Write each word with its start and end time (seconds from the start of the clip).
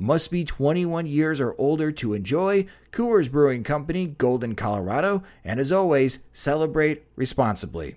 Must 0.00 0.30
be 0.30 0.44
21 0.44 1.06
years 1.06 1.40
or 1.40 1.56
older 1.58 1.90
to 1.90 2.14
enjoy. 2.14 2.66
Coors 2.92 3.28
Brewing 3.28 3.64
Company, 3.64 4.06
Golden, 4.06 4.54
Colorado. 4.54 5.24
And 5.44 5.58
as 5.58 5.72
always, 5.72 6.20
celebrate 6.32 7.02
responsibly. 7.16 7.96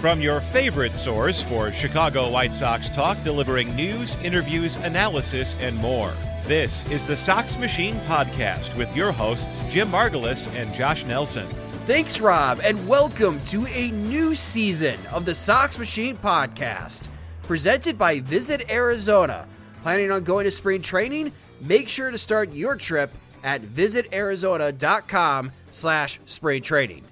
From 0.00 0.22
your 0.22 0.40
favorite 0.40 0.94
source 0.94 1.42
for 1.42 1.70
Chicago 1.72 2.30
White 2.30 2.54
Sox 2.54 2.88
talk, 2.88 3.22
delivering 3.22 3.76
news, 3.76 4.14
interviews, 4.24 4.76
analysis, 4.76 5.54
and 5.60 5.76
more. 5.76 6.10
This 6.44 6.88
is 6.90 7.04
the 7.04 7.14
Sox 7.14 7.58
Machine 7.58 7.96
Podcast 8.06 8.74
with 8.78 8.96
your 8.96 9.12
hosts, 9.12 9.60
Jim 9.68 9.88
Margalus 9.88 10.48
and 10.56 10.72
Josh 10.72 11.04
Nelson. 11.04 11.46
Thanks, 11.84 12.18
Rob, 12.18 12.60
and 12.64 12.88
welcome 12.88 13.42
to 13.44 13.66
a 13.66 13.90
new 13.90 14.34
season 14.34 14.98
of 15.12 15.26
the 15.26 15.34
Sox 15.34 15.78
Machine 15.78 16.16
Podcast, 16.16 17.08
presented 17.42 17.98
by 17.98 18.20
Visit 18.20 18.70
Arizona. 18.70 19.46
Planning 19.82 20.12
on 20.12 20.24
going 20.24 20.46
to 20.46 20.50
spring 20.50 20.80
training? 20.80 21.30
Make 21.60 21.90
sure 21.90 22.10
to 22.10 22.16
start 22.16 22.54
your 22.54 22.74
trip 22.74 23.12
at 23.44 23.60
visitarizona.com 23.60 25.52
slash 25.70 26.20
spring 26.24 26.62
training. 26.62 27.04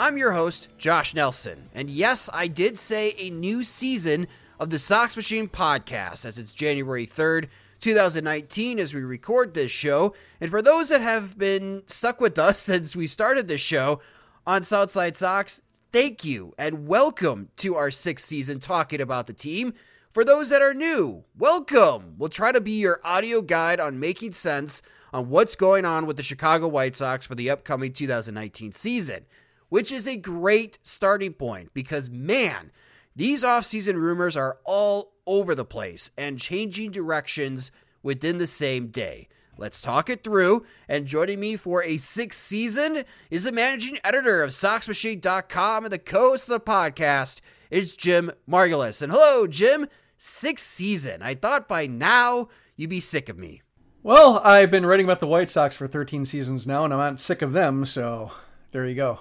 I'm 0.00 0.16
your 0.16 0.32
host, 0.32 0.70
Josh 0.78 1.14
Nelson, 1.14 1.68
and 1.74 1.90
yes, 1.90 2.30
I 2.32 2.48
did 2.48 2.78
say 2.78 3.12
a 3.18 3.28
new 3.28 3.62
season 3.62 4.28
of 4.58 4.70
the 4.70 4.78
Sox 4.78 5.14
Machine 5.14 5.46
podcast 5.46 6.24
as 6.24 6.38
it's 6.38 6.54
January 6.54 7.06
3rd, 7.06 7.48
2019, 7.80 8.78
as 8.78 8.94
we 8.94 9.02
record 9.02 9.52
this 9.52 9.70
show. 9.70 10.14
And 10.40 10.50
for 10.50 10.62
those 10.62 10.88
that 10.88 11.02
have 11.02 11.36
been 11.36 11.82
stuck 11.84 12.18
with 12.18 12.38
us 12.38 12.58
since 12.62 12.96
we 12.96 13.06
started 13.06 13.46
this 13.46 13.60
show 13.60 14.00
on 14.46 14.62
Southside 14.62 15.16
Sox, 15.16 15.60
thank 15.92 16.24
you 16.24 16.54
and 16.56 16.88
welcome 16.88 17.50
to 17.58 17.74
our 17.74 17.90
sixth 17.90 18.26
season 18.26 18.58
talking 18.58 19.02
about 19.02 19.26
the 19.26 19.34
team. 19.34 19.74
For 20.12 20.24
those 20.24 20.48
that 20.48 20.62
are 20.62 20.72
new, 20.72 21.24
welcome. 21.36 22.14
We'll 22.16 22.30
try 22.30 22.52
to 22.52 22.60
be 22.62 22.80
your 22.80 23.00
audio 23.04 23.42
guide 23.42 23.80
on 23.80 24.00
making 24.00 24.32
sense 24.32 24.80
on 25.12 25.28
what's 25.28 25.56
going 25.56 25.84
on 25.84 26.06
with 26.06 26.16
the 26.16 26.22
Chicago 26.22 26.68
White 26.68 26.96
Sox 26.96 27.26
for 27.26 27.34
the 27.34 27.50
upcoming 27.50 27.92
2019 27.92 28.72
season 28.72 29.26
which 29.70 29.90
is 29.90 30.06
a 30.06 30.16
great 30.16 30.78
starting 30.82 31.32
point 31.32 31.72
because, 31.72 32.10
man, 32.10 32.70
these 33.16 33.42
offseason 33.42 33.94
rumors 33.94 34.36
are 34.36 34.58
all 34.64 35.14
over 35.26 35.54
the 35.54 35.64
place 35.64 36.10
and 36.18 36.38
changing 36.38 36.90
directions 36.90 37.72
within 38.02 38.38
the 38.38 38.46
same 38.46 38.88
day. 38.88 39.28
Let's 39.56 39.82
talk 39.82 40.08
it 40.08 40.24
through. 40.24 40.64
And 40.88 41.06
joining 41.06 41.40
me 41.40 41.56
for 41.56 41.82
a 41.82 41.98
sixth 41.98 42.40
season 42.40 43.04
is 43.30 43.44
the 43.44 43.52
managing 43.52 43.98
editor 44.02 44.42
of 44.42 44.50
SoxMachine.com 44.50 45.84
and 45.84 45.92
the 45.92 45.98
co 45.98 46.30
host 46.30 46.48
of 46.48 46.52
the 46.52 46.60
podcast 46.60 47.40
is 47.70 47.96
Jim 47.96 48.30
Margalus. 48.48 49.02
And 49.02 49.12
hello, 49.12 49.46
Jim. 49.46 49.86
Sixth 50.16 50.66
season. 50.66 51.22
I 51.22 51.34
thought 51.34 51.68
by 51.68 51.86
now 51.86 52.48
you'd 52.76 52.90
be 52.90 53.00
sick 53.00 53.28
of 53.28 53.38
me. 53.38 53.62
Well, 54.02 54.40
I've 54.42 54.70
been 54.70 54.86
writing 54.86 55.04
about 55.04 55.20
the 55.20 55.26
White 55.26 55.50
Sox 55.50 55.76
for 55.76 55.86
13 55.86 56.24
seasons 56.24 56.66
now, 56.66 56.86
and 56.86 56.94
I'm 56.94 56.98
not 56.98 57.20
sick 57.20 57.42
of 57.42 57.52
them, 57.52 57.84
so 57.84 58.32
there 58.72 58.86
you 58.86 58.94
go. 58.94 59.20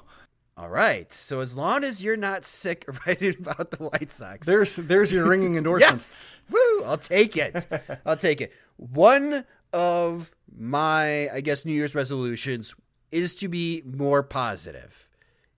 All 0.60 0.68
right. 0.68 1.10
So 1.14 1.40
as 1.40 1.56
long 1.56 1.86
as 1.86 2.04
you're 2.04 2.18
not 2.18 2.44
sick 2.44 2.86
of 2.90 3.00
writing 3.08 3.34
about 3.40 3.72
the 3.72 3.86
White 3.86 4.12
Sox, 4.12 4.46
there's 4.46 4.76
there's 4.76 5.10
your 5.10 5.26
ringing 5.26 5.56
endorsement. 5.58 5.94
yes. 5.94 6.34
Woo! 6.50 6.84
I'll 6.84 6.98
take 6.98 7.38
it. 7.38 7.66
I'll 8.06 8.18
take 8.18 8.42
it. 8.42 8.52
One 8.76 9.46
of 9.72 10.36
my, 10.54 11.30
I 11.30 11.40
guess, 11.40 11.64
New 11.64 11.72
Year's 11.72 11.96
resolutions 11.96 12.76
is 13.10 13.36
to 13.36 13.48
be 13.48 13.84
more 13.86 14.22
positive. 14.22 15.08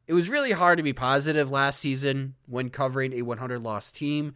It 0.05 0.13
was 0.13 0.29
really 0.29 0.51
hard 0.51 0.77
to 0.77 0.83
be 0.83 0.93
positive 0.93 1.49
last 1.49 1.79
season 1.79 2.35
when 2.45 2.69
covering 2.69 3.13
a 3.13 3.23
100 3.23 3.63
loss 3.63 3.91
team, 3.91 4.35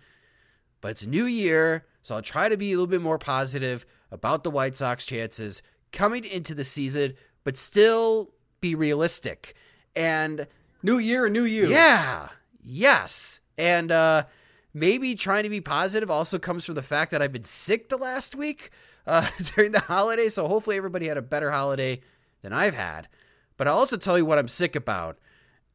but 0.81 0.91
it's 0.91 1.03
a 1.03 1.09
new 1.09 1.25
year, 1.25 1.85
so 2.01 2.15
I'll 2.15 2.21
try 2.23 2.49
to 2.49 2.57
be 2.57 2.71
a 2.71 2.75
little 2.75 2.87
bit 2.87 3.01
more 3.01 3.19
positive 3.19 3.85
about 4.09 4.43
the 4.43 4.51
White 4.51 4.75
Sox 4.75 5.05
chances 5.05 5.61
coming 5.91 6.23
into 6.25 6.55
the 6.55 6.63
season, 6.63 7.13
but 7.43 7.55
still 7.55 8.31
be 8.61 8.73
realistic 8.73 9.53
and 9.95 10.47
new 10.83 10.97
year, 10.97 11.29
new 11.29 11.44
you. 11.44 11.67
Yeah. 11.67 12.29
Yes. 12.63 13.39
And 13.57 13.91
uh 13.91 14.23
maybe 14.73 15.16
trying 15.16 15.44
to 15.44 15.50
be 15.50 15.61
positive 15.61 16.11
also 16.11 16.38
comes 16.38 16.66
from 16.66 16.75
the 16.75 16.81
fact 16.81 17.11
that 17.11 17.22
I've 17.22 17.31
been 17.31 17.44
sick 17.44 17.89
the 17.89 17.97
last 17.97 18.35
week 18.35 18.72
uh 19.07 19.29
during 19.56 19.72
the 19.72 19.79
holiday, 19.79 20.29
so 20.29 20.47
hopefully 20.47 20.78
everybody 20.78 21.07
had 21.07 21.17
a 21.17 21.22
better 21.22 21.51
holiday 21.51 22.01
than 22.41 22.53
I've 22.53 22.75
had. 22.75 23.07
But 23.57 23.67
I'll 23.67 23.78
also 23.78 23.97
tell 23.97 24.17
you 24.17 24.25
what 24.25 24.38
I'm 24.38 24.47
sick 24.47 24.75
about. 24.75 25.17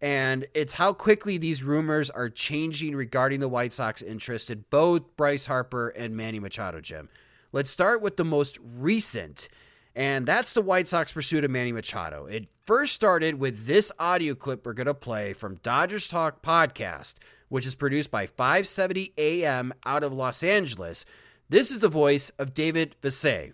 And 0.02 0.46
it's 0.54 0.74
how 0.74 0.94
quickly 0.94 1.36
these 1.36 1.62
rumors 1.62 2.08
are 2.08 2.30
changing 2.30 2.96
regarding 2.96 3.40
the 3.40 3.48
White 3.48 3.72
Sox 3.72 4.00
interest 4.00 4.50
in 4.50 4.64
both 4.70 5.16
Bryce 5.16 5.44
Harper 5.46 5.88
and 5.88 6.16
Manny 6.16 6.40
Machado, 6.40 6.80
Jim. 6.80 7.10
Let's 7.52 7.70
start 7.70 8.00
with 8.00 8.16
the 8.16 8.24
most 8.24 8.58
recent 8.62 9.48
and 9.94 10.26
that's 10.26 10.52
the 10.52 10.62
White 10.62 10.88
Sox 10.88 11.12
pursuit 11.12 11.44
of 11.44 11.50
Manny 11.50 11.72
Machado. 11.72 12.26
It 12.26 12.48
first 12.64 12.94
started 12.94 13.38
with 13.40 13.66
this 13.66 13.90
audio 13.98 14.34
clip 14.34 14.64
we're 14.64 14.72
going 14.72 14.86
to 14.86 14.94
play 14.94 15.32
from 15.32 15.56
Dodgers 15.56 16.06
Talk 16.06 16.42
podcast, 16.42 17.14
which 17.48 17.66
is 17.66 17.74
produced 17.74 18.10
by 18.10 18.26
570 18.26 19.12
AM 19.18 19.72
out 19.84 20.04
of 20.04 20.12
Los 20.12 20.42
Angeles. 20.42 21.04
This 21.48 21.70
is 21.70 21.80
the 21.80 21.88
voice 21.88 22.30
of 22.38 22.54
David 22.54 22.94
Vassegh. 23.02 23.52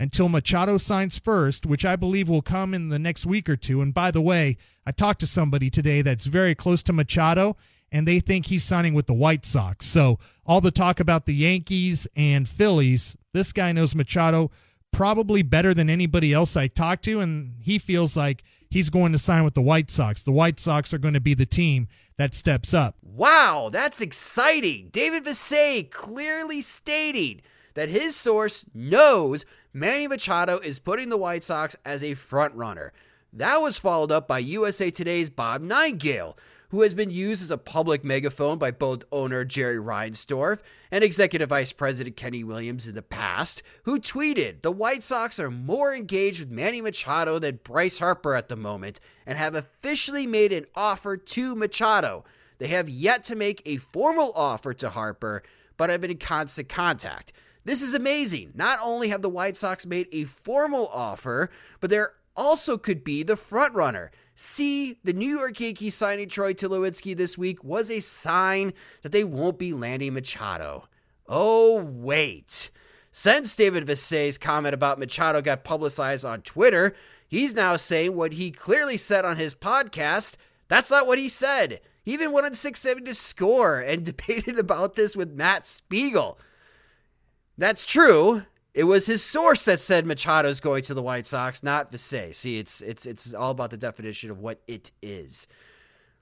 Until 0.00 0.28
Machado 0.28 0.78
signs 0.78 1.18
first, 1.18 1.66
which 1.66 1.84
I 1.84 1.96
believe 1.96 2.28
will 2.28 2.42
come 2.42 2.74
in 2.74 2.88
the 2.88 2.98
next 2.98 3.26
week 3.26 3.48
or 3.48 3.56
two. 3.56 3.80
And 3.80 3.92
by 3.92 4.10
the 4.10 4.20
way, 4.20 4.56
I 4.86 4.92
talked 4.92 5.20
to 5.20 5.26
somebody 5.26 5.70
today 5.70 6.02
that's 6.02 6.24
very 6.24 6.54
close 6.54 6.82
to 6.84 6.92
Machado, 6.92 7.56
and 7.90 8.06
they 8.06 8.20
think 8.20 8.46
he's 8.46 8.64
signing 8.64 8.94
with 8.94 9.06
the 9.06 9.14
White 9.14 9.44
Sox. 9.44 9.86
So 9.86 10.18
all 10.44 10.60
the 10.60 10.70
talk 10.70 11.00
about 11.00 11.26
the 11.26 11.34
Yankees 11.34 12.06
and 12.14 12.48
Phillies, 12.48 13.16
this 13.32 13.52
guy 13.52 13.72
knows 13.72 13.94
Machado 13.94 14.50
probably 14.92 15.42
better 15.42 15.74
than 15.74 15.90
anybody 15.90 16.32
else 16.32 16.56
I 16.56 16.66
talked 16.68 17.04
to, 17.04 17.20
and 17.20 17.54
he 17.60 17.78
feels 17.78 18.16
like 18.16 18.44
he's 18.70 18.90
going 18.90 19.12
to 19.12 19.18
sign 19.18 19.44
with 19.44 19.54
the 19.54 19.62
White 19.62 19.90
Sox. 19.90 20.22
The 20.22 20.32
White 20.32 20.60
Sox 20.60 20.92
are 20.92 20.98
going 20.98 21.14
to 21.14 21.20
be 21.20 21.34
the 21.34 21.46
team 21.46 21.88
that 22.16 22.34
steps 22.34 22.74
up. 22.74 22.96
Wow, 23.02 23.70
that's 23.72 24.00
exciting. 24.00 24.88
David 24.90 25.24
Vassegh 25.24 25.90
clearly 25.90 26.60
stating 26.60 27.40
that 27.74 27.88
his 27.88 28.16
source 28.16 28.64
knows 28.74 29.44
Manny 29.72 30.08
Machado 30.08 30.58
is 30.58 30.78
putting 30.78 31.08
the 31.08 31.16
White 31.16 31.44
Sox 31.44 31.76
as 31.84 32.02
a 32.02 32.14
front 32.14 32.54
runner. 32.54 32.92
That 33.32 33.58
was 33.58 33.78
followed 33.78 34.10
up 34.10 34.26
by 34.26 34.38
USA 34.38 34.90
Today's 34.90 35.30
Bob 35.30 35.62
Nightingale, 35.62 36.36
who 36.70 36.82
has 36.82 36.94
been 36.94 37.10
used 37.10 37.42
as 37.42 37.50
a 37.50 37.58
public 37.58 38.04
megaphone 38.04 38.58
by 38.58 38.70
both 38.70 39.04
owner 39.10 39.44
Jerry 39.44 39.76
Reinsdorf 39.76 40.60
and 40.90 41.02
executive 41.02 41.48
vice 41.48 41.72
president 41.72 42.16
Kenny 42.16 42.44
Williams 42.44 42.86
in 42.86 42.94
the 42.94 43.02
past, 43.02 43.62
who 43.84 43.98
tweeted 43.98 44.62
the 44.62 44.70
White 44.70 45.02
Sox 45.02 45.40
are 45.40 45.50
more 45.50 45.94
engaged 45.94 46.40
with 46.40 46.50
Manny 46.50 46.80
Machado 46.80 47.38
than 47.38 47.60
Bryce 47.64 47.98
Harper 47.98 48.34
at 48.34 48.48
the 48.48 48.56
moment 48.56 49.00
and 49.26 49.38
have 49.38 49.54
officially 49.54 50.26
made 50.26 50.52
an 50.52 50.66
offer 50.74 51.16
to 51.16 51.56
Machado. 51.56 52.24
They 52.58 52.68
have 52.68 52.88
yet 52.88 53.24
to 53.24 53.36
make 53.36 53.62
a 53.64 53.76
formal 53.76 54.32
offer 54.34 54.74
to 54.74 54.90
Harper, 54.90 55.42
but 55.76 55.90
have 55.90 56.00
been 56.00 56.10
in 56.10 56.18
constant 56.18 56.68
contact. 56.68 57.32
This 57.64 57.82
is 57.82 57.94
amazing. 57.94 58.52
Not 58.54 58.78
only 58.82 59.08
have 59.08 59.22
the 59.22 59.28
White 59.28 59.56
Sox 59.56 59.86
made 59.86 60.08
a 60.12 60.24
formal 60.24 60.88
offer, 60.88 61.50
but 61.80 61.90
there 61.90 62.14
also 62.36 62.78
could 62.78 63.04
be 63.04 63.22
the 63.22 63.36
front 63.36 63.74
See, 64.40 65.00
the 65.02 65.12
New 65.12 65.36
York 65.36 65.58
Yankees 65.58 65.96
signing 65.96 66.28
Troy 66.28 66.54
Tulowitzki 66.54 67.16
this 67.16 67.36
week 67.36 67.64
was 67.64 67.90
a 67.90 67.98
sign 67.98 68.72
that 69.02 69.10
they 69.10 69.24
won't 69.24 69.58
be 69.58 69.72
landing 69.72 70.14
Machado. 70.14 70.86
Oh, 71.26 71.82
wait. 71.82 72.70
Since 73.10 73.56
David 73.56 73.84
Vassegh's 73.84 74.38
comment 74.38 74.74
about 74.74 75.00
Machado 75.00 75.42
got 75.42 75.64
publicized 75.64 76.24
on 76.24 76.42
Twitter, 76.42 76.94
he's 77.26 77.52
now 77.52 77.74
saying 77.74 78.14
what 78.14 78.34
he 78.34 78.52
clearly 78.52 78.96
said 78.96 79.24
on 79.24 79.38
his 79.38 79.56
podcast. 79.56 80.36
That's 80.68 80.92
not 80.92 81.08
what 81.08 81.18
he 81.18 81.28
said. 81.28 81.80
He 82.04 82.12
even 82.12 82.30
went 82.30 82.46
on 82.46 82.54
670 82.54 83.10
to 83.10 83.16
score 83.16 83.80
and 83.80 84.04
debated 84.04 84.56
about 84.56 84.94
this 84.94 85.16
with 85.16 85.32
Matt 85.32 85.66
Spiegel. 85.66 86.38
That's 87.56 87.84
true. 87.84 88.44
It 88.78 88.84
was 88.84 89.06
his 89.06 89.24
source 89.24 89.64
that 89.64 89.80
said 89.80 90.06
Machado's 90.06 90.60
going 90.60 90.84
to 90.84 90.94
the 90.94 91.02
White 91.02 91.26
Sox, 91.26 91.64
not 91.64 91.90
Vassegh. 91.90 92.32
See, 92.32 92.60
it's 92.60 92.80
it's 92.80 93.06
it's 93.06 93.34
all 93.34 93.50
about 93.50 93.70
the 93.70 93.76
definition 93.76 94.30
of 94.30 94.38
what 94.38 94.60
it 94.68 94.92
is. 95.02 95.48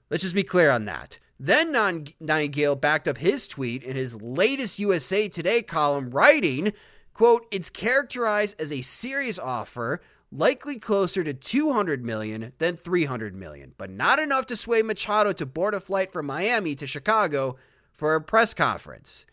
Let's 0.09 0.23
just 0.23 0.33
be 0.33 0.41
clear 0.41 0.71
on 0.71 0.85
that. 0.85 1.19
Then 1.39 1.71
Nightingale 1.71 2.75
backed 2.75 3.07
up 3.07 3.19
his 3.19 3.47
tweet 3.47 3.83
in 3.83 3.95
his 3.95 4.19
latest 4.23 4.79
USA 4.79 5.29
Today 5.29 5.61
column, 5.61 6.09
writing, 6.09 6.73
quote, 7.13 7.45
it's 7.51 7.69
characterized 7.69 8.59
as 8.59 8.71
a 8.71 8.81
serious 8.81 9.37
offer, 9.37 10.01
likely 10.31 10.79
closer 10.79 11.23
to 11.23 11.35
200 11.35 12.03
million 12.03 12.53
than 12.57 12.75
300 12.75 13.35
million, 13.35 13.75
but 13.77 13.91
not 13.91 14.17
enough 14.17 14.47
to 14.47 14.55
sway 14.55 14.81
Machado 14.81 15.31
to 15.31 15.45
board 15.45 15.75
a 15.75 15.79
flight 15.79 16.11
from 16.11 16.25
Miami 16.25 16.73
to 16.73 16.87
Chicago 16.87 17.55
for 17.91 18.15
a 18.15 18.21
press 18.21 18.55
conference. 18.55 19.27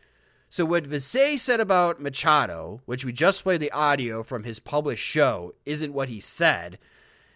So, 0.54 0.64
what 0.64 0.84
Vassegh 0.84 1.36
said 1.40 1.58
about 1.58 2.00
Machado, 2.00 2.80
which 2.86 3.04
we 3.04 3.12
just 3.12 3.42
played 3.42 3.58
the 3.58 3.72
audio 3.72 4.22
from 4.22 4.44
his 4.44 4.60
published 4.60 5.04
show, 5.04 5.52
isn't 5.64 5.92
what 5.92 6.08
he 6.08 6.20
said. 6.20 6.78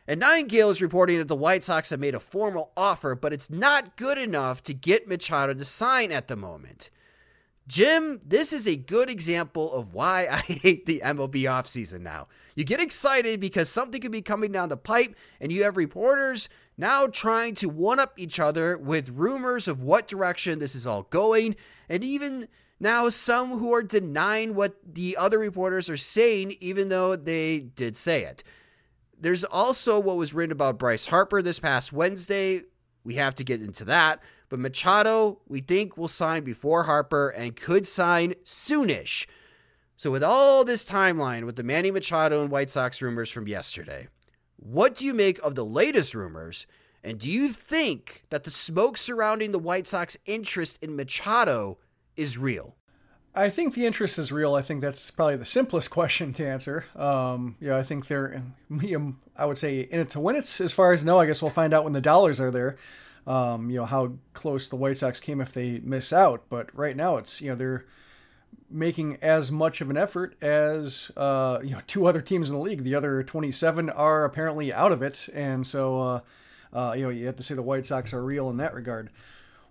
And 0.06 0.20
Nightingale 0.20 0.70
is 0.70 0.80
reporting 0.80 1.18
that 1.18 1.26
the 1.26 1.34
White 1.34 1.64
Sox 1.64 1.90
have 1.90 1.98
made 1.98 2.14
a 2.14 2.20
formal 2.20 2.70
offer, 2.76 3.16
but 3.16 3.32
it's 3.32 3.50
not 3.50 3.96
good 3.96 4.18
enough 4.18 4.62
to 4.62 4.72
get 4.72 5.08
Machado 5.08 5.52
to 5.54 5.64
sign 5.64 6.12
at 6.12 6.28
the 6.28 6.36
moment. 6.36 6.90
Jim, 7.66 8.20
this 8.24 8.52
is 8.52 8.68
a 8.68 8.76
good 8.76 9.10
example 9.10 9.72
of 9.72 9.92
why 9.92 10.28
I 10.30 10.38
hate 10.38 10.86
the 10.86 11.02
MLB 11.04 11.42
offseason 11.42 12.02
now. 12.02 12.28
You 12.54 12.62
get 12.62 12.80
excited 12.80 13.40
because 13.40 13.68
something 13.68 14.00
could 14.00 14.12
be 14.12 14.22
coming 14.22 14.52
down 14.52 14.68
the 14.68 14.76
pipe, 14.76 15.16
and 15.40 15.50
you 15.50 15.64
have 15.64 15.76
reporters 15.76 16.48
now 16.76 17.08
trying 17.08 17.56
to 17.56 17.68
one 17.68 17.98
up 17.98 18.12
each 18.16 18.38
other 18.38 18.78
with 18.78 19.08
rumors 19.08 19.66
of 19.66 19.82
what 19.82 20.06
direction 20.06 20.60
this 20.60 20.76
is 20.76 20.86
all 20.86 21.02
going, 21.02 21.56
and 21.88 22.04
even 22.04 22.46
now, 22.80 23.08
some 23.08 23.58
who 23.58 23.72
are 23.74 23.82
denying 23.82 24.54
what 24.54 24.76
the 24.84 25.16
other 25.16 25.38
reporters 25.38 25.90
are 25.90 25.96
saying, 25.96 26.56
even 26.60 26.88
though 26.88 27.16
they 27.16 27.60
did 27.60 27.96
say 27.96 28.22
it. 28.22 28.44
There's 29.20 29.42
also 29.42 29.98
what 29.98 30.16
was 30.16 30.32
written 30.32 30.52
about 30.52 30.78
Bryce 30.78 31.06
Harper 31.06 31.42
this 31.42 31.58
past 31.58 31.92
Wednesday. 31.92 32.62
We 33.02 33.14
have 33.14 33.34
to 33.36 33.44
get 33.44 33.60
into 33.60 33.84
that. 33.86 34.22
But 34.48 34.60
Machado, 34.60 35.40
we 35.48 35.60
think, 35.60 35.96
will 35.96 36.08
sign 36.08 36.44
before 36.44 36.84
Harper 36.84 37.30
and 37.30 37.56
could 37.56 37.86
sign 37.86 38.34
soonish. 38.44 39.26
So, 39.96 40.12
with 40.12 40.22
all 40.22 40.64
this 40.64 40.88
timeline 40.88 41.44
with 41.44 41.56
the 41.56 41.64
Manny 41.64 41.90
Machado 41.90 42.40
and 42.40 42.50
White 42.50 42.70
Sox 42.70 43.02
rumors 43.02 43.30
from 43.30 43.48
yesterday, 43.48 44.06
what 44.56 44.94
do 44.94 45.04
you 45.04 45.12
make 45.12 45.40
of 45.40 45.56
the 45.56 45.64
latest 45.64 46.14
rumors? 46.14 46.68
And 47.02 47.18
do 47.18 47.28
you 47.28 47.52
think 47.52 48.22
that 48.30 48.44
the 48.44 48.50
smoke 48.50 48.96
surrounding 48.96 49.50
the 49.50 49.58
White 49.58 49.88
Sox 49.88 50.16
interest 50.24 50.78
in 50.82 50.94
Machado 50.94 51.78
is 52.18 52.36
real? 52.36 52.74
I 53.34 53.50
think 53.50 53.74
the 53.74 53.86
interest 53.86 54.18
is 54.18 54.32
real. 54.32 54.54
I 54.54 54.62
think 54.62 54.80
that's 54.80 55.10
probably 55.10 55.36
the 55.36 55.44
simplest 55.44 55.90
question 55.92 56.32
to 56.34 56.46
answer. 56.46 56.84
Um, 56.96 57.56
yeah, 57.60 57.76
I 57.76 57.82
think 57.82 58.08
they're, 58.08 58.42
I 59.36 59.46
would 59.46 59.58
say, 59.58 59.80
in 59.80 60.00
it 60.00 60.10
to 60.10 60.20
win 60.20 60.36
it. 60.36 60.60
As 60.60 60.72
far 60.72 60.92
as 60.92 61.04
no, 61.04 61.18
I 61.18 61.26
guess 61.26 61.40
we'll 61.40 61.50
find 61.50 61.72
out 61.72 61.84
when 61.84 61.92
the 61.92 62.00
dollars 62.00 62.40
are 62.40 62.50
there. 62.50 62.76
Um, 63.26 63.68
you 63.68 63.76
know 63.76 63.84
how 63.84 64.14
close 64.32 64.68
the 64.68 64.76
White 64.76 64.96
Sox 64.96 65.20
came 65.20 65.40
if 65.40 65.52
they 65.52 65.80
miss 65.80 66.12
out. 66.12 66.44
But 66.48 66.74
right 66.74 66.96
now, 66.96 67.18
it's 67.18 67.40
you 67.40 67.50
know 67.50 67.56
they're 67.56 67.84
making 68.70 69.16
as 69.22 69.52
much 69.52 69.80
of 69.80 69.90
an 69.90 69.98
effort 69.98 70.42
as 70.42 71.10
uh, 71.16 71.60
you 71.62 71.72
know 71.72 71.80
two 71.86 72.06
other 72.06 72.22
teams 72.22 72.48
in 72.48 72.56
the 72.56 72.62
league. 72.62 72.84
The 72.84 72.94
other 72.94 73.22
27 73.22 73.90
are 73.90 74.24
apparently 74.24 74.72
out 74.72 74.92
of 74.92 75.02
it, 75.02 75.28
and 75.34 75.66
so 75.66 76.00
uh, 76.00 76.20
uh, 76.72 76.94
you 76.96 77.02
know 77.02 77.10
you 77.10 77.26
have 77.26 77.36
to 77.36 77.42
say 77.42 77.54
the 77.54 77.62
White 77.62 77.86
Sox 77.86 78.14
are 78.14 78.24
real 78.24 78.48
in 78.48 78.56
that 78.56 78.74
regard 78.74 79.10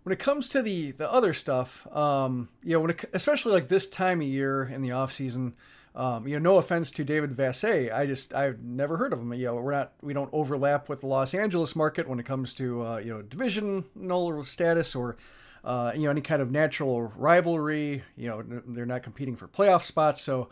when 0.08 0.14
it 0.14 0.20
comes 0.20 0.48
to 0.48 0.62
the 0.62 0.92
the 0.92 1.12
other 1.12 1.34
stuff, 1.34 1.86
um, 1.94 2.48
you 2.64 2.72
know, 2.72 2.80
when 2.80 2.92
it, 2.92 3.04
especially 3.12 3.52
like 3.52 3.68
this 3.68 3.86
time 3.86 4.22
of 4.22 4.28
year 4.28 4.64
in 4.64 4.82
the 4.82 4.94
off 4.94 5.12
season, 5.12 5.54
um, 5.96 6.26
you 6.26 6.40
know, 6.40 6.52
no 6.54 6.58
offense 6.60 6.92
to 6.92 7.04
David 7.04 7.36
Vassegh, 7.36 7.94
I 7.94 8.06
just 8.06 8.34
I've 8.34 8.62
never 8.62 8.96
heard 8.96 9.12
of 9.12 9.20
him. 9.20 9.34
You 9.34 9.48
know, 9.48 9.56
we're 9.56 9.74
not 9.74 9.92
we 10.02 10.14
don't 10.14 10.30
overlap 10.32 10.88
with 10.88 11.02
the 11.02 11.08
Los 11.08 11.34
Angeles 11.34 11.76
market 11.76 12.08
when 12.08 12.22
it 12.22 12.26
comes 12.26 12.54
to 12.54 12.86
uh, 12.86 12.98
you 13.00 13.16
know 13.16 13.22
divisional 13.22 14.44
status 14.44 14.96
or 14.96 15.18
uh, 15.66 15.92
you 15.94 16.04
know 16.04 16.12
any 16.12 16.22
kind 16.22 16.42
of 16.42 16.52
natural 16.52 17.12
rivalry. 17.18 18.02
You 18.16 18.30
know, 18.30 18.62
they're 18.66 18.86
not 18.86 19.04
competing 19.04 19.36
for 19.36 19.50
playoff 19.50 19.84
spots, 19.84 20.22
so 20.22 20.48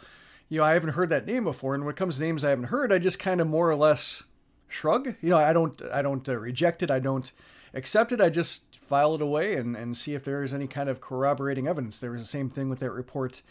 you 0.50 0.58
know 0.58 0.66
I 0.66 0.74
haven't 0.74 0.96
heard 0.96 1.12
that 1.12 1.26
name 1.26 1.46
before. 1.46 1.76
And 1.76 1.86
when 1.86 1.94
it 1.94 1.98
comes 1.98 2.18
to 2.18 2.22
names 2.24 2.44
I 2.44 2.50
haven't 2.50 2.66
heard, 2.66 2.92
I 2.92 3.00
just 3.00 3.20
kind 3.20 3.40
of 3.40 3.48
more 3.48 3.72
or 3.72 3.78
less 3.78 4.24
shrug. 4.68 5.16
You 5.22 5.30
know, 5.30 5.38
I 5.38 5.54
don't 5.54 5.82
I 5.94 6.02
don't 6.02 6.28
uh, 6.28 6.38
reject 6.38 6.84
it. 6.84 6.92
I 6.92 7.00
don't 7.00 7.32
accept 7.74 8.12
it. 8.12 8.20
I 8.20 8.28
just 8.28 8.75
file 8.88 9.16
it 9.16 9.22
away 9.22 9.56
and, 9.56 9.76
and 9.76 9.96
see 9.96 10.14
if 10.14 10.24
there 10.24 10.44
is 10.44 10.54
any 10.54 10.68
kind 10.68 10.90
of 10.90 11.02
corroborating 11.02 11.68
evidence. 11.68 12.00
There 12.00 12.12
was 12.12 12.22
the 12.22 12.28
same 12.28 12.50
thing 12.50 12.70
with 12.70 12.80
that 12.80 12.92
report 12.92 13.42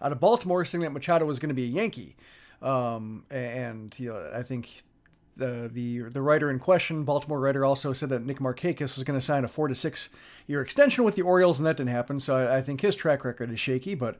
out 0.00 0.12
of 0.12 0.20
Baltimore 0.20 0.64
saying 0.64 0.82
that 0.82 0.92
Machado 0.92 1.24
was 1.24 1.38
going 1.38 1.48
to 1.48 1.54
be 1.54 1.64
a 1.64 1.68
Yankee. 1.68 2.16
Um, 2.62 3.24
and 3.30 3.94
you 3.98 4.10
know, 4.10 4.30
I 4.34 4.42
think 4.42 4.82
the 5.36 5.70
the 5.72 6.02
the 6.02 6.22
writer 6.22 6.50
in 6.50 6.58
question, 6.58 7.04
Baltimore 7.04 7.40
writer, 7.40 7.64
also 7.64 7.92
said 7.92 8.08
that 8.10 8.24
Nick 8.24 8.38
Markakis 8.38 8.96
was 8.96 9.04
going 9.04 9.18
to 9.18 9.24
sign 9.24 9.44
a 9.44 9.48
four 9.48 9.68
to 9.68 9.74
six 9.74 10.08
year 10.46 10.60
extension 10.60 11.04
with 11.04 11.14
the 11.14 11.22
Orioles, 11.22 11.58
and 11.58 11.66
that 11.66 11.76
didn't 11.76 11.90
happen. 11.90 12.20
So 12.20 12.36
I, 12.36 12.58
I, 12.58 12.62
think 12.62 12.80
his 12.80 12.94
track 12.94 13.24
record 13.24 13.50
is 13.50 13.60
shaky. 13.60 13.94
But 13.94 14.16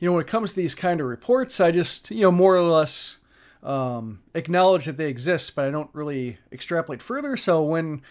you 0.00 0.08
know, 0.08 0.12
when 0.12 0.22
it 0.22 0.26
comes 0.28 0.50
to 0.50 0.56
these 0.56 0.74
kind 0.74 1.00
of 1.00 1.06
reports, 1.06 1.60
I 1.60 1.70
just 1.70 2.10
you 2.10 2.22
know 2.22 2.32
more 2.32 2.56
or 2.56 2.62
less 2.62 3.18
um, 3.62 4.20
acknowledge 4.34 4.86
that 4.86 4.96
they 4.96 5.08
exist, 5.08 5.54
but 5.54 5.64
I 5.64 5.70
don't 5.70 5.90
really 5.92 6.38
extrapolate 6.52 7.02
further. 7.02 7.36
So 7.36 7.62
when 7.62 8.02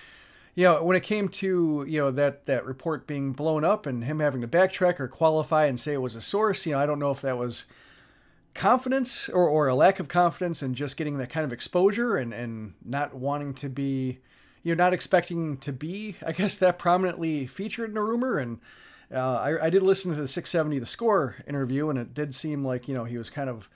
you 0.55 0.65
know, 0.65 0.83
when 0.83 0.95
it 0.95 1.03
came 1.03 1.29
to 1.29 1.85
you 1.87 1.99
know 1.99 2.11
that 2.11 2.45
that 2.45 2.65
report 2.65 3.07
being 3.07 3.33
blown 3.33 3.63
up 3.63 3.85
and 3.85 4.03
him 4.03 4.19
having 4.19 4.41
to 4.41 4.47
backtrack 4.47 4.99
or 4.99 5.07
qualify 5.07 5.65
and 5.65 5.79
say 5.79 5.93
it 5.93 6.01
was 6.01 6.15
a 6.15 6.21
source, 6.21 6.65
you 6.65 6.73
know, 6.73 6.79
I 6.79 6.85
don't 6.85 6.99
know 6.99 7.11
if 7.11 7.21
that 7.21 7.37
was 7.37 7.65
confidence 8.53 9.29
or, 9.29 9.47
or 9.47 9.67
a 9.67 9.73
lack 9.73 9.99
of 9.99 10.07
confidence 10.07 10.61
and 10.61 10.75
just 10.75 10.95
getting 10.95 11.17
that 11.17 11.29
kind 11.29 11.43
of 11.43 11.51
exposure 11.51 12.15
and 12.15 12.33
and 12.33 12.73
not 12.85 13.15
wanting 13.15 13.53
to 13.55 13.69
be, 13.69 14.19
you 14.61 14.75
know, 14.75 14.83
not 14.83 14.93
expecting 14.93 15.57
to 15.57 15.73
be, 15.73 16.15
I 16.25 16.31
guess, 16.33 16.57
that 16.57 16.77
prominently 16.77 17.47
featured 17.47 17.89
in 17.89 17.97
a 17.97 18.03
rumor. 18.03 18.37
And 18.37 18.59
uh, 19.11 19.35
I, 19.35 19.65
I 19.65 19.69
did 19.71 19.81
listen 19.81 20.11
to 20.11 20.21
the 20.21 20.27
670 20.27 20.79
the 20.79 20.85
score 20.85 21.35
interview, 21.47 21.89
and 21.89 21.97
it 21.97 22.13
did 22.13 22.35
seem 22.35 22.63
like 22.63 22.87
you 22.87 22.93
know 22.93 23.05
he 23.05 23.17
was 23.17 23.31
kind 23.31 23.49
of 23.49 23.69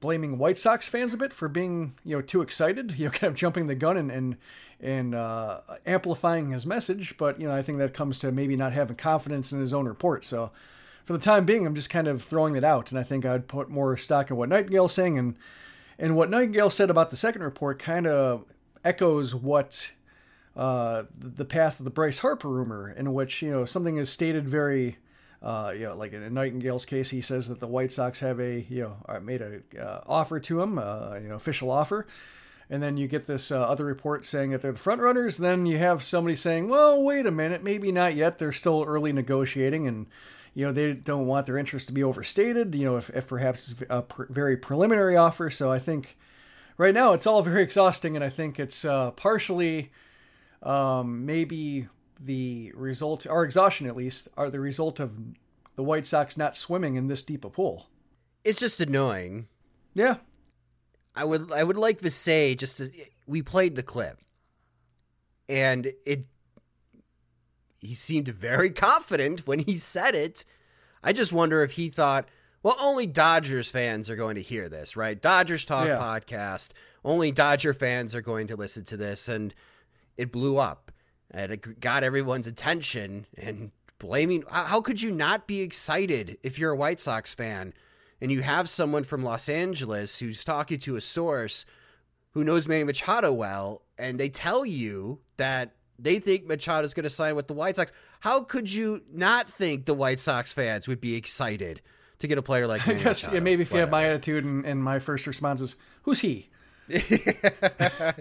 blaming 0.00 0.38
White 0.38 0.58
Sox 0.58 0.88
fans 0.88 1.12
a 1.14 1.16
bit 1.16 1.32
for 1.32 1.48
being, 1.48 1.94
you 2.04 2.16
know, 2.16 2.22
too 2.22 2.42
excited, 2.42 2.92
you 2.98 3.06
know, 3.06 3.10
kind 3.10 3.30
of 3.30 3.36
jumping 3.36 3.66
the 3.66 3.74
gun 3.74 3.96
and 3.96 4.10
and, 4.10 4.36
and 4.80 5.14
uh, 5.14 5.60
amplifying 5.86 6.50
his 6.50 6.66
message. 6.66 7.16
But 7.16 7.40
you 7.40 7.48
know, 7.48 7.54
I 7.54 7.62
think 7.62 7.78
that 7.78 7.94
comes 7.94 8.18
to 8.20 8.32
maybe 8.32 8.56
not 8.56 8.72
having 8.72 8.96
confidence 8.96 9.52
in 9.52 9.60
his 9.60 9.74
own 9.74 9.86
report. 9.86 10.24
So 10.24 10.50
for 11.04 11.12
the 11.12 11.18
time 11.18 11.44
being, 11.44 11.66
I'm 11.66 11.74
just 11.74 11.90
kind 11.90 12.06
of 12.06 12.22
throwing 12.22 12.54
that 12.54 12.64
out, 12.64 12.90
and 12.90 12.98
I 12.98 13.02
think 13.02 13.24
I'd 13.24 13.48
put 13.48 13.68
more 13.68 13.96
stock 13.96 14.30
in 14.30 14.36
what 14.36 14.48
Nightingale's 14.48 14.92
saying, 14.92 15.18
and 15.18 15.36
and 15.98 16.16
what 16.16 16.30
Nightingale 16.30 16.70
said 16.70 16.90
about 16.90 17.10
the 17.10 17.16
second 17.16 17.42
report 17.42 17.78
kind 17.78 18.06
of 18.06 18.44
echoes 18.84 19.34
what. 19.34 19.92
Uh, 20.56 21.04
the 21.16 21.44
path 21.44 21.78
of 21.78 21.84
the 21.84 21.90
Bryce 21.90 22.18
Harper 22.18 22.48
rumor, 22.48 22.90
in 22.90 23.14
which 23.14 23.42
you 23.42 23.50
know 23.52 23.64
something 23.64 23.96
is 23.96 24.10
stated 24.10 24.48
very 24.48 24.96
uh, 25.42 25.72
you 25.74 25.84
know, 25.84 25.96
like 25.96 26.12
in 26.12 26.34
Nightingale's 26.34 26.84
case, 26.84 27.10
he 27.10 27.20
says 27.20 27.48
that 27.48 27.60
the 27.60 27.66
White 27.68 27.92
Sox 27.92 28.20
have 28.20 28.40
a, 28.40 28.66
you 28.68 28.94
know, 29.08 29.20
made 29.20 29.40
a 29.40 29.60
uh, 29.80 30.02
offer 30.06 30.40
to 30.40 30.60
him, 30.60 30.78
uh, 30.78 31.16
you 31.22 31.28
know, 31.28 31.36
official 31.36 31.70
offer. 31.70 32.06
and 32.70 32.82
then 32.82 32.96
you 32.96 33.08
get 33.08 33.26
this 33.26 33.50
uh, 33.50 33.62
other 33.62 33.84
report 33.84 34.26
saying 34.26 34.50
that 34.50 34.62
they're 34.62 34.72
the 34.72 34.78
front 34.78 35.00
runners. 35.00 35.38
Then 35.38 35.64
you 35.66 35.78
have 35.78 36.02
somebody 36.02 36.34
saying, 36.36 36.68
"Well, 36.68 37.02
wait 37.02 37.26
a 37.26 37.30
minute, 37.30 37.62
maybe 37.62 37.90
not 37.92 38.14
yet. 38.14 38.38
They're 38.38 38.52
still 38.52 38.84
early 38.86 39.12
negotiating, 39.12 39.86
and 39.86 40.06
you 40.54 40.66
know 40.66 40.72
they 40.72 40.92
don't 40.92 41.26
want 41.26 41.46
their 41.46 41.56
interest 41.56 41.86
to 41.88 41.92
be 41.92 42.02
overstated. 42.02 42.74
You 42.74 42.84
know, 42.84 42.96
if, 42.96 43.10
if 43.10 43.26
perhaps 43.26 43.70
it's 43.70 43.82
a 43.88 44.02
pr- 44.02 44.24
very 44.28 44.56
preliminary 44.56 45.16
offer. 45.16 45.50
So 45.50 45.70
I 45.72 45.78
think 45.78 46.18
right 46.76 46.94
now 46.94 47.12
it's 47.12 47.26
all 47.26 47.42
very 47.42 47.62
exhausting, 47.62 48.16
and 48.16 48.24
I 48.24 48.28
think 48.28 48.58
it's 48.58 48.84
uh, 48.84 49.12
partially 49.12 49.90
um, 50.62 51.24
maybe 51.24 51.88
the 52.18 52.72
result, 52.74 53.26
or 53.28 53.44
exhaustion 53.44 53.86
at 53.86 53.96
least, 53.96 54.28
are 54.36 54.50
the 54.50 54.60
result 54.60 54.98
of 55.00 55.12
the 55.76 55.82
White 55.82 56.06
Sox 56.06 56.36
not 56.36 56.56
swimming 56.56 56.96
in 56.96 57.06
this 57.08 57.22
deep 57.22 57.44
a 57.44 57.50
pool. 57.50 57.88
It's 58.44 58.60
just 58.60 58.80
annoying. 58.80 59.46
Yeah, 59.94 60.16
I 61.14 61.24
would 61.24 61.52
I 61.52 61.62
would 61.64 61.76
like 61.76 61.98
to 62.00 62.10
say 62.10 62.54
just 62.54 62.78
to, 62.78 62.90
we 63.26 63.42
played 63.42 63.76
the 63.76 63.82
clip, 63.82 64.18
and 65.48 65.92
it 66.06 66.26
he 67.78 67.94
seemed 67.94 68.28
very 68.28 68.70
confident 68.70 69.46
when 69.46 69.60
he 69.60 69.76
said 69.76 70.14
it. 70.14 70.44
I 71.02 71.12
just 71.12 71.32
wonder 71.32 71.62
if 71.62 71.72
he 71.72 71.88
thought, 71.90 72.28
well, 72.62 72.76
only 72.80 73.06
Dodgers 73.06 73.70
fans 73.70 74.10
are 74.10 74.16
going 74.16 74.34
to 74.34 74.42
hear 74.42 74.68
this, 74.68 74.96
right? 74.96 75.20
Dodgers 75.20 75.64
Talk 75.64 75.86
Yeah. 75.86 75.98
podcast. 75.98 76.70
Only 77.04 77.30
Dodger 77.30 77.72
fans 77.72 78.14
are 78.16 78.20
going 78.20 78.48
to 78.48 78.56
listen 78.56 78.84
to 78.86 78.96
this, 78.96 79.28
and 79.28 79.54
it 80.16 80.32
blew 80.32 80.58
up, 80.58 80.87
and 81.30 81.52
it 81.52 81.80
got 81.80 82.04
everyone's 82.04 82.46
attention. 82.46 83.26
And 83.36 83.72
blaming, 83.98 84.44
how 84.50 84.80
could 84.80 85.02
you 85.02 85.10
not 85.10 85.46
be 85.46 85.60
excited 85.60 86.38
if 86.42 86.58
you're 86.58 86.72
a 86.72 86.76
White 86.76 87.00
Sox 87.00 87.34
fan? 87.34 87.72
and 88.20 88.32
you 88.32 88.42
have 88.42 88.68
someone 88.68 89.04
from 89.04 89.22
Los 89.22 89.48
Angeles 89.48 90.18
who's 90.18 90.44
talking 90.44 90.78
to 90.80 90.96
a 90.96 91.00
source 91.00 91.64
who 92.32 92.44
knows 92.44 92.68
Manny 92.68 92.84
Machado 92.84 93.32
well, 93.32 93.82
and 93.98 94.18
they 94.18 94.28
tell 94.28 94.66
you 94.66 95.20
that 95.36 95.74
they 95.98 96.18
think 96.18 96.46
Machado's 96.46 96.94
going 96.94 97.04
to 97.04 97.10
sign 97.10 97.34
with 97.36 97.48
the 97.48 97.54
White 97.54 97.76
Sox. 97.76 97.92
How 98.20 98.42
could 98.42 98.72
you 98.72 99.02
not 99.12 99.48
think 99.48 99.86
the 99.86 99.94
White 99.94 100.20
Sox 100.20 100.52
fans 100.52 100.86
would 100.86 101.00
be 101.00 101.14
excited 101.14 101.80
to 102.18 102.26
get 102.26 102.38
a 102.38 102.42
player 102.42 102.66
like 102.66 102.86
I 102.86 102.92
Manny 102.92 103.04
guess 103.04 103.22
Machado? 103.22 103.34
yeah, 103.34 103.40
maybe 103.40 103.62
if 103.62 103.72
you 103.72 103.78
have 103.78 103.90
my 103.90 104.04
attitude 104.04 104.44
and, 104.44 104.64
and 104.66 104.82
my 104.82 104.98
first 104.98 105.26
response 105.26 105.60
is, 105.60 105.76
"Who's 106.02 106.20
he?" 106.20 106.50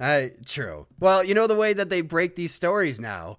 I, 0.00 0.32
true. 0.46 0.86
Well, 0.98 1.22
you 1.22 1.34
know 1.34 1.46
the 1.46 1.56
way 1.56 1.72
that 1.72 1.90
they 1.90 2.00
break 2.00 2.36
these 2.36 2.52
stories 2.52 2.98
now. 2.98 3.38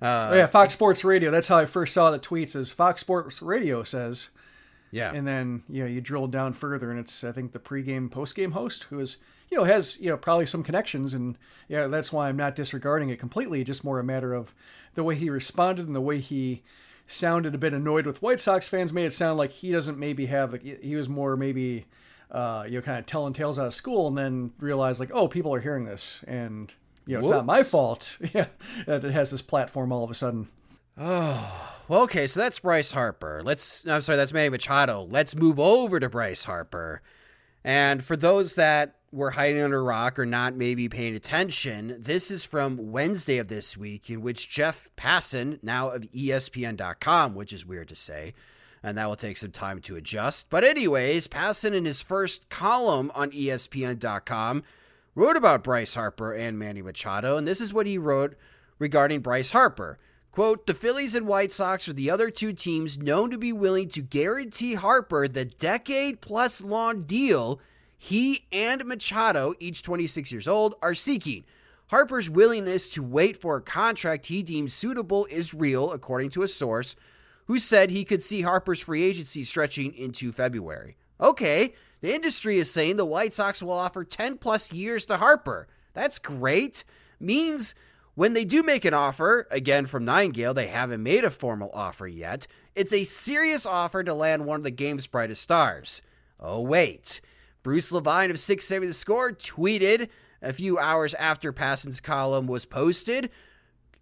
Uh, 0.00 0.30
oh 0.32 0.36
yeah, 0.36 0.46
Fox 0.46 0.74
Sports 0.74 1.04
Radio. 1.04 1.30
That's 1.30 1.48
how 1.48 1.56
I 1.56 1.64
first 1.64 1.94
saw 1.94 2.10
the 2.10 2.18
tweets. 2.18 2.54
Is 2.54 2.70
Fox 2.70 3.00
Sports 3.00 3.40
Radio 3.40 3.82
says, 3.82 4.30
yeah. 4.90 5.12
and 5.12 5.26
then 5.26 5.62
you 5.68 5.82
know 5.82 5.88
you 5.88 6.00
drill 6.00 6.26
down 6.26 6.52
further, 6.52 6.90
and 6.90 7.00
it's 7.00 7.24
I 7.24 7.32
think 7.32 7.52
the 7.52 7.58
pregame 7.58 8.10
postgame 8.10 8.52
host 8.52 8.84
who 8.84 9.00
is 9.00 9.16
you 9.50 9.56
know 9.56 9.64
has 9.64 9.98
you 9.98 10.10
know 10.10 10.18
probably 10.18 10.46
some 10.46 10.62
connections, 10.62 11.14
and 11.14 11.38
yeah, 11.68 11.86
that's 11.86 12.12
why 12.12 12.28
I'm 12.28 12.36
not 12.36 12.54
disregarding 12.54 13.08
it 13.08 13.18
completely. 13.18 13.64
Just 13.64 13.84
more 13.84 13.98
a 13.98 14.04
matter 14.04 14.34
of 14.34 14.54
the 14.94 15.02
way 15.02 15.14
he 15.14 15.30
responded 15.30 15.86
and 15.86 15.96
the 15.96 16.00
way 16.00 16.18
he 16.18 16.62
sounded 17.06 17.54
a 17.54 17.58
bit 17.58 17.72
annoyed 17.72 18.04
with 18.04 18.20
White 18.20 18.40
Sox 18.40 18.68
fans 18.68 18.92
made 18.92 19.06
it 19.06 19.12
sound 19.12 19.38
like 19.38 19.52
he 19.52 19.72
doesn't 19.72 19.98
maybe 19.98 20.26
have 20.26 20.60
he 20.60 20.96
was 20.96 21.08
more 21.08 21.36
maybe 21.36 21.86
uh, 22.30 22.64
you 22.66 22.74
know 22.74 22.82
kind 22.82 22.98
of 22.98 23.06
telling 23.06 23.32
tales 23.32 23.58
out 23.58 23.66
of 23.66 23.74
school, 23.74 24.08
and 24.08 24.16
then 24.16 24.52
realize 24.58 25.00
like 25.00 25.10
oh 25.12 25.28
people 25.28 25.54
are 25.54 25.60
hearing 25.60 25.84
this, 25.84 26.22
and 26.26 26.74
you 27.06 27.14
know 27.14 27.20
it's 27.20 27.30
not 27.30 27.46
my 27.46 27.62
fault 27.62 28.18
yeah 28.34 28.46
that 28.86 29.04
it 29.04 29.12
has 29.12 29.30
this 29.30 29.42
platform 29.42 29.92
all 29.92 30.04
of 30.04 30.10
a 30.10 30.14
sudden. 30.14 30.48
Oh, 30.98 31.82
well, 31.88 32.02
okay, 32.04 32.26
so 32.26 32.40
that's 32.40 32.60
Bryce 32.60 32.90
Harper. 32.90 33.42
Let's, 33.44 33.84
no, 33.84 33.96
I'm 33.96 34.00
sorry, 34.00 34.16
that's 34.16 34.32
Manny 34.32 34.48
Machado. 34.48 35.06
Let's 35.10 35.36
move 35.36 35.60
over 35.60 36.00
to 36.00 36.08
Bryce 36.08 36.44
Harper. 36.44 37.02
And 37.62 38.02
for 38.02 38.16
those 38.16 38.54
that 38.54 38.96
were 39.12 39.32
hiding 39.32 39.60
under 39.60 39.78
a 39.78 39.82
rock 39.82 40.18
or 40.18 40.24
not 40.24 40.54
maybe 40.54 40.88
paying 40.88 41.14
attention, 41.14 41.96
this 41.98 42.30
is 42.30 42.46
from 42.46 42.92
Wednesday 42.92 43.38
of 43.38 43.48
this 43.48 43.76
week, 43.76 44.08
in 44.08 44.22
which 44.22 44.48
Jeff 44.48 44.88
Passan, 44.96 45.62
now 45.62 45.90
of 45.90 46.02
ESPN.com, 46.02 47.34
which 47.34 47.52
is 47.52 47.66
weird 47.66 47.88
to 47.88 47.94
say, 47.94 48.32
and 48.86 48.96
that 48.96 49.08
will 49.08 49.16
take 49.16 49.36
some 49.36 49.50
time 49.50 49.80
to 49.80 49.96
adjust. 49.96 50.48
But, 50.48 50.62
anyways, 50.62 51.26
Passan 51.26 51.74
in 51.74 51.84
his 51.84 52.00
first 52.00 52.48
column 52.48 53.10
on 53.16 53.32
ESPN.com 53.32 54.62
wrote 55.16 55.36
about 55.36 55.64
Bryce 55.64 55.94
Harper 55.94 56.32
and 56.32 56.56
Manny 56.56 56.82
Machado, 56.82 57.36
and 57.36 57.48
this 57.48 57.60
is 57.60 57.74
what 57.74 57.88
he 57.88 57.98
wrote 57.98 58.36
regarding 58.78 59.22
Bryce 59.22 59.50
Harper. 59.50 59.98
Quote, 60.30 60.68
the 60.68 60.74
Phillies 60.74 61.16
and 61.16 61.26
White 61.26 61.50
Sox 61.50 61.88
are 61.88 61.94
the 61.94 62.10
other 62.10 62.30
two 62.30 62.52
teams 62.52 62.96
known 62.96 63.32
to 63.32 63.38
be 63.38 63.52
willing 63.52 63.88
to 63.88 64.02
guarantee 64.02 64.74
Harper 64.74 65.26
the 65.26 65.46
decade 65.46 66.20
plus 66.20 66.62
long 66.62 67.02
deal 67.02 67.60
he 67.98 68.46
and 68.52 68.84
Machado, 68.84 69.54
each 69.58 69.82
26 69.82 70.30
years 70.30 70.46
old, 70.46 70.76
are 70.80 70.94
seeking. 70.94 71.42
Harper's 71.88 72.30
willingness 72.30 72.88
to 72.90 73.02
wait 73.02 73.36
for 73.36 73.56
a 73.56 73.62
contract 73.62 74.26
he 74.26 74.44
deems 74.44 74.74
suitable 74.74 75.26
is 75.28 75.52
real, 75.54 75.90
according 75.90 76.30
to 76.30 76.44
a 76.44 76.48
source 76.48 76.94
who 77.46 77.58
said 77.58 77.90
he 77.90 78.04
could 78.04 78.22
see 78.22 78.42
Harper's 78.42 78.80
free 78.80 79.02
agency 79.02 79.44
stretching 79.44 79.94
into 79.94 80.32
February. 80.32 80.96
Okay, 81.20 81.74
the 82.00 82.14
industry 82.14 82.58
is 82.58 82.70
saying 82.70 82.96
the 82.96 83.04
White 83.04 83.34
Sox 83.34 83.62
will 83.62 83.72
offer 83.72 84.04
10 84.04 84.38
plus 84.38 84.72
years 84.72 85.06
to 85.06 85.16
Harper. 85.16 85.66
That's 85.94 86.18
great. 86.18 86.84
Means 87.18 87.74
when 88.14 88.34
they 88.34 88.44
do 88.44 88.62
make 88.62 88.84
an 88.84 88.94
offer, 88.94 89.46
again 89.50 89.86
from 89.86 90.04
Nightingale, 90.04 90.54
they 90.54 90.66
haven't 90.66 91.02
made 91.02 91.24
a 91.24 91.30
formal 91.30 91.70
offer 91.72 92.06
yet. 92.06 92.46
It's 92.74 92.92
a 92.92 93.04
serious 93.04 93.64
offer 93.64 94.04
to 94.04 94.12
land 94.12 94.44
one 94.44 94.60
of 94.60 94.64
the 94.64 94.70
game's 94.70 95.06
brightest 95.06 95.42
stars. 95.42 96.02
Oh, 96.38 96.60
wait. 96.60 97.20
Bruce 97.62 97.90
Levine 97.90 98.30
of 98.30 98.38
670 98.38 98.88
The 98.88 98.94
Score 98.94 99.32
tweeted 99.32 100.08
a 100.42 100.52
few 100.52 100.78
hours 100.78 101.14
after 101.14 101.52
Passan's 101.52 102.00
column 102.00 102.46
was 102.46 102.66
posted 102.66 103.30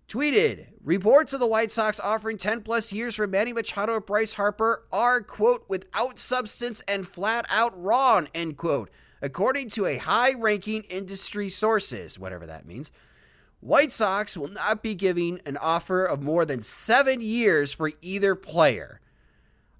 tweeted 0.09 0.69
reports 0.83 1.33
of 1.33 1.41
the 1.41 1.47
White 1.47 1.71
Sox 1.71 1.99
offering 1.99 2.37
10 2.37 2.63
plus 2.63 2.93
years 2.93 3.17
for 3.17 3.27
Manny 3.27 3.53
Machado 3.53 3.95
or 3.95 4.01
Bryce 4.01 4.35
Harper 4.35 4.87
are, 4.93 5.21
quote, 5.21 5.65
without 5.69 6.19
substance 6.19 6.83
and 6.87 7.07
flat 7.07 7.47
out 7.49 7.81
wrong, 7.81 8.29
end 8.35 8.57
quote, 8.57 8.91
according 9.23 9.71
to 9.71 9.87
a 9.87 9.97
high 9.97 10.35
ranking 10.35 10.83
industry 10.83 11.49
sources, 11.49 12.19
whatever 12.19 12.47
that 12.47 12.67
means. 12.67 12.93
White 13.61 13.93
Sox 13.93 14.37
will 14.37 14.49
not 14.49 14.83
be 14.83 14.95
giving 14.95 15.41
an 15.47 15.57
offer 15.57 16.05
of 16.05 16.23
more 16.23 16.45
than 16.45 16.63
seven 16.63 17.23
years 17.23 17.73
for 17.73 17.91
either 18.03 18.35
player. 18.35 19.01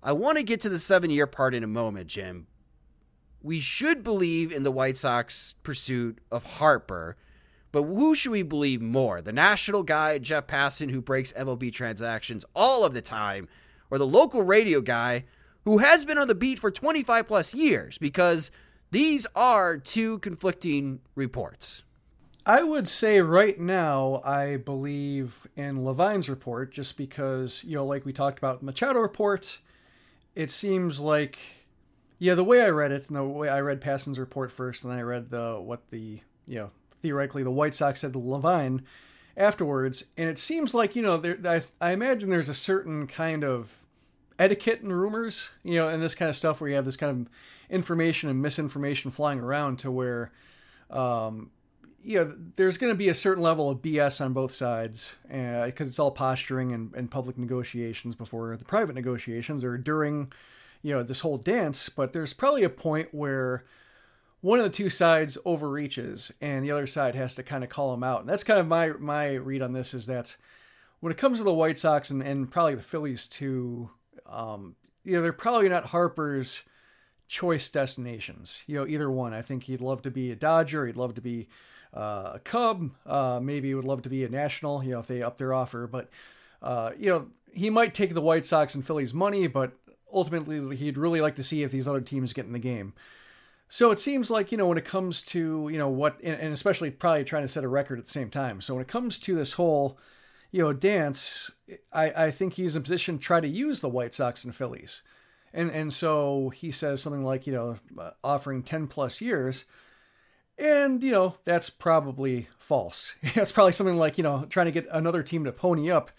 I 0.03 0.13
want 0.13 0.39
to 0.39 0.43
get 0.43 0.61
to 0.63 0.71
the 0.71 0.79
seven 0.79 1.11
year 1.11 1.27
part 1.27 1.55
in 1.55 1.63
a 1.63 1.67
moment, 1.69 2.07
Jim. 2.07 2.47
We 3.43 3.61
should 3.61 4.03
believe 4.03 4.53
in 4.53 4.63
the 4.63 4.71
White 4.71 4.97
Sox 4.97 5.57
pursuit 5.63 6.19
of 6.33 6.45
Harper, 6.45 7.19
but 7.75 7.83
who 7.83 8.15
should 8.15 8.31
we 8.31 8.45
believe 8.45 8.81
more? 8.81 9.21
The 9.21 9.33
national 9.33 9.83
guy, 9.83 10.19
Jeff 10.19 10.47
Passan, 10.47 10.93
who 10.93 11.03
breaks 11.03 11.33
MLB 11.33 11.73
transactions 11.73 12.45
all 12.55 12.85
of 12.85 12.95
the 12.95 13.01
time, 13.01 13.49
or 13.91 13.99
the 13.99 14.07
local 14.07 14.43
radio 14.43 14.81
guy 14.81 15.25
who 15.65 15.79
has 15.79 16.05
been 16.05 16.17
on 16.17 16.29
the 16.29 16.37
beat 16.37 16.61
for 16.61 16.71
25 16.71 17.27
plus 17.27 17.53
years? 17.53 17.99
Because 17.99 18.53
these 18.93 19.27
are 19.35 19.77
two 19.77 20.21
conflicting 20.21 21.01
reports. 21.17 21.83
I 22.47 22.63
would 22.63 22.89
say 22.89 23.21
right 23.21 23.59
now, 23.59 24.23
I 24.25 24.57
believe 24.57 25.49
in 25.57 25.85
Levine's 25.85 26.29
report 26.29 26.71
just 26.71 26.97
because, 26.97 27.65
you 27.67 27.75
know, 27.75 27.85
like 27.85 28.07
we 28.07 28.13
talked 28.13 28.39
about 28.39 28.63
Machado 28.63 29.01
report, 29.01 29.59
it 30.37 30.53
seems 30.53 31.01
like, 31.01 31.41
yeah, 32.21 32.37
the 32.37 32.45
way 32.45 32.63
I 32.63 32.69
read 32.69 32.93
it, 32.93 33.09
and 33.09 33.17
the 33.17 33.25
way 33.25 33.49
I 33.49 33.61
read 33.63 33.81
Passan's 33.81 34.21
report 34.21 34.53
first, 34.53 34.85
and 34.85 34.93
then 34.93 35.01
I 35.01 35.03
read 35.03 35.31
the, 35.31 35.61
what 35.61 35.91
the, 35.91 36.21
you 36.47 36.57
know, 36.57 36.71
theoretically 37.05 37.43
the 37.43 37.51
White 37.51 37.75
Sox 37.75 38.01
to 38.01 38.19
Levine 38.19 38.83
afterwards, 39.37 40.05
and 40.17 40.31
it 40.31 40.39
seems 40.39 40.73
like, 40.73 40.97
you 40.97 41.03
know, 41.03 41.19
there, 41.19 41.37
I, 41.45 41.61
I 41.79 41.93
imagine 41.93 42.31
there's 42.31 42.49
a 42.49 42.55
certain 42.55 43.07
kind 43.07 43.45
of 43.45 43.85
etiquette 44.39 44.81
and 44.81 44.91
rumors, 44.91 45.51
you 45.63 45.75
know, 45.75 45.87
and 45.87 46.03
this 46.03 46.15
kind 46.15 46.31
of 46.31 46.37
stuff 46.37 46.63
where 46.63 46.71
you 46.71 46.77
have 46.77 46.87
this 46.87 46.97
kind 46.97 47.13
of 47.13 47.31
information 47.69 48.31
and 48.31 48.41
misinformation 48.41 49.11
flying 49.11 49.39
around 49.39 49.81
to 49.81 49.91
where, 49.91 50.33
um, 50.89 51.51
you 52.03 52.25
know, 52.25 52.35
there's 52.57 52.79
going 52.79 52.91
to 52.93 52.97
be 52.97 53.11
a 53.11 53.15
certain 53.15 53.43
level 53.43 53.69
of 53.69 53.83
BS 53.83 54.25
on 54.25 54.33
both 54.33 54.53
sides 54.53 55.15
because 55.29 55.87
it's 55.87 55.99
all 55.99 56.11
posturing 56.11 56.73
and, 56.73 56.95
and 56.95 57.11
public 57.11 57.37
negotiations 57.37 58.15
before 58.15 58.57
the 58.57 58.65
private 58.65 58.95
negotiations 58.95 59.63
or 59.63 59.77
during, 59.77 60.31
you 60.81 60.93
know, 60.95 61.03
this 61.03 61.21
whole 61.21 61.37
dance. 61.37 61.91
But 61.91 62.15
there's 62.15 62.33
probably 62.33 62.65
a 62.65 62.71
point 62.71 63.09
where 63.13 63.65
one 64.45 64.59
of 64.59 64.65
the 64.65 64.71
two 64.71 64.91
sides 64.91 65.39
overreaches 65.47 66.31
and 66.43 66.63
the 66.63 66.71
other 66.71 66.87
side 66.87 67.15
has 67.15 67.35
to 67.35 67.43
kind 67.43 67.65
of 67.65 67.71
call 67.71 67.93
them 67.93 68.05
out. 68.05 68.21
And 68.21 68.29
that's 68.29 68.45
kind 68.45 68.61
of 68.61 68.67
my 68.67 68.89
my 68.99 69.37
read 69.37 69.63
on 69.63 69.73
this 69.73 69.95
is 69.95 70.05
that 70.05 70.37
when 71.01 71.11
it 71.11 71.17
comes 71.17 71.39
to 71.39 71.45
the 71.45 71.55
White 71.55 71.79
Sox 71.79 72.11
and, 72.11 72.23
and 72.23 72.51
probably 72.51 72.75
the 72.75 72.83
Phillies 72.83 73.27
too, 73.27 73.89
um, 74.27 74.77
you 75.03 75.15
know, 75.15 75.23
they're 75.23 75.33
probably 75.33 75.71
not 75.71 75.87
Harper's 75.87 76.63
choice 77.27 77.71
destinations. 77.71 78.63
You 78.67 78.77
know, 78.77 78.87
either 78.87 79.11
one. 79.11 79.33
I 79.33 79.41
think 79.41 79.65
he'd 79.65 79.81
love 79.81 80.03
to 80.03 80.11
be 80.11 80.31
a 80.31 80.37
Dodger. 80.37 80.87
He'd 80.87 80.99
love 80.99 81.15
to 81.15 81.23
be 81.23 81.49
uh, 81.95 82.33
a 82.35 82.39
Cub. 82.39 82.91
Uh, 83.07 83.41
maybe 83.43 83.69
he 83.69 83.75
would 83.75 83.87
love 83.87 84.03
to 84.03 84.11
be 84.11 84.25
a 84.25 84.29
National. 84.29 84.85
You 84.85 84.91
know, 84.91 85.01
if 85.01 85.07
they 85.07 85.23
up 85.23 85.39
their 85.39 85.55
offer. 85.55 85.87
But 85.87 86.11
uh, 86.61 86.91
you 86.99 87.09
know, 87.09 87.29
he 87.51 87.71
might 87.71 87.95
take 87.95 88.13
the 88.13 88.21
White 88.21 88.45
Sox 88.45 88.75
and 88.75 88.87
Phillies 88.87 89.15
money, 89.15 89.47
but 89.47 89.73
ultimately 90.13 90.77
he'd 90.77 90.99
really 90.99 91.23
like 91.23 91.37
to 91.37 91.43
see 91.43 91.63
if 91.63 91.71
these 91.71 91.89
other 91.89 92.03
teams 92.03 92.35
get 92.35 92.45
in 92.45 92.53
the 92.53 92.59
game. 92.59 92.93
So 93.75 93.91
it 93.91 93.99
seems 93.99 94.31
like, 94.31 94.53
you 94.53 94.57
know, 94.57 94.69
when 94.69 94.79
it 94.79 94.85
comes 94.85 95.21
to, 95.23 95.69
you 95.69 95.79
know, 95.79 95.89
what, 95.89 96.21
and 96.23 96.53
especially 96.53 96.93
probably 96.93 97.25
trying 97.25 97.43
to 97.43 97.49
set 97.49 97.65
a 97.65 97.69
record 97.69 97.99
at 97.99 98.05
the 98.05 98.11
same 98.11 98.31
time. 98.31 98.61
So 98.61 98.73
when 98.73 98.83
it 98.83 98.87
comes 98.87 99.19
to 99.19 99.35
this 99.35 99.55
whole, 99.55 99.99
you 100.53 100.63
know, 100.63 100.73
dance, 100.73 101.51
I, 101.93 102.27
I 102.27 102.31
think 102.31 102.53
he's 102.53 102.77
in 102.77 102.83
position 102.83 103.19
to 103.19 103.25
try 103.25 103.41
to 103.41 103.49
use 103.49 103.81
the 103.81 103.89
White 103.89 104.15
Sox 104.15 104.45
and 104.45 104.55
Phillies. 104.55 105.03
And, 105.53 105.73
and 105.73 105.93
so 105.93 106.51
he 106.51 106.71
says 106.71 107.03
something 107.03 107.25
like, 107.25 107.49
you 107.49 107.53
know, 107.53 107.79
uh, 107.99 108.11
offering 108.23 108.63
10 108.63 108.87
plus 108.87 109.21
years. 109.21 109.65
And, 110.57 111.03
you 111.03 111.11
know, 111.11 111.35
that's 111.43 111.69
probably 111.69 112.47
false. 112.57 113.17
That's 113.35 113.51
probably 113.51 113.73
something 113.73 113.97
like, 113.97 114.19
you 114.19 114.23
know, 114.23 114.47
trying 114.49 114.67
to 114.67 114.73
get 114.73 114.87
another 114.93 115.25
team 115.25 115.43
to 115.47 115.53
pony 115.53 115.91
up 115.91 116.13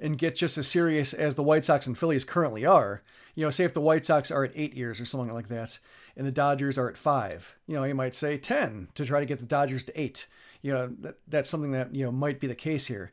and 0.00 0.18
get 0.18 0.34
just 0.34 0.56
as 0.56 0.66
serious 0.66 1.12
as 1.12 1.34
the 1.34 1.42
White 1.42 1.64
Sox 1.64 1.86
and 1.86 1.96
Phillies 1.96 2.24
currently 2.24 2.64
are. 2.64 3.02
You 3.34 3.44
know, 3.44 3.50
say 3.50 3.64
if 3.64 3.74
the 3.74 3.80
White 3.80 4.04
Sox 4.04 4.30
are 4.30 4.44
at 4.44 4.52
eight 4.54 4.74
years 4.74 5.00
or 5.00 5.04
something 5.04 5.32
like 5.32 5.48
that, 5.48 5.78
and 6.16 6.26
the 6.26 6.32
Dodgers 6.32 6.78
are 6.78 6.88
at 6.88 6.96
five, 6.96 7.56
you 7.66 7.76
know, 7.76 7.84
you 7.84 7.94
might 7.94 8.14
say 8.14 8.38
10 8.38 8.88
to 8.94 9.04
try 9.04 9.20
to 9.20 9.26
get 9.26 9.38
the 9.38 9.46
Dodgers 9.46 9.84
to 9.84 10.00
eight. 10.00 10.26
You 10.62 10.72
know, 10.72 10.86
that, 11.00 11.18
that's 11.28 11.50
something 11.50 11.72
that, 11.72 11.94
you 11.94 12.04
know, 12.04 12.12
might 12.12 12.40
be 12.40 12.46
the 12.46 12.54
case 12.54 12.86
here. 12.86 13.12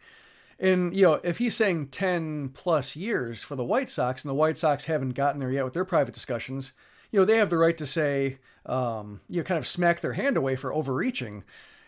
And, 0.60 0.96
you 0.96 1.04
know, 1.04 1.20
if 1.24 1.38
he's 1.38 1.56
saying 1.56 1.90
10 1.90 2.50
plus 2.50 2.96
years 2.96 3.44
for 3.44 3.56
the 3.56 3.64
White 3.64 3.90
Sox 3.90 4.24
and 4.24 4.30
the 4.30 4.36
White 4.36 4.58
Sox 4.58 4.86
haven't 4.86 5.14
gotten 5.14 5.40
there 5.40 5.52
yet 5.52 5.66
with 5.66 5.74
their 5.74 5.86
private 5.86 6.16
discussions, 6.16 6.72
you 7.12 7.20
know, 7.20 7.26
they 7.26 7.38
have 7.38 7.50
the 7.50 7.58
right 7.58 7.78
to 7.78 7.86
say, 7.86 8.40
um, 8.66 9.22
you 9.30 9.38
know, 9.38 9.44
kind 9.44 9.58
of 9.58 9.68
smack 9.68 10.02
their 10.02 10.14
hand 10.14 10.36
away 10.36 10.56
for 10.56 10.74
overreaching 10.74 11.44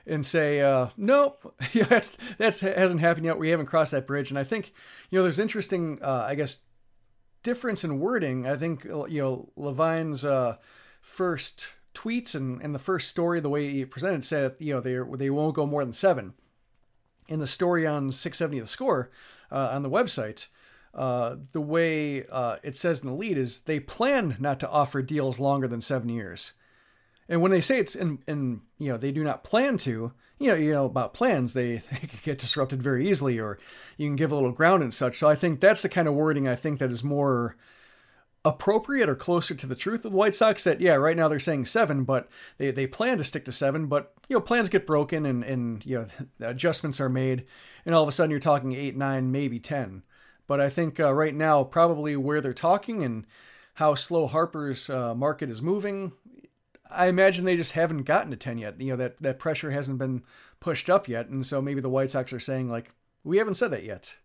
and 0.09 0.25
say, 0.25 0.61
uh, 0.61 0.87
nope, 0.97 1.55
that's 1.73 2.17
that's 2.37 2.61
hasn't 2.61 3.01
happened 3.01 3.25
yet. 3.25 3.37
We 3.37 3.49
haven't 3.49 3.67
crossed 3.67 3.91
that 3.91 4.07
bridge. 4.07 4.31
And 4.31 4.39
I 4.39 4.43
think, 4.43 4.73
you 5.09 5.17
know, 5.17 5.23
there's 5.23 5.39
interesting, 5.39 5.99
uh, 6.01 6.25
I 6.27 6.35
guess, 6.35 6.59
difference 7.43 7.83
in 7.83 7.99
wording. 7.99 8.47
I 8.47 8.55
think, 8.55 8.85
uh, 8.85 9.05
you 9.05 9.21
know, 9.21 9.49
Levine's 9.55 10.25
uh, 10.25 10.57
first 11.01 11.69
tweets 11.93 12.35
and, 12.35 12.61
and 12.61 12.73
the 12.73 12.79
first 12.79 13.07
story, 13.07 13.39
the 13.39 13.49
way 13.49 13.69
he 13.69 13.85
presented, 13.85 14.25
said, 14.25 14.55
you 14.59 14.73
know, 14.73 14.81
they 14.81 14.97
they 15.17 15.29
won't 15.29 15.55
go 15.55 15.65
more 15.65 15.83
than 15.83 15.93
seven. 15.93 16.33
In 17.27 17.39
the 17.39 17.47
story 17.47 17.85
on 17.85 18.11
670 18.11 18.59
the 18.59 18.67
score 18.67 19.11
uh, 19.51 19.69
on 19.71 19.83
the 19.83 19.89
website, 19.89 20.47
uh, 20.93 21.35
the 21.51 21.61
way 21.61 22.25
uh, 22.25 22.57
it 22.63 22.75
says 22.75 23.01
in 23.01 23.07
the 23.07 23.13
lead 23.13 23.37
is 23.37 23.61
they 23.61 23.79
plan 23.79 24.35
not 24.39 24.59
to 24.59 24.69
offer 24.69 25.01
deals 25.01 25.39
longer 25.39 25.67
than 25.67 25.81
seven 25.81 26.09
years. 26.09 26.53
And 27.29 27.41
when 27.41 27.51
they 27.51 27.61
say 27.61 27.77
it's 27.77 27.95
in, 27.95 28.19
in 28.27 28.61
you 28.79 28.91
know, 28.91 28.97
they 28.97 29.11
do 29.11 29.23
not 29.23 29.43
plan 29.43 29.77
to, 29.77 30.11
you 30.39 30.47
know, 30.47 30.55
you 30.55 30.73
know 30.73 30.85
about 30.85 31.13
plans, 31.13 31.53
they, 31.53 31.77
they 31.91 32.09
get 32.23 32.39
disrupted 32.39 32.81
very 32.81 33.07
easily, 33.07 33.39
or 33.39 33.59
you 33.97 34.07
can 34.07 34.15
give 34.15 34.31
a 34.31 34.35
little 34.35 34.51
ground 34.51 34.81
and 34.81 34.93
such. 34.93 35.17
So 35.17 35.29
I 35.29 35.35
think 35.35 35.61
that's 35.61 35.83
the 35.83 35.89
kind 35.89 36.07
of 36.07 36.15
wording 36.15 36.47
I 36.47 36.55
think 36.55 36.79
that 36.79 36.91
is 36.91 37.03
more 37.03 37.55
appropriate 38.43 39.09
or 39.09 39.15
closer 39.15 39.53
to 39.53 39.67
the 39.67 39.75
truth 39.75 40.05
of 40.05 40.11
the 40.11 40.17
White 40.17 40.33
Sox. 40.33 40.63
That 40.63 40.81
yeah, 40.81 40.95
right 40.95 41.15
now 41.15 41.27
they're 41.27 41.39
saying 41.39 41.67
seven, 41.67 42.03
but 42.03 42.27
they, 42.57 42.71
they 42.71 42.87
plan 42.87 43.19
to 43.19 43.23
stick 43.23 43.45
to 43.45 43.51
seven. 43.51 43.85
But 43.85 44.13
you 44.27 44.35
know, 44.35 44.41
plans 44.41 44.69
get 44.69 44.87
broken 44.87 45.25
and 45.25 45.43
and 45.43 45.85
you 45.85 45.97
know 45.99 46.07
adjustments 46.47 46.99
are 46.99 47.09
made, 47.09 47.45
and 47.85 47.93
all 47.93 48.01
of 48.01 48.09
a 48.09 48.11
sudden 48.11 48.31
you're 48.31 48.39
talking 48.39 48.73
eight, 48.73 48.97
nine, 48.97 49.31
maybe 49.31 49.59
ten. 49.59 50.03
But 50.47 50.59
I 50.59 50.71
think 50.71 50.99
uh, 50.99 51.13
right 51.13 51.35
now 51.35 51.63
probably 51.63 52.15
where 52.15 52.41
they're 52.41 52.53
talking 52.53 53.03
and 53.03 53.27
how 53.75 53.93
slow 53.93 54.25
Harper's 54.25 54.89
uh, 54.89 55.13
market 55.13 55.49
is 55.49 55.61
moving 55.61 56.13
I 56.89 57.07
imagine 57.07 57.45
they 57.45 57.55
just 57.55 57.73
haven't 57.73 58.03
gotten 58.03 58.31
to 58.31 58.37
10 58.37 58.57
yet. 58.57 58.81
You 58.81 58.91
know, 58.91 58.95
that, 58.97 59.21
that 59.21 59.39
pressure 59.39 59.71
hasn't 59.71 59.99
been 59.99 60.23
pushed 60.59 60.89
up 60.89 61.07
yet. 61.07 61.27
And 61.27 61.45
so 61.45 61.61
maybe 61.61 61.81
the 61.81 61.89
White 61.89 62.09
Sox 62.09 62.33
are 62.33 62.39
saying, 62.39 62.69
like, 62.69 62.91
we 63.23 63.37
haven't 63.37 63.55
said 63.55 63.71
that 63.71 63.83
yet. 63.83 64.15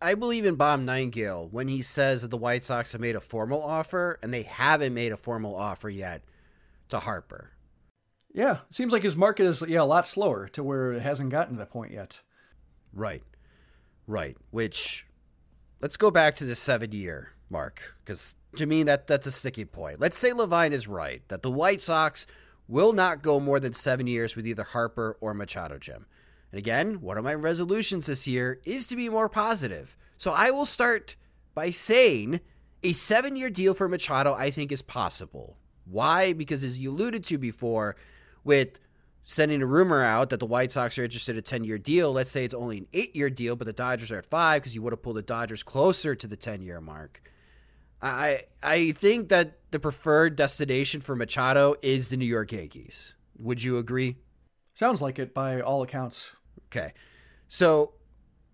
I 0.00 0.14
believe 0.14 0.44
in 0.44 0.54
Bob 0.54 0.80
Nightingale 0.80 1.48
when 1.50 1.68
he 1.68 1.82
says 1.82 2.22
that 2.22 2.28
the 2.28 2.36
White 2.36 2.64
Sox 2.64 2.92
have 2.92 3.00
made 3.00 3.16
a 3.16 3.20
formal 3.20 3.62
offer 3.62 4.18
and 4.22 4.32
they 4.32 4.42
haven't 4.42 4.94
made 4.94 5.12
a 5.12 5.16
formal 5.16 5.56
offer 5.56 5.88
yet 5.88 6.22
to 6.88 7.00
Harper. 7.00 7.52
Yeah, 8.32 8.58
seems 8.70 8.92
like 8.92 9.02
his 9.02 9.16
market 9.16 9.46
is 9.46 9.64
yeah 9.66 9.80
a 9.80 9.84
lot 9.84 10.06
slower 10.06 10.48
to 10.48 10.62
where 10.62 10.92
it 10.92 11.02
hasn't 11.02 11.30
gotten 11.30 11.54
to 11.54 11.58
that 11.58 11.70
point 11.70 11.92
yet. 11.92 12.20
Right, 12.92 13.22
right. 14.06 14.36
Which 14.50 15.06
let's 15.80 15.96
go 15.96 16.10
back 16.10 16.36
to 16.36 16.44
the 16.44 16.54
seven 16.54 16.92
year 16.92 17.32
mark 17.50 17.96
because 18.04 18.34
to 18.56 18.66
me 18.66 18.82
that 18.84 19.06
that's 19.06 19.26
a 19.26 19.32
sticky 19.32 19.64
point. 19.64 20.00
Let's 20.00 20.18
say 20.18 20.32
Levine 20.32 20.72
is 20.72 20.88
right 20.88 21.22
that 21.28 21.42
the 21.42 21.50
White 21.50 21.80
Sox 21.80 22.26
will 22.66 22.92
not 22.92 23.22
go 23.22 23.40
more 23.40 23.60
than 23.60 23.72
seven 23.72 24.06
years 24.06 24.36
with 24.36 24.46
either 24.46 24.62
Harper 24.62 25.16
or 25.20 25.34
Machado, 25.34 25.78
Jim. 25.78 26.06
And 26.52 26.58
again, 26.58 27.00
one 27.00 27.18
of 27.18 27.24
my 27.24 27.34
resolutions 27.34 28.06
this 28.06 28.26
year 28.26 28.60
is 28.64 28.86
to 28.88 28.96
be 28.96 29.08
more 29.08 29.28
positive. 29.28 29.96
So 30.16 30.32
I 30.32 30.50
will 30.50 30.66
start 30.66 31.16
by 31.54 31.70
saying 31.70 32.40
a 32.82 32.92
seven 32.92 33.36
year 33.36 33.50
deal 33.50 33.74
for 33.74 33.88
Machado 33.88 34.34
I 34.34 34.50
think 34.50 34.72
is 34.72 34.82
possible. 34.82 35.56
Why? 35.84 36.32
Because 36.32 36.64
as 36.64 36.78
you 36.78 36.90
alluded 36.90 37.24
to 37.24 37.38
before, 37.38 37.96
with 38.44 38.78
sending 39.24 39.60
a 39.60 39.66
rumor 39.66 40.02
out 40.02 40.30
that 40.30 40.40
the 40.40 40.46
White 40.46 40.72
Sox 40.72 40.98
are 40.98 41.04
interested 41.04 41.32
in 41.32 41.38
a 41.38 41.42
10 41.42 41.64
year 41.64 41.78
deal, 41.78 42.12
let's 42.12 42.30
say 42.30 42.44
it's 42.44 42.54
only 42.54 42.78
an 42.78 42.86
eight 42.92 43.14
year 43.14 43.30
deal, 43.30 43.56
but 43.56 43.66
the 43.66 43.72
Dodgers 43.72 44.10
are 44.10 44.18
at 44.18 44.26
five 44.26 44.62
because 44.62 44.74
you 44.74 44.82
would 44.82 44.92
have 44.92 45.02
pulled 45.02 45.16
the 45.16 45.22
Dodgers 45.22 45.62
closer 45.62 46.14
to 46.14 46.26
the 46.26 46.36
10 46.36 46.62
year 46.62 46.80
mark. 46.80 47.22
I 48.00 48.42
I 48.62 48.92
think 48.92 49.28
that 49.30 49.58
the 49.70 49.78
preferred 49.78 50.36
destination 50.36 51.00
for 51.00 51.16
Machado 51.16 51.74
is 51.82 52.10
the 52.10 52.16
New 52.16 52.26
York 52.26 52.52
Yankees. 52.52 53.14
Would 53.38 53.62
you 53.62 53.78
agree? 53.78 54.16
Sounds 54.74 55.02
like 55.02 55.18
it 55.18 55.34
by 55.34 55.60
all 55.60 55.82
accounts. 55.82 56.30
Okay. 56.66 56.92
So 57.48 57.94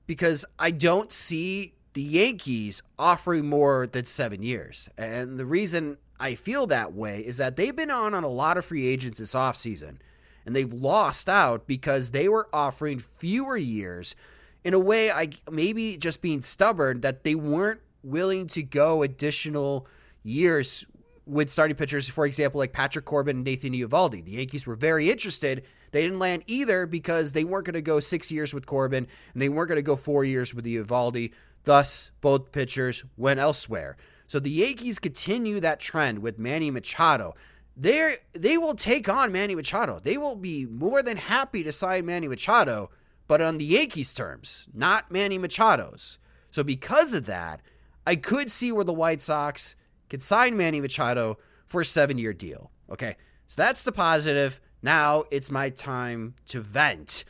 because 0.07 0.45
I 0.59 0.71
don't 0.71 1.13
see 1.13 1.75
the 1.95 2.03
Yankees 2.03 2.83
offering 2.99 3.47
more 3.49 3.87
than 3.87 4.05
7 4.05 4.43
years. 4.43 4.89
And 4.99 5.39
the 5.39 5.47
reason 5.47 5.97
I 6.19 6.35
feel 6.35 6.67
that 6.69 6.93
way 6.93 7.21
is 7.21 7.37
that 7.37 7.57
they've 7.57 7.75
been 7.75 7.91
on 7.91 8.15
on 8.15 8.25
a 8.25 8.29
lot 8.29 8.57
of 8.57 8.65
free 8.65 8.87
agents 8.87 9.19
this 9.19 9.35
offseason 9.35 9.99
and 10.45 10.55
they've 10.55 10.73
lost 10.73 11.29
out 11.29 11.67
because 11.67 12.11
they 12.11 12.29
were 12.29 12.49
offering 12.53 12.99
fewer 12.99 13.57
years 13.57 14.17
in 14.65 14.75
a 14.75 14.79
way 14.79 15.11
I 15.11 15.31
maybe 15.51 15.97
just 15.97 16.21
being 16.21 16.43
stubborn 16.43 17.01
that 17.03 17.25
they 17.25 17.35
weren't 17.35 17.81
willing 18.05 18.47
to 18.49 18.63
go 18.63 19.03
additional 19.03 19.87
years 20.23 20.87
with 21.27 21.51
starting 21.51 21.77
pitchers, 21.77 22.09
for 22.09 22.27
example, 22.27 22.59
like 22.59 22.73
Patrick 22.73 23.05
Corbin 23.05 23.37
and 23.37 23.45
Nathan 23.45 23.73
Eovaldi. 23.73 24.25
The 24.25 24.33
Yankees 24.33 24.67
were 24.67 24.77
very 24.77 25.11
interested. 25.11 25.65
They 25.91 26.03
didn't 26.03 26.19
land 26.19 26.45
either 26.47 26.87
because 26.87 27.33
they 27.33 27.45
weren't 27.45 27.67
going 27.67 27.75
to 27.75 27.83
go 27.83 28.01
six 28.01 28.31
years 28.31 28.53
with 28.53 28.67
Corbin 28.67 29.07
and 29.33 29.43
they 29.43 29.49
weren't 29.49 29.69
going 29.69 29.77
to 29.77 29.83
go 29.83 29.97
four 29.97 30.25
years 30.25 30.55
with 30.55 30.65
Eovaldi. 30.65 31.33
Thus, 31.65 32.11
both 32.21 32.53
pitchers 32.53 33.05
went 33.17 33.41
elsewhere. 33.41 33.97
So 34.27 34.39
the 34.39 34.51
Yankees 34.51 34.99
continue 34.99 35.61
that 35.61 35.81
trend 35.81 36.19
with 36.19 36.39
Manny 36.39 36.71
Machado. 36.71 37.35
They 37.77 38.17
they 38.33 38.59
will 38.59 38.75
take 38.75 39.09
on 39.09 39.33
Manny 39.33 39.55
Machado. 39.55 39.99
They 39.99 40.17
will 40.17 40.37
be 40.37 40.67
more 40.67 41.03
than 41.03 41.17
happy 41.17 41.63
to 41.65 41.73
sign 41.73 42.07
Manny 42.07 42.29
Machado, 42.29 42.91
but 43.27 43.41
on 43.41 43.59
the 43.59 43.65
Yankees' 43.65 44.15
terms, 44.15 44.69
not 44.73 45.11
Manny 45.11 45.39
Machado's. 45.39 46.19
So 46.51 46.63
because 46.63 47.15
of 47.15 47.27
that, 47.27 47.63
I 48.07 48.17
could 48.17 48.51
see 48.51 48.73
where 48.73 48.85
the 48.85 48.93
White 48.93 49.23
Sox 49.23 49.77
could 50.09 50.23
sign 50.23 50.57
Manny 50.57 50.81
Machado 50.81 51.39
for 51.67 51.81
a 51.81 51.87
seven 51.87 52.19
year 52.19 52.33
deal. 52.33 52.71
Okay, 52.91 53.17
so 53.49 53.55
that's 53.57 53.83
the 53.83 53.93
positive. 53.93 54.61
Now 54.83 55.25
it's 55.31 55.51
my 55.51 55.71
time 55.71 56.35
to 56.47 56.61
vent. 56.61 57.25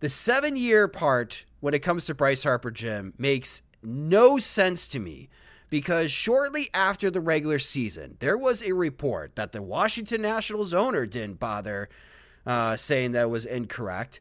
The 0.00 0.08
seven 0.08 0.56
year 0.56 0.88
part, 0.88 1.44
when 1.60 1.74
it 1.74 1.80
comes 1.80 2.06
to 2.06 2.14
Bryce 2.14 2.44
Harper, 2.44 2.70
Jim, 2.70 3.12
makes 3.18 3.62
no 3.82 4.38
sense 4.38 4.88
to 4.88 5.00
me 5.00 5.28
because 5.68 6.10
shortly 6.10 6.68
after 6.74 7.10
the 7.10 7.20
regular 7.20 7.58
season, 7.58 8.16
there 8.20 8.38
was 8.38 8.62
a 8.62 8.72
report 8.72 9.36
that 9.36 9.52
the 9.52 9.62
Washington 9.62 10.22
Nationals 10.22 10.74
owner 10.74 11.06
didn't 11.06 11.38
bother 11.38 11.88
uh, 12.46 12.76
saying 12.76 13.12
that 13.12 13.30
was 13.30 13.46
incorrect. 13.46 14.20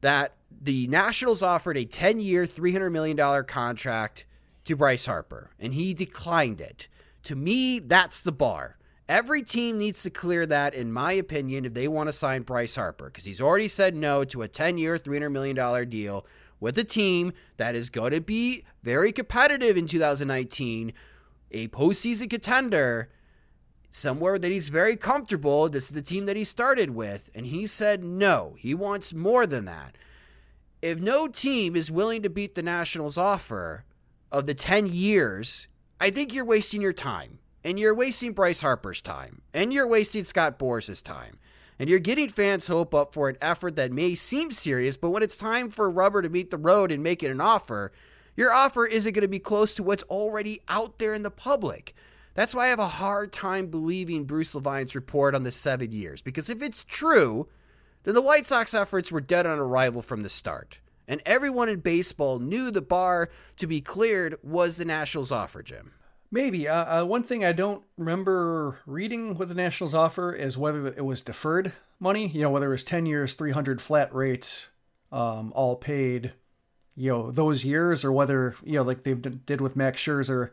That 0.00 0.34
the 0.50 0.86
Nationals 0.88 1.42
offered 1.42 1.76
a 1.76 1.84
10 1.84 2.20
year, 2.20 2.44
$300 2.44 2.90
million 2.90 3.44
contract 3.44 4.26
to 4.64 4.76
Bryce 4.76 5.06
Harper, 5.06 5.50
and 5.58 5.74
he 5.74 5.94
declined 5.94 6.60
it. 6.60 6.88
To 7.24 7.36
me, 7.36 7.78
that's 7.78 8.22
the 8.22 8.32
bar. 8.32 8.76
Every 9.08 9.42
team 9.42 9.78
needs 9.78 10.02
to 10.04 10.10
clear 10.10 10.46
that, 10.46 10.72
in 10.72 10.92
my 10.92 11.12
opinion, 11.12 11.64
if 11.64 11.74
they 11.74 11.88
want 11.88 12.08
to 12.08 12.12
sign 12.12 12.42
Bryce 12.42 12.76
Harper, 12.76 13.06
because 13.06 13.24
he's 13.24 13.40
already 13.40 13.66
said 13.66 13.96
no 13.96 14.22
to 14.24 14.42
a 14.42 14.48
10 14.48 14.78
year, 14.78 14.96
$300 14.96 15.32
million 15.32 15.88
deal 15.88 16.24
with 16.60 16.78
a 16.78 16.84
team 16.84 17.32
that 17.56 17.74
is 17.74 17.90
going 17.90 18.12
to 18.12 18.20
be 18.20 18.64
very 18.82 19.10
competitive 19.10 19.76
in 19.76 19.86
2019, 19.86 20.92
a 21.50 21.68
postseason 21.68 22.30
contender, 22.30 23.10
somewhere 23.90 24.38
that 24.38 24.52
he's 24.52 24.68
very 24.68 24.94
comfortable. 24.94 25.68
This 25.68 25.84
is 25.84 25.90
the 25.90 26.02
team 26.02 26.26
that 26.26 26.36
he 26.36 26.44
started 26.44 26.90
with, 26.90 27.30
and 27.34 27.46
he 27.46 27.66
said 27.66 28.04
no. 28.04 28.54
He 28.58 28.74
wants 28.74 29.12
more 29.12 29.46
than 29.46 29.64
that. 29.64 29.96
If 30.82 31.00
no 31.00 31.26
team 31.26 31.74
is 31.74 31.90
willing 31.90 32.22
to 32.22 32.30
beat 32.30 32.54
the 32.54 32.62
Nationals' 32.62 33.18
offer, 33.18 33.84
of 34.32 34.46
the 34.46 34.54
10 34.54 34.86
years, 34.86 35.68
I 36.00 36.10
think 36.10 36.32
you're 36.32 36.44
wasting 36.44 36.80
your 36.80 36.92
time. 36.92 37.38
And 37.62 37.78
you're 37.78 37.94
wasting 37.94 38.32
Bryce 38.32 38.62
Harper's 38.62 39.02
time. 39.02 39.42
And 39.52 39.72
you're 39.72 39.86
wasting 39.86 40.24
Scott 40.24 40.58
Boras' 40.58 41.02
time. 41.02 41.38
And 41.78 41.90
you're 41.90 41.98
getting 41.98 42.28
fans' 42.28 42.66
hope 42.66 42.94
up 42.94 43.12
for 43.12 43.28
an 43.28 43.36
effort 43.40 43.76
that 43.76 43.92
may 43.92 44.14
seem 44.14 44.50
serious, 44.52 44.96
but 44.96 45.10
when 45.10 45.22
it's 45.22 45.36
time 45.36 45.68
for 45.68 45.90
rubber 45.90 46.22
to 46.22 46.28
meet 46.28 46.50
the 46.50 46.58
road 46.58 46.92
and 46.92 47.02
make 47.02 47.22
it 47.22 47.30
an 47.30 47.40
offer, 47.40 47.92
your 48.36 48.52
offer 48.52 48.86
isn't 48.86 49.12
going 49.12 49.22
to 49.22 49.28
be 49.28 49.38
close 49.38 49.74
to 49.74 49.82
what's 49.82 50.02
already 50.04 50.60
out 50.68 50.98
there 50.98 51.14
in 51.14 51.22
the 51.22 51.30
public. 51.30 51.94
That's 52.34 52.54
why 52.54 52.66
I 52.66 52.68
have 52.68 52.78
a 52.78 52.86
hard 52.86 53.32
time 53.32 53.66
believing 53.66 54.24
Bruce 54.24 54.54
Levine's 54.54 54.94
report 54.94 55.34
on 55.34 55.42
the 55.42 55.50
seven 55.50 55.90
years. 55.90 56.22
Because 56.22 56.48
if 56.48 56.62
it's 56.62 56.84
true, 56.84 57.48
then 58.04 58.14
the 58.14 58.22
White 58.22 58.46
Sox 58.46 58.72
efforts 58.72 59.10
were 59.10 59.20
dead 59.20 59.46
on 59.46 59.58
arrival 59.58 60.00
from 60.00 60.22
the 60.22 60.28
start. 60.28 60.78
And 61.10 61.20
everyone 61.26 61.68
in 61.68 61.80
baseball 61.80 62.38
knew 62.38 62.70
the 62.70 62.80
bar 62.80 63.30
to 63.56 63.66
be 63.66 63.80
cleared 63.80 64.36
was 64.44 64.76
the 64.76 64.84
Nationals 64.84 65.32
offer, 65.32 65.60
Jim. 65.60 65.90
Maybe. 66.30 66.68
Uh, 66.68 67.02
uh, 67.02 67.04
one 67.04 67.24
thing 67.24 67.44
I 67.44 67.50
don't 67.50 67.82
remember 67.98 68.78
reading 68.86 69.34
with 69.34 69.48
the 69.48 69.56
Nationals 69.56 69.92
offer 69.92 70.32
is 70.32 70.56
whether 70.56 70.86
it 70.86 71.04
was 71.04 71.20
deferred 71.20 71.72
money, 71.98 72.28
you 72.28 72.42
know, 72.42 72.50
whether 72.50 72.68
it 72.68 72.70
was 72.70 72.84
10 72.84 73.06
years, 73.06 73.34
300 73.34 73.82
flat 73.82 74.14
rates, 74.14 74.68
um, 75.10 75.52
all 75.56 75.74
paid, 75.74 76.32
you 76.94 77.10
know, 77.10 77.32
those 77.32 77.64
years, 77.64 78.04
or 78.04 78.12
whether, 78.12 78.54
you 78.62 78.74
know, 78.74 78.82
like 78.82 79.02
they 79.02 79.14
did 79.14 79.60
with 79.60 79.74
Max 79.74 80.00
Scherzer 80.00 80.50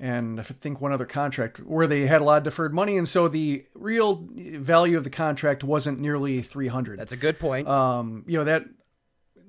and 0.00 0.40
I 0.40 0.42
think 0.42 0.80
one 0.80 0.90
other 0.90 1.06
contract 1.06 1.58
where 1.60 1.86
they 1.86 2.06
had 2.06 2.20
a 2.20 2.24
lot 2.24 2.38
of 2.38 2.42
deferred 2.42 2.74
money. 2.74 2.98
And 2.98 3.08
so 3.08 3.28
the 3.28 3.64
real 3.74 4.26
value 4.34 4.98
of 4.98 5.04
the 5.04 5.10
contract 5.10 5.62
wasn't 5.62 6.00
nearly 6.00 6.42
300. 6.42 6.98
That's 6.98 7.12
a 7.12 7.16
good 7.16 7.38
point. 7.38 7.68
Um, 7.68 8.24
you 8.26 8.36
know, 8.38 8.44
that 8.44 8.64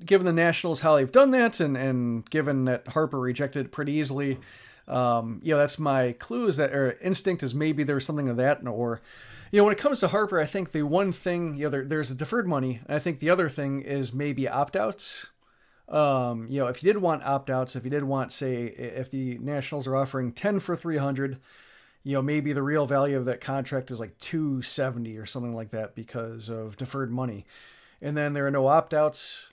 given 0.03 0.25
the 0.25 0.33
Nationals 0.33 0.79
how 0.79 0.95
they've 0.95 1.11
done 1.11 1.31
that 1.31 1.59
and, 1.59 1.77
and 1.77 2.29
given 2.29 2.65
that 2.65 2.87
Harper 2.89 3.19
rejected 3.19 3.67
it 3.67 3.71
pretty 3.71 3.93
easily, 3.93 4.39
um, 4.87 5.39
you 5.43 5.53
know, 5.53 5.57
that's 5.57 5.79
my 5.79 6.13
clue 6.13 6.47
is 6.47 6.57
that 6.57 6.73
or 6.73 6.97
instinct 7.01 7.43
is 7.43 7.55
maybe 7.55 7.83
there's 7.83 8.05
something 8.05 8.29
of 8.29 8.37
that, 8.37 8.65
or 8.67 9.01
you 9.51 9.59
know, 9.59 9.63
when 9.63 9.73
it 9.73 9.79
comes 9.79 9.99
to 10.01 10.09
Harper, 10.09 10.39
I 10.39 10.45
think 10.45 10.71
the 10.71 10.83
one 10.83 11.11
thing, 11.11 11.55
you 11.55 11.63
know, 11.63 11.69
there, 11.69 11.85
there's 11.85 12.11
a 12.11 12.15
deferred 12.15 12.47
money. 12.47 12.81
And 12.87 12.95
I 12.95 12.99
think 12.99 13.19
the 13.19 13.29
other 13.29 13.49
thing 13.49 13.81
is 13.81 14.13
maybe 14.13 14.47
opt 14.47 14.75
outs. 14.75 15.27
Um, 15.87 16.47
you 16.49 16.59
know, 16.59 16.67
if 16.67 16.83
you 16.83 16.91
did 16.91 17.01
want 17.01 17.23
opt 17.23 17.49
outs, 17.49 17.75
if 17.75 17.83
you 17.83 17.89
did 17.89 18.03
want, 18.03 18.33
say, 18.33 18.65
if 18.65 19.09
the 19.11 19.37
Nationals 19.37 19.87
are 19.87 19.95
offering 19.95 20.31
10 20.31 20.59
for 20.59 20.75
300, 20.75 21.39
you 22.03 22.13
know, 22.13 22.21
maybe 22.21 22.53
the 22.53 22.63
real 22.63 22.85
value 22.85 23.17
of 23.17 23.25
that 23.25 23.41
contract 23.41 23.91
is 23.91 23.99
like 23.99 24.17
270 24.19 25.17
or 25.17 25.25
something 25.25 25.55
like 25.55 25.71
that 25.71 25.95
because 25.95 26.49
of 26.49 26.75
deferred 26.77 27.11
money. 27.11 27.45
And 28.01 28.17
then 28.17 28.33
there 28.33 28.45
are 28.47 28.51
no 28.51 28.67
opt 28.67 28.93
outs. 28.93 29.49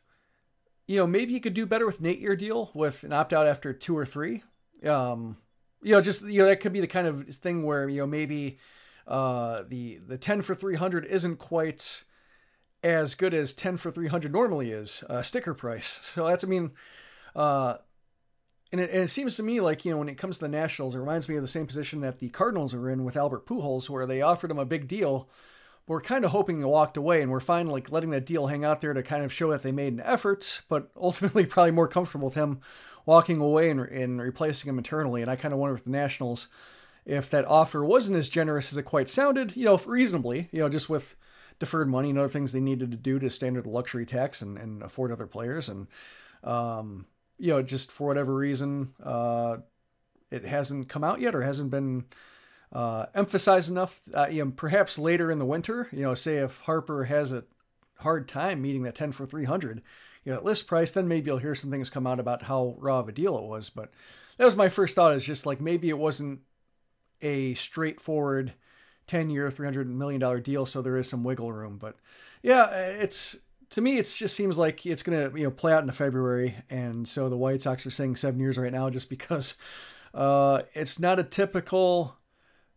You 0.87 0.97
know, 0.97 1.07
maybe 1.07 1.33
you 1.33 1.41
could 1.41 1.55
do 1.55 1.65
better 1.65 1.87
with 1.87 2.01
an 2.01 2.07
eight 2.07 2.19
year 2.19 2.37
deal 2.37 2.71
with 2.75 3.05
an 3.05 3.13
opt 3.13 3.33
out 3.33 3.47
after 3.47 3.73
two 3.73 3.97
or 3.97 4.05
three 4.05 4.43
um, 4.89 5.37
you 5.83 5.93
know, 5.93 6.01
just 6.01 6.27
you 6.27 6.39
know 6.39 6.47
that 6.47 6.61
could 6.61 6.73
be 6.73 6.81
the 6.81 6.87
kind 6.87 7.07
of 7.07 7.29
thing 7.29 7.65
where 7.65 7.89
you 7.89 7.99
know 7.99 8.07
maybe 8.07 8.59
uh, 9.07 9.65
the 9.69 9.99
the 10.07 10.19
ten 10.19 10.43
for 10.43 10.55
three 10.55 10.77
hundred 10.77 11.05
isn't 11.07 11.37
quite 11.39 12.05
as 12.83 13.15
good 13.15 13.35
as 13.35 13.53
ten 13.53 13.77
for 13.77 13.91
three 13.91 14.09
hundred 14.09 14.33
normally 14.33 14.71
is 14.71 15.05
uh, 15.09 15.23
sticker 15.23 15.55
price. 15.55 16.01
So 16.15 16.27
that's 16.27 16.45
I 16.45 16.49
mean, 16.49 16.73
uh, 17.35 17.77
and 18.71 18.81
it, 18.81 18.91
and 18.91 19.03
it 19.03 19.11
seems 19.11 19.37
to 19.37 19.43
me 19.43 19.61
like 19.61 19.85
you 19.85 19.91
know 19.91 19.99
when 19.99 20.09
it 20.09 20.19
comes 20.19 20.39
to 20.39 20.45
the 20.45 20.49
Nationals, 20.49 20.95
it 20.95 21.01
reminds 21.01 21.29
me 21.29 21.37
of 21.37 21.43
the 21.43 21.49
same 21.49 21.67
position 21.67 22.01
that 22.01 22.19
the 22.19 22.29
Cardinals 22.29 22.75
are 22.75 22.89
in 22.89 23.05
with 23.05 23.17
Albert 23.17 23.47
Pujols, 23.47 23.91
where 23.91 24.07
they 24.07 24.23
offered 24.23 24.51
him 24.51 24.59
a 24.59 24.65
big 24.65 24.87
deal. 24.89 25.29
We're 25.87 26.01
kind 26.01 26.25
of 26.25 26.31
hoping 26.31 26.59
he 26.59 26.65
walked 26.65 26.97
away, 26.97 27.23
and 27.23 27.31
we're 27.31 27.41
fine 27.41 27.67
like 27.67 27.91
letting 27.91 28.11
that 28.11 28.27
deal 28.27 28.47
hang 28.47 28.65
out 28.65 28.81
there 28.81 28.95
to 28.95 29.03
kind 29.03 29.25
of 29.25 29.33
show 29.33 29.51
that 29.51 29.63
they 29.63 29.73
made 29.73 29.93
an 29.95 30.01
effort, 30.01 30.63
but 30.69 30.91
ultimately 30.97 31.47
probably 31.47 31.73
more 31.73 31.89
comfortable 31.89 32.27
with 32.29 32.35
him 32.35 32.61
walking 33.05 33.41
away 33.41 33.71
and, 33.71 33.81
and 33.81 34.21
replacing 34.21 34.69
him 34.69 34.79
internally. 34.79 35.23
And 35.23 35.31
I 35.31 35.37
kind 35.37 35.53
of 35.53 35.59
wonder 35.59 35.75
with 35.75 35.85
the 35.85 35.91
Nationals 35.91 36.49
if 37.05 37.29
that 37.31 37.45
offer 37.47 37.85
wasn't 37.85 38.17
as 38.17 38.29
generous 38.29 38.73
as 38.73 38.79
it 38.79 38.85
quite 38.85 39.11
sounded, 39.11 39.57
you 39.57 39.65
know, 39.65 39.77
reasonably, 39.87 40.49
you 40.53 40.61
know, 40.61 40.69
just 40.69 40.89
with 40.89 41.17
deferred 41.59 41.89
money 41.89 42.11
and 42.11 42.19
other 42.19 42.29
things 42.29 42.53
they 42.53 42.61
needed 42.61 42.91
to 42.91 42.97
do 42.97 43.19
to 43.19 43.31
stand 43.31 43.57
under 43.57 43.63
the 43.63 43.69
luxury 43.69 44.07
tax 44.07 44.43
and, 44.43 44.57
and 44.57 44.83
afford 44.83 45.11
other 45.11 45.27
players. 45.27 45.69
And, 45.69 45.89
um, 46.45 47.07
you 47.39 47.49
know, 47.49 47.63
just 47.63 47.91
for 47.91 48.07
whatever 48.07 48.35
reason, 48.35 48.95
uh, 49.03 49.59
it 50.31 50.45
hasn't 50.45 50.89
come 50.89 51.05
out 51.05 51.21
yet 51.21 51.35
or 51.35 51.43
hasn't 51.43 51.71
been 51.71 52.05
uh, 52.73 53.07
emphasized 53.15 53.71
enough. 53.71 54.01
Uh, 54.13 54.27
you 54.31 54.45
know, 54.45 54.53
perhaps 54.55 54.99
later 54.99 55.31
in 55.31 55.39
the 55.39 55.45
winter, 55.45 55.89
you 55.93 56.03
know, 56.03 56.15
say 56.15 56.37
if 56.37 56.61
Harper 56.63 57.05
has 57.05 57.33
a 57.33 57.45
hard 57.99 58.29
time 58.29 58.63
meeting 58.63 58.83
that 58.83 58.95
10 58.95 59.13
for 59.13 59.27
300, 59.27 59.83
you 60.25 60.33
know, 60.33 60.41
list 60.43 60.67
price, 60.67 60.93
then 60.93 61.09
maybe 61.09 61.27
you'll 61.27 61.39
hear 61.39 61.55
some 61.55 61.71
things 61.71 61.91
come 61.91 62.07
out 62.07 62.21
about 62.21 62.43
how 62.43 62.77
raw 62.79 63.01
of 63.01 63.09
a 63.09 63.13
deal 63.13 63.39
it 63.39 63.45
was. 63.45 63.71
But 63.71 63.93
that 64.39 64.45
was 64.45 64.57
my 64.57 64.69
first 64.69 64.95
thought 64.95 65.15
is 65.15 65.25
just 65.25 65.47
like 65.47 65.61
maybe 65.61 65.89
it 65.89 65.99
wasn't 65.99 66.41
a 67.21 67.55
straightforward 67.55 68.55
10 69.07 69.31
year, 69.31 69.51
$300 69.51 69.87
million 69.87 70.43
deal. 70.43 70.65
So 70.65 70.81
there 70.81 70.97
is 70.97 71.09
some 71.09 71.25
wiggle 71.25 71.53
room. 71.53 71.77
But 71.79 71.97
yeah, 72.43 72.71
it's 72.71 73.37
to 73.71 73.81
me, 73.81 73.99
it 73.99 74.05
just 74.05 74.37
seems 74.37 74.59
like 74.59 74.85
it's 74.87 75.03
going 75.03 75.31
to 75.31 75.39
you 75.39 75.45
know 75.45 75.51
play 75.51 75.73
out 75.73 75.83
into 75.83 75.93
February. 75.93 76.57
And 76.71 77.07
so 77.07 77.29
the 77.29 77.37
White 77.37 77.63
Sox 77.63 77.87
are 77.87 77.91
saying 77.91 78.17
seven 78.17 78.41
years 78.41 78.59
right 78.59 78.73
now 78.73 78.91
just 78.91 79.11
because 79.11 79.55
uh, 80.15 80.63
it's 80.75 80.99
not 80.99 81.19
a 81.19 81.25
typical 81.25 82.17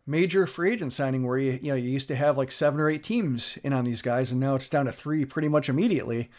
major 0.06 0.46
free 0.46 0.72
agent 0.72 0.92
signing 0.92 1.26
where 1.26 1.38
you 1.38 1.58
you 1.62 1.68
know 1.68 1.74
you 1.74 1.90
used 1.90 2.08
to 2.08 2.16
have 2.16 2.38
like 2.38 2.52
seven 2.52 2.80
or 2.80 2.88
eight 2.88 3.02
teams 3.02 3.58
in 3.64 3.72
on 3.72 3.84
these 3.84 4.02
guys 4.02 4.30
and 4.30 4.40
now 4.40 4.54
it's 4.54 4.68
down 4.68 4.86
to 4.86 4.92
three 4.92 5.24
pretty 5.24 5.48
much 5.48 5.68
immediately 5.68 6.30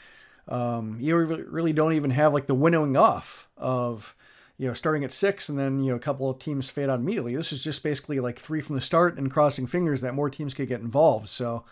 um, 0.47 0.97
you 0.99 1.17
really 1.17 1.73
don't 1.73 1.93
even 1.93 2.12
have 2.12 2.34
like 2.34 2.47
the 2.47 2.56
winnowing 2.56 2.95
off 2.95 3.49
of 3.58 4.15
you 4.58 4.67
know 4.67 4.73
starting 4.73 5.03
at 5.03 5.12
six 5.12 5.49
and 5.49 5.60
then 5.60 5.84
you 5.84 5.91
know 5.91 5.95
a 5.95 5.99
couple 5.99 6.30
of 6.30 6.39
teams 6.39 6.69
fade 6.69 6.89
out 6.89 6.99
immediately. 6.99 7.36
This 7.36 7.51
is 7.51 7.63
just 7.63 7.84
basically 7.84 8.19
like 8.19 8.39
three 8.39 8.62
from 8.62 8.75
the 8.75 8.82
start 8.82 9.17
and 9.17 9.32
crossing 9.32 9.67
fingers 9.67 10.01
that 10.01 10.15
more 10.15 10.30
teams 10.30 10.53
could 10.53 10.69
get 10.69 10.82
involved. 10.82 11.27
So 11.30 11.65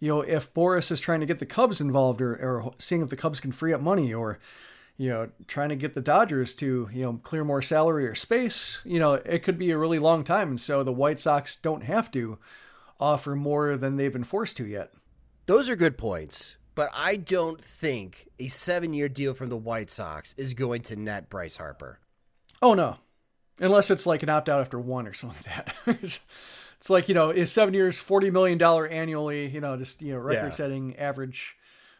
you 0.00 0.08
know 0.08 0.20
if 0.20 0.52
Boras 0.52 0.90
is 0.90 1.00
trying 1.00 1.20
to 1.20 1.26
get 1.26 1.38
the 1.38 1.46
Cubs 1.46 1.80
involved 1.80 2.20
or, 2.20 2.34
or 2.34 2.74
seeing 2.78 3.02
if 3.02 3.08
the 3.08 3.16
Cubs 3.16 3.40
can 3.40 3.52
free 3.52 3.72
up 3.72 3.80
money 3.80 4.12
or 4.12 4.38
you 4.98 5.08
know 5.08 5.30
trying 5.46 5.70
to 5.70 5.76
get 5.76 5.94
the 5.94 6.02
Dodgers 6.02 6.54
to 6.56 6.88
you 6.92 7.02
know 7.02 7.20
clear 7.22 7.44
more 7.44 7.62
salary 7.62 8.06
or 8.06 8.14
space, 8.14 8.82
you 8.84 8.98
know 8.98 9.14
it 9.14 9.42
could 9.42 9.58
be 9.58 9.70
a 9.70 9.78
really 9.78 9.98
long 9.98 10.24
time. 10.24 10.50
And 10.50 10.60
so 10.60 10.82
the 10.82 10.92
White 10.92 11.18
Sox 11.18 11.56
don't 11.56 11.84
have 11.84 12.10
to 12.10 12.38
offer 13.00 13.34
more 13.34 13.76
than 13.76 13.96
they've 13.96 14.12
been 14.12 14.24
forced 14.24 14.58
to 14.58 14.66
yet. 14.66 14.92
Those 15.46 15.70
are 15.70 15.76
good 15.76 15.96
points 15.96 16.58
but 16.78 16.90
I 16.94 17.16
don't 17.16 17.60
think 17.60 18.28
a 18.38 18.46
seven 18.46 18.92
year 18.92 19.08
deal 19.08 19.34
from 19.34 19.48
the 19.48 19.56
White 19.56 19.90
Sox 19.90 20.32
is 20.34 20.54
going 20.54 20.82
to 20.82 20.94
net 20.94 21.28
Bryce 21.28 21.56
Harper. 21.56 21.98
Oh, 22.62 22.74
no. 22.74 22.98
Unless 23.58 23.90
it's 23.90 24.06
like 24.06 24.22
an 24.22 24.28
opt 24.28 24.48
out 24.48 24.60
after 24.60 24.78
one 24.78 25.08
or 25.08 25.12
something 25.12 25.42
like 25.44 25.66
that. 25.66 25.98
it's 26.04 26.88
like, 26.88 27.08
you 27.08 27.16
know, 27.16 27.30
is 27.30 27.50
seven 27.50 27.74
years, 27.74 27.98
$40 28.00 28.30
million 28.30 28.62
annually, 28.62 29.48
you 29.48 29.60
know, 29.60 29.76
just, 29.76 30.02
you 30.02 30.12
know, 30.12 30.20
record 30.20 30.54
setting 30.54 30.92
yeah. 30.92 31.08
average. 31.08 31.56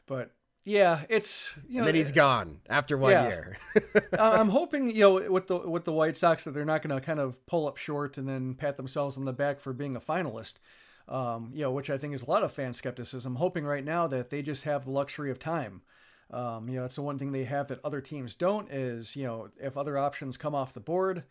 But 0.06 0.30
yeah, 0.68 1.02
it's 1.08 1.54
you 1.68 1.74
know. 1.74 1.78
And 1.80 1.88
then 1.88 1.94
he's 1.94 2.12
gone 2.12 2.60
after 2.68 2.96
one 2.96 3.12
yeah. 3.12 3.28
year. 3.28 3.58
I'm 4.18 4.48
hoping 4.48 4.90
you 4.90 5.00
know 5.00 5.30
with 5.30 5.46
the 5.46 5.58
with 5.58 5.84
the 5.84 5.92
White 5.92 6.16
Sox 6.16 6.44
that 6.44 6.52
they're 6.52 6.64
not 6.64 6.82
going 6.82 6.98
to 6.98 7.04
kind 7.04 7.20
of 7.20 7.44
pull 7.46 7.66
up 7.66 7.76
short 7.76 8.18
and 8.18 8.28
then 8.28 8.54
pat 8.54 8.76
themselves 8.76 9.18
on 9.18 9.24
the 9.24 9.32
back 9.32 9.60
for 9.60 9.72
being 9.72 9.96
a 9.96 10.00
finalist 10.00 10.54
um, 11.08 11.50
you 11.54 11.62
know, 11.62 11.70
which 11.70 11.90
I 11.90 11.98
think 11.98 12.14
is 12.14 12.22
a 12.22 12.30
lot 12.30 12.42
of 12.42 12.52
fan 12.52 12.74
skepticism. 12.74 13.36
Hoping 13.36 13.64
right 13.64 13.84
now 13.84 14.06
that 14.08 14.30
they 14.30 14.42
just 14.42 14.64
have 14.64 14.84
the 14.84 14.90
luxury 14.90 15.30
of 15.30 15.38
time. 15.38 15.82
Um, 16.30 16.68
you 16.68 16.78
know, 16.78 16.84
it's 16.84 16.96
the 16.96 17.02
one 17.02 17.18
thing 17.18 17.32
they 17.32 17.44
have 17.44 17.68
that 17.68 17.80
other 17.82 18.02
teams 18.02 18.34
don't 18.34 18.70
is, 18.70 19.16
you 19.16 19.24
know, 19.24 19.48
if 19.58 19.78
other 19.78 19.96
options 19.96 20.36
come 20.36 20.54
off 20.54 20.74
the 20.74 20.80
board, 20.80 21.24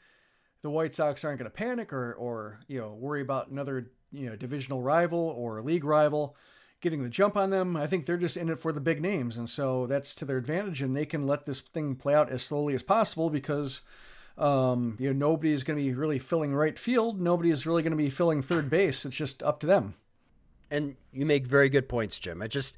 the 0.64 0.72
White 0.72 0.96
Sox 0.96 1.24
aren't 1.24 1.38
going 1.38 1.50
to 1.50 1.56
panic 1.56 1.94
or, 1.94 2.14
or, 2.14 2.60
you 2.68 2.80
know, 2.80 2.96
worry 2.96 3.22
about 3.22 3.50
another, 3.50 3.92
you 4.12 4.28
know, 4.28 4.36
divisional 4.36 4.82
rival 4.82 5.20
or 5.38 5.62
league 5.62 5.84
rival 5.84 6.36
getting 6.82 7.04
the 7.04 7.10
jump 7.10 7.36
on 7.36 7.50
them. 7.50 7.76
I 7.76 7.88
think 7.88 8.06
they're 8.06 8.18
just 8.18 8.38
in 8.38 8.50
it 8.50 8.60
for 8.60 8.72
the 8.72 8.80
big 8.80 9.02
names. 9.02 9.38
And 9.38 9.50
so 9.50 9.88
that's 9.88 10.14
to 10.16 10.26
their 10.26 10.38
advantage 10.38 10.82
and 10.82 10.96
they 10.96 11.06
can 11.06 11.26
let 11.26 11.46
this 11.46 11.60
thing 11.60 11.96
play 11.96 12.14
out 12.14 12.30
as 12.30 12.44
slowly 12.44 12.76
as 12.76 12.84
possible 12.84 13.30
because, 13.30 13.82
um, 14.38 14.96
you 15.00 15.14
know, 15.14 15.30
nobody 15.30 15.54
is 15.54 15.64
going 15.64 15.78
to 15.78 15.84
be 15.84 15.94
really 15.94 16.20
filling 16.20 16.54
right 16.54 16.78
field. 16.78 17.20
Nobody 17.20 17.50
is 17.50 17.66
really 17.66 17.82
going 17.82 17.92
to 17.92 17.98
be 17.98 18.10
filling 18.10 18.42
third 18.42 18.70
base. 18.70 19.06
It's 19.06 19.18
just 19.18 19.42
up 19.42 19.60
to 19.62 19.68
them. 19.68 19.96
And 20.70 20.96
you 21.12 21.26
make 21.26 21.48
very 21.48 21.70
good 21.70 21.90
points, 21.90 22.20
Jim. 22.20 22.42
I 22.42 22.48
just 22.48 22.78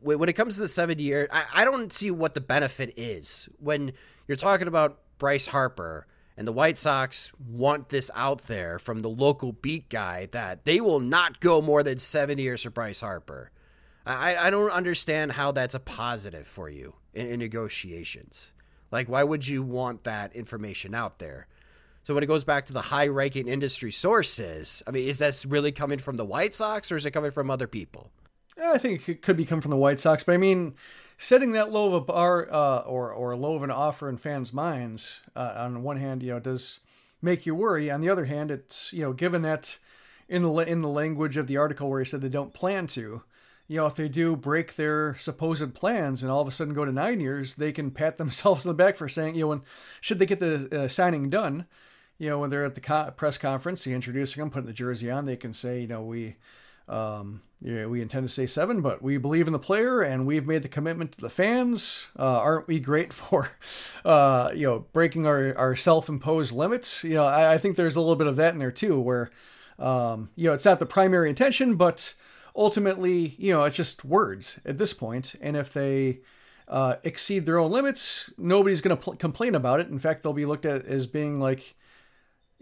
when 0.00 0.28
it 0.28 0.32
comes 0.32 0.56
to 0.56 0.60
the 0.60 0.68
seven 0.68 0.98
year, 0.98 1.28
I, 1.32 1.44
I 1.54 1.64
don't 1.64 1.92
see 1.92 2.10
what 2.10 2.34
the 2.34 2.40
benefit 2.40 2.94
is 2.96 3.48
when 3.58 3.92
you're 4.26 4.36
talking 4.36 4.66
about 4.66 4.98
Bryce 5.18 5.46
Harper 5.46 6.06
and 6.36 6.46
the 6.46 6.52
White 6.52 6.78
Sox 6.78 7.30
want 7.38 7.88
this 7.88 8.10
out 8.14 8.42
there 8.42 8.78
from 8.78 9.02
the 9.02 9.10
local 9.10 9.52
beat 9.52 9.88
guy 9.88 10.28
that 10.32 10.64
they 10.64 10.80
will 10.80 11.00
not 11.00 11.40
go 11.40 11.60
more 11.60 11.82
than 11.82 11.98
seven 11.98 12.38
years 12.38 12.62
for 12.62 12.70
Bryce 12.70 13.00
Harper. 13.00 13.50
I, 14.04 14.36
I 14.36 14.50
don't 14.50 14.70
understand 14.70 15.32
how 15.32 15.52
that's 15.52 15.74
a 15.74 15.80
positive 15.80 16.46
for 16.46 16.68
you 16.68 16.94
in, 17.14 17.28
in 17.28 17.38
negotiations. 17.38 18.52
Like, 18.90 19.08
why 19.08 19.22
would 19.22 19.46
you 19.46 19.62
want 19.62 20.04
that 20.04 20.34
information 20.34 20.94
out 20.94 21.18
there? 21.18 21.46
So 22.04 22.14
when 22.14 22.24
it 22.24 22.26
goes 22.26 22.44
back 22.44 22.66
to 22.66 22.72
the 22.72 22.80
high 22.80 23.06
ranking 23.06 23.46
industry 23.46 23.92
sources, 23.92 24.82
I 24.86 24.90
mean, 24.90 25.06
is 25.06 25.18
this 25.18 25.46
really 25.46 25.70
coming 25.70 25.98
from 25.98 26.16
the 26.16 26.24
White 26.24 26.52
Sox 26.52 26.90
or 26.90 26.96
is 26.96 27.06
it 27.06 27.12
coming 27.12 27.30
from 27.30 27.50
other 27.50 27.68
people? 27.68 28.10
I 28.62 28.78
think 28.78 29.08
it 29.08 29.22
could 29.22 29.36
be 29.36 29.44
coming 29.44 29.62
from 29.62 29.70
the 29.70 29.76
White 29.76 30.00
Sox, 30.00 30.24
but 30.24 30.32
I 30.32 30.36
mean, 30.36 30.74
setting 31.22 31.52
that 31.52 31.70
low 31.70 31.86
of 31.86 31.92
a 31.92 32.00
bar 32.00 32.48
uh, 32.50 32.80
or 32.80 33.12
or 33.12 33.36
low 33.36 33.54
of 33.54 33.62
an 33.62 33.70
offer 33.70 34.08
in 34.08 34.16
fans' 34.16 34.52
minds, 34.52 35.20
uh, 35.36 35.54
on 35.56 35.82
one 35.82 35.96
hand, 35.96 36.22
you 36.22 36.32
know, 36.32 36.40
does 36.40 36.80
make 37.22 37.46
you 37.46 37.54
worry. 37.54 37.90
On 37.90 38.00
the 38.00 38.10
other 38.10 38.24
hand, 38.24 38.50
it's 38.50 38.92
you 38.92 39.02
know, 39.02 39.12
given 39.12 39.42
that 39.42 39.78
in 40.28 40.42
the 40.42 40.52
in 40.58 40.80
the 40.80 40.88
language 40.88 41.36
of 41.36 41.46
the 41.46 41.56
article 41.56 41.88
where 41.88 42.00
he 42.00 42.04
said 42.04 42.22
they 42.22 42.28
don't 42.28 42.52
plan 42.52 42.88
to, 42.88 43.22
you 43.68 43.76
know, 43.76 43.86
if 43.86 43.94
they 43.94 44.08
do 44.08 44.34
break 44.34 44.74
their 44.74 45.16
supposed 45.18 45.74
plans 45.74 46.22
and 46.22 46.32
all 46.32 46.40
of 46.40 46.48
a 46.48 46.50
sudden 46.50 46.74
go 46.74 46.84
to 46.84 46.92
nine 46.92 47.20
years, 47.20 47.54
they 47.54 47.70
can 47.70 47.92
pat 47.92 48.18
themselves 48.18 48.66
on 48.66 48.70
the 48.70 48.74
back 48.74 48.96
for 48.96 49.08
saying, 49.08 49.36
you 49.36 49.42
know, 49.42 49.48
when 49.48 49.62
should 50.00 50.18
they 50.18 50.26
get 50.26 50.40
the 50.40 50.84
uh, 50.84 50.88
signing 50.88 51.30
done, 51.30 51.66
you 52.18 52.28
know, 52.28 52.40
when 52.40 52.50
they're 52.50 52.64
at 52.64 52.74
the 52.74 52.80
co- 52.80 53.12
press 53.16 53.38
conference, 53.38 53.86
you 53.86 53.94
introducing 53.94 54.40
them, 54.40 54.50
putting 54.50 54.66
the 54.66 54.72
jersey 54.72 55.08
on, 55.08 55.24
they 55.24 55.36
can 55.36 55.54
say, 55.54 55.82
you 55.82 55.86
know, 55.86 56.02
we, 56.02 56.34
um, 56.88 57.42
yeah, 57.60 57.86
we 57.86 58.02
intend 58.02 58.26
to 58.26 58.32
stay 58.32 58.46
seven, 58.46 58.80
but 58.80 59.02
we 59.02 59.16
believe 59.18 59.46
in 59.46 59.52
the 59.52 59.58
player 59.58 60.00
and 60.00 60.26
we've 60.26 60.46
made 60.46 60.62
the 60.62 60.68
commitment 60.68 61.12
to 61.12 61.20
the 61.20 61.30
fans. 61.30 62.06
Uh, 62.18 62.38
aren't 62.38 62.66
we 62.66 62.80
great 62.80 63.12
for, 63.12 63.50
uh, 64.04 64.50
you 64.54 64.66
know, 64.66 64.86
breaking 64.92 65.26
our, 65.26 65.56
our 65.56 65.76
self-imposed 65.76 66.52
limits? 66.52 67.04
You 67.04 67.14
know, 67.14 67.24
I, 67.24 67.54
I, 67.54 67.58
think 67.58 67.76
there's 67.76 67.96
a 67.96 68.00
little 68.00 68.16
bit 68.16 68.26
of 68.26 68.36
that 68.36 68.52
in 68.52 68.58
there 68.58 68.72
too, 68.72 69.00
where, 69.00 69.30
um, 69.78 70.30
you 70.34 70.48
know, 70.48 70.54
it's 70.54 70.64
not 70.64 70.80
the 70.80 70.86
primary 70.86 71.28
intention, 71.28 71.76
but 71.76 72.14
ultimately, 72.56 73.36
you 73.38 73.52
know, 73.52 73.62
it's 73.62 73.76
just 73.76 74.04
words 74.04 74.60
at 74.64 74.78
this 74.78 74.92
point. 74.92 75.34
And 75.40 75.56
if 75.56 75.72
they, 75.72 76.20
uh, 76.68 76.96
exceed 77.04 77.44
their 77.44 77.58
own 77.58 77.70
limits, 77.70 78.30
nobody's 78.38 78.80
going 78.80 78.96
to 78.96 79.02
pl- 79.02 79.16
complain 79.16 79.54
about 79.54 79.80
it. 79.80 79.88
In 79.88 79.98
fact, 79.98 80.22
they'll 80.22 80.32
be 80.32 80.46
looked 80.46 80.66
at 80.66 80.84
as 80.86 81.06
being 81.06 81.38
like, 81.38 81.74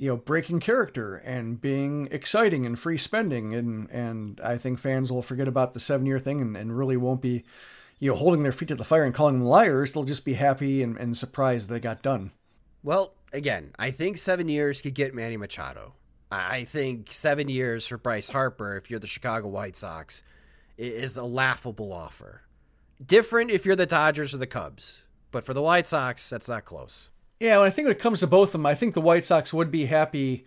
you 0.01 0.09
know, 0.09 0.17
breaking 0.17 0.59
character 0.61 1.17
and 1.17 1.61
being 1.61 2.09
exciting 2.11 2.65
and 2.65 2.79
free 2.79 2.97
spending. 2.97 3.53
And, 3.53 3.91
and 3.91 4.41
I 4.41 4.57
think 4.57 4.79
fans 4.79 5.13
will 5.13 5.21
forget 5.21 5.47
about 5.47 5.75
the 5.75 5.79
seven 5.79 6.07
year 6.07 6.19
thing 6.19 6.41
and, 6.41 6.57
and 6.57 6.77
really 6.77 6.97
won't 6.97 7.21
be, 7.21 7.45
you 7.99 8.11
know, 8.11 8.17
holding 8.17 8.43
their 8.43 8.51
feet 8.51 8.69
to 8.69 8.75
the 8.75 8.83
fire 8.83 9.05
and 9.05 9.15
calling 9.15 9.39
them 9.39 9.47
liars. 9.47 9.93
They'll 9.93 10.05
just 10.05 10.25
be 10.25 10.33
happy 10.33 10.83
and, 10.83 10.97
and 10.97 11.15
surprised 11.15 11.69
they 11.69 11.81
got 11.81 12.01
done. 12.01 12.31
Well, 12.83 13.13
again, 13.35 13.73
I 13.79 13.91
think 13.91 14.17
seven 14.17 14.49
years 14.49 14.81
could 14.81 14.95
get 14.95 15.15
Manny 15.15 15.37
Machado. 15.37 15.93
I 16.33 16.65
think 16.65 17.13
seven 17.13 17.51
years 17.51 17.87
for 17.87 17.99
Bryce 17.99 18.31
Harper, 18.31 18.79
if 18.79 18.91
you're 18.91 19.01
the 19.01 19.07
Chicago 19.07 19.49
White 19.49 19.77
Sox, 19.77 20.23
is 20.79 21.19
a 21.19 21.25
laughable 21.25 21.93
offer. 21.93 22.41
Different 23.05 23.51
if 23.51 23.67
you're 23.67 23.77
the 23.77 23.85
Dodgers 23.85 24.33
or 24.33 24.39
the 24.39 24.47
Cubs, 24.47 25.03
but 25.31 25.45
for 25.45 25.53
the 25.53 25.61
White 25.61 25.87
Sox, 25.87 26.31
that's 26.31 26.49
not 26.49 26.65
close. 26.65 27.11
Yeah, 27.41 27.59
when 27.59 27.67
I 27.67 27.71
think 27.71 27.87
when 27.87 27.97
it 27.97 27.99
comes 27.99 28.21
to 28.21 28.27
both 28.27 28.51
of 28.51 28.53
them, 28.53 28.67
I 28.67 28.75
think 28.75 28.95
the 28.95 29.01
White 29.01 29.25
Sox 29.25 29.53
would 29.53 29.71
be 29.71 29.87
happy 29.87 30.45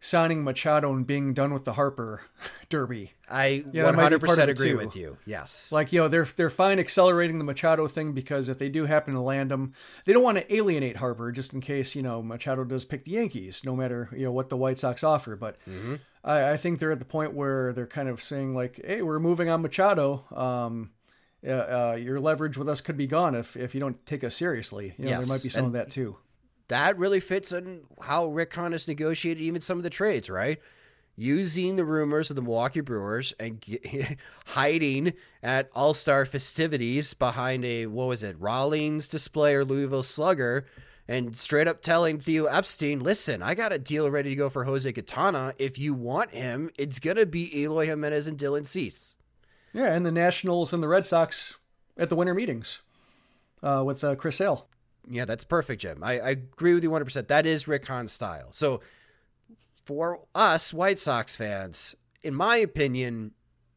signing 0.00 0.44
Machado 0.44 0.92
and 0.92 1.06
being 1.06 1.34
done 1.34 1.52
with 1.52 1.64
the 1.64 1.72
Harper 1.72 2.22
Derby. 2.68 3.12
I 3.28 3.64
yeah, 3.72 3.90
100% 3.90 4.48
agree 4.48 4.74
with 4.74 4.94
you. 4.94 5.18
Yes. 5.26 5.72
Like, 5.72 5.92
you 5.92 6.00
know, 6.00 6.08
they're 6.08 6.24
they're 6.24 6.50
fine 6.50 6.78
accelerating 6.78 7.38
the 7.38 7.44
Machado 7.44 7.86
thing 7.86 8.12
because 8.12 8.48
if 8.48 8.58
they 8.58 8.68
do 8.68 8.84
happen 8.84 9.14
to 9.14 9.20
land 9.20 9.50
him, 9.50 9.74
they 10.04 10.12
don't 10.12 10.22
want 10.22 10.38
to 10.38 10.54
alienate 10.54 10.96
Harper 10.96 11.32
just 11.32 11.52
in 11.52 11.60
case, 11.60 11.94
you 11.94 12.02
know, 12.02 12.22
Machado 12.22 12.64
does 12.64 12.84
pick 12.84 13.04
the 13.04 13.12
Yankees, 13.12 13.64
no 13.64 13.74
matter, 13.74 14.08
you 14.12 14.24
know, 14.24 14.32
what 14.32 14.48
the 14.48 14.56
White 14.56 14.78
Sox 14.78 15.02
offer. 15.02 15.36
But 15.36 15.56
mm-hmm. 15.68 15.96
I, 16.24 16.52
I, 16.52 16.56
think 16.56 16.78
they're 16.78 16.92
at 16.92 16.98
the 16.98 17.04
point 17.04 17.34
where 17.34 17.72
they're 17.72 17.86
kind 17.86 18.08
of 18.08 18.22
saying, 18.22 18.54
like, 18.54 18.80
hey, 18.84 19.02
we're 19.02 19.18
moving 19.20 19.48
on 19.48 19.62
Machado. 19.62 20.24
Um, 20.30 20.90
uh, 21.46 21.96
your 21.98 22.20
leverage 22.20 22.56
with 22.56 22.68
us 22.68 22.80
could 22.80 22.96
be 22.96 23.06
gone 23.06 23.34
if, 23.34 23.56
if 23.56 23.74
you 23.74 23.80
don't 23.80 24.04
take 24.06 24.24
us 24.24 24.34
seriously. 24.34 24.94
You 24.98 25.04
know, 25.04 25.10
yes. 25.10 25.26
there 25.26 25.36
might 25.36 25.42
be 25.42 25.48
some 25.48 25.66
and 25.66 25.66
of 25.68 25.72
that 25.74 25.90
too. 25.90 26.16
That 26.68 26.98
really 26.98 27.20
fits 27.20 27.52
in 27.52 27.82
how 28.02 28.26
Rick 28.26 28.54
has 28.54 28.88
negotiated 28.88 29.42
even 29.42 29.60
some 29.60 29.78
of 29.78 29.84
the 29.84 29.90
trades, 29.90 30.28
right? 30.28 30.58
Using 31.16 31.76
the 31.76 31.84
rumors 31.84 32.30
of 32.30 32.36
the 32.36 32.42
Milwaukee 32.42 32.80
Brewers 32.80 33.32
and 33.40 33.60
get, 33.60 34.18
hiding 34.46 35.14
at 35.42 35.70
All 35.74 35.94
Star 35.94 36.24
festivities 36.24 37.14
behind 37.14 37.64
a 37.64 37.86
what 37.86 38.08
was 38.08 38.22
it, 38.22 38.38
Rawlings 38.38 39.08
display 39.08 39.54
or 39.54 39.64
Louisville 39.64 40.02
Slugger, 40.02 40.66
and 41.08 41.36
straight 41.36 41.66
up 41.66 41.80
telling 41.80 42.20
Theo 42.20 42.44
Epstein, 42.44 43.00
"Listen, 43.00 43.42
I 43.42 43.54
got 43.54 43.72
a 43.72 43.78
deal 43.78 44.10
ready 44.10 44.30
to 44.30 44.36
go 44.36 44.50
for 44.50 44.64
Jose 44.64 44.92
Quintana. 44.92 45.54
If 45.58 45.78
you 45.78 45.94
want 45.94 46.32
him, 46.32 46.70
it's 46.78 46.98
gonna 46.98 47.26
be 47.26 47.62
Eloy 47.62 47.86
Jimenez 47.86 48.26
and 48.26 48.38
Dylan 48.38 48.66
Cease." 48.66 49.17
Yeah, 49.78 49.94
and 49.94 50.04
the 50.04 50.10
Nationals 50.10 50.72
and 50.72 50.82
the 50.82 50.88
Red 50.88 51.06
Sox 51.06 51.54
at 51.96 52.08
the 52.08 52.16
winter 52.16 52.34
meetings 52.34 52.82
uh, 53.62 53.84
with 53.86 54.02
uh, 54.02 54.16
Chris 54.16 54.34
Sale. 54.34 54.66
Yeah, 55.08 55.24
that's 55.24 55.44
perfect, 55.44 55.82
Jim. 55.82 56.02
I, 56.02 56.18
I 56.18 56.30
agree 56.30 56.74
with 56.74 56.82
you 56.82 56.90
100%. 56.90 57.28
That 57.28 57.46
is 57.46 57.68
Rick 57.68 57.86
Hahn's 57.86 58.10
style. 58.10 58.48
So 58.50 58.80
for 59.72 60.22
us 60.34 60.74
White 60.74 60.98
Sox 60.98 61.36
fans, 61.36 61.94
in 62.24 62.34
my 62.34 62.56
opinion, 62.56 63.34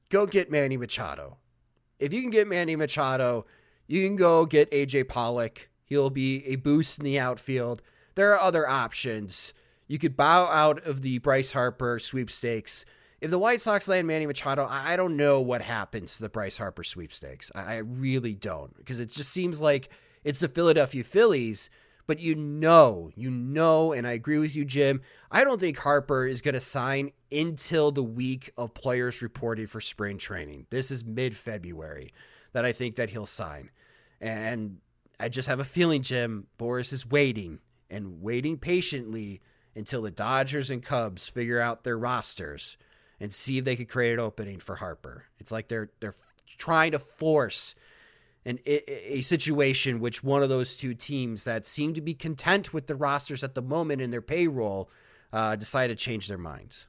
go 0.10 0.26
get 0.26 0.50
Manny 0.50 0.76
Machado. 0.76 1.38
If 2.00 2.14
you 2.14 2.22
can 2.22 2.32
get 2.32 2.48
Manny 2.48 2.76
Machado, 2.76 3.46
you 3.86 4.04
can 4.04 4.16
go 4.16 4.48
get 4.48 4.72
AJ 4.72 5.08
Pollock. 5.08 5.70
He'll 5.86 6.10
be 6.10 6.44
a 6.48 6.56
boost 6.56 6.98
in 6.98 7.06
the 7.06 7.20
outfield. 7.20 7.84
There 8.16 8.34
are 8.34 8.42
other 8.42 8.68
options. 8.68 9.54
You 9.88 10.00
could 10.00 10.18
bow 10.18 10.46
out 10.48 10.84
of 10.84 11.04
the 11.04 11.20
Bryce 11.20 11.52
Harper 11.52 12.00
sweepstakes 12.00 12.86
if 13.22 13.30
the 13.30 13.40
White 13.40 13.62
Sox 13.62 13.88
land 13.88 14.08
Manny 14.08 14.26
Machado, 14.26 14.66
I 14.68 14.96
don't 14.96 15.16
know 15.16 15.40
what 15.40 15.62
happens 15.62 16.16
to 16.16 16.24
the 16.24 16.30
Bryce 16.30 16.58
Harper 16.58 16.84
sweepstakes. 16.84 17.52
I 17.54 17.78
really 17.78 18.34
don't 18.34 18.76
because 18.76 19.00
it 19.00 19.10
just 19.10 19.30
seems 19.30 19.62
like 19.62 19.90
it's 20.24 20.40
the 20.40 20.50
Philadelphia 20.50 21.04
Phillies. 21.04 21.70
But 22.08 22.20
you 22.20 22.36
know, 22.36 23.12
you 23.16 23.30
know, 23.30 23.94
and 23.94 24.08
I 24.08 24.14
agree 24.14 24.40
with 24.40 24.56
you, 24.56 24.66
Jim. 24.66 25.02
I 25.30 25.44
don't 25.44 25.60
think 25.60 25.78
Harper 25.78 26.26
is 26.26 26.42
going 26.42 26.56
to 26.56 26.60
sign 26.60 27.12
until 27.32 27.92
the 27.92 28.04
week 28.04 28.52
of 28.58 28.74
players 28.74 29.22
reported 29.22 29.70
for 29.70 29.80
spring 29.80 30.18
training. 30.18 30.66
This 30.72 30.90
is 30.90 31.06
mid 31.06 31.38
February 31.38 32.12
that 32.54 32.66
I 32.66 32.72
think 32.72 32.96
that 32.96 33.12
he'll 33.12 33.28
sign. 33.28 33.70
And 34.20 34.80
I 35.20 35.30
just 35.30 35.48
have 35.48 35.60
a 35.60 35.64
feeling, 35.64 36.02
Jim, 36.02 36.48
Boras 36.58 36.92
is 36.92 37.06
waiting 37.06 37.60
and 37.90 38.22
waiting 38.22 38.58
patiently 38.58 39.42
until 39.76 40.02
the 40.02 40.12
Dodgers 40.12 40.72
and 40.72 40.84
Cubs 40.84 41.30
figure 41.30 41.62
out 41.62 41.84
their 41.84 41.98
rosters 41.98 42.78
and 43.22 43.32
see 43.32 43.60
if 43.60 43.66
they 43.66 43.76
could 43.76 43.88
create 43.88 44.14
an 44.14 44.20
opening 44.20 44.60
for 44.60 44.76
Harper. 44.76 45.26
It's 45.40 45.52
like 45.52 45.68
they're 45.68 45.92
they're 46.00 46.16
trying 46.58 46.92
to 46.92 47.00
force 47.00 47.76
an 48.46 48.60
a 48.66 49.22
situation 49.22 50.00
which 50.00 50.24
one 50.24 50.42
of 50.42 50.50
those 50.50 50.76
two 50.76 50.96
teams 50.96 51.44
that 51.44 51.68
seem 51.68 51.94
to 51.94 52.02
be 52.02 52.16
content 52.16 52.74
with 52.74 52.88
the 52.88 52.96
rosters 52.96 53.44
at 53.44 53.54
the 53.54 53.62
moment 53.62 54.02
in 54.02 54.10
their 54.10 54.22
payroll 54.22 54.90
uh, 55.32 55.56
decided 55.56 55.98
to 55.98 56.04
change 56.04 56.28
their 56.28 56.40
minds. 56.40 56.88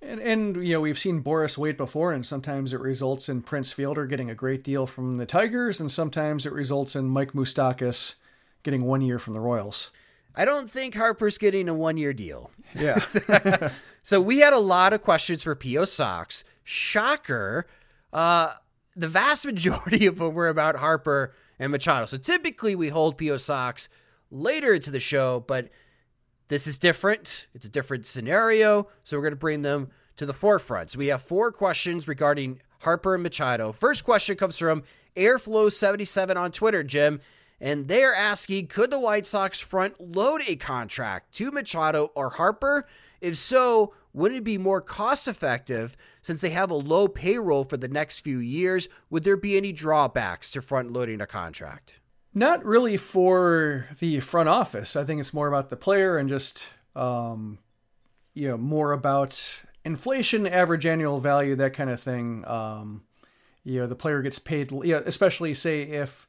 And, 0.00 0.20
and 0.20 0.56
you 0.56 0.72
know 0.72 0.80
we've 0.80 0.98
seen 0.98 1.22
Boras 1.22 1.58
wait 1.58 1.76
before, 1.76 2.12
and 2.12 2.24
sometimes 2.24 2.72
it 2.72 2.80
results 2.80 3.28
in 3.28 3.42
Prince 3.42 3.72
Fielder 3.72 4.06
getting 4.06 4.30
a 4.30 4.34
great 4.34 4.64
deal 4.64 4.86
from 4.86 5.18
the 5.18 5.26
Tigers, 5.26 5.80
and 5.80 5.92
sometimes 5.92 6.46
it 6.46 6.52
results 6.52 6.96
in 6.96 7.08
Mike 7.08 7.32
Moustakas 7.32 8.14
getting 8.62 8.84
one 8.84 9.02
year 9.02 9.18
from 9.18 9.34
the 9.34 9.40
Royals. 9.40 9.90
I 10.36 10.44
don't 10.44 10.70
think 10.70 10.94
Harper's 10.94 11.38
getting 11.38 11.68
a 11.68 11.74
one 11.74 11.96
year 11.96 12.12
deal. 12.12 12.50
Yeah. 12.74 12.98
so 14.02 14.20
we 14.20 14.38
had 14.38 14.52
a 14.52 14.58
lot 14.58 14.92
of 14.92 15.02
questions 15.02 15.42
for 15.42 15.54
PO 15.54 15.84
Sox. 15.84 16.44
Shocker. 16.64 17.66
Uh, 18.12 18.54
the 18.96 19.08
vast 19.08 19.46
majority 19.46 20.06
of 20.06 20.18
them 20.18 20.34
were 20.34 20.48
about 20.48 20.76
Harper 20.76 21.34
and 21.58 21.70
Machado. 21.72 22.06
So 22.06 22.16
typically 22.16 22.74
we 22.74 22.88
hold 22.88 23.18
PO 23.18 23.36
Sox 23.36 23.88
later 24.30 24.74
into 24.74 24.90
the 24.90 25.00
show, 25.00 25.40
but 25.40 25.70
this 26.48 26.66
is 26.66 26.78
different. 26.78 27.46
It's 27.54 27.66
a 27.66 27.70
different 27.70 28.06
scenario. 28.06 28.88
So 29.04 29.16
we're 29.16 29.22
going 29.22 29.32
to 29.32 29.36
bring 29.36 29.62
them 29.62 29.90
to 30.16 30.26
the 30.26 30.32
forefront. 30.32 30.90
So 30.90 30.98
we 30.98 31.08
have 31.08 31.22
four 31.22 31.52
questions 31.52 32.08
regarding 32.08 32.60
Harper 32.80 33.14
and 33.14 33.22
Machado. 33.22 33.72
First 33.72 34.04
question 34.04 34.36
comes 34.36 34.58
from 34.58 34.82
Airflow77 35.16 36.36
on 36.36 36.52
Twitter, 36.52 36.82
Jim 36.82 37.20
and 37.60 37.88
they're 37.88 38.14
asking 38.14 38.66
could 38.66 38.90
the 38.90 39.00
White 39.00 39.26
Sox 39.26 39.60
front 39.60 40.00
load 40.00 40.42
a 40.46 40.56
contract 40.56 41.34
to 41.36 41.50
Machado 41.50 42.10
or 42.14 42.30
Harper? 42.30 42.86
If 43.20 43.36
so, 43.36 43.94
wouldn't 44.12 44.40
it 44.40 44.44
be 44.44 44.58
more 44.58 44.80
cost 44.80 45.26
effective 45.26 45.96
since 46.22 46.40
they 46.40 46.50
have 46.50 46.70
a 46.70 46.74
low 46.74 47.08
payroll 47.08 47.64
for 47.64 47.76
the 47.76 47.88
next 47.88 48.20
few 48.20 48.38
years? 48.38 48.88
Would 49.10 49.24
there 49.24 49.36
be 49.36 49.56
any 49.56 49.72
drawbacks 49.72 50.50
to 50.50 50.62
front 50.62 50.92
loading 50.92 51.20
a 51.20 51.26
contract? 51.26 52.00
Not 52.32 52.64
really 52.64 52.96
for 52.96 53.88
the 53.98 54.20
front 54.20 54.48
office. 54.48 54.96
I 54.96 55.04
think 55.04 55.20
it's 55.20 55.34
more 55.34 55.48
about 55.48 55.70
the 55.70 55.76
player 55.76 56.16
and 56.18 56.28
just, 56.28 56.66
um, 56.96 57.58
you 58.34 58.48
know, 58.48 58.56
more 58.56 58.92
about 58.92 59.64
inflation, 59.84 60.46
average 60.46 60.86
annual 60.86 61.20
value, 61.20 61.54
that 61.56 61.74
kind 61.74 61.90
of 61.90 62.00
thing. 62.00 62.44
Um, 62.46 63.04
you 63.62 63.80
know, 63.80 63.86
the 63.86 63.96
player 63.96 64.20
gets 64.22 64.38
paid, 64.38 64.72
especially 64.72 65.54
say 65.54 65.82
if 65.82 66.26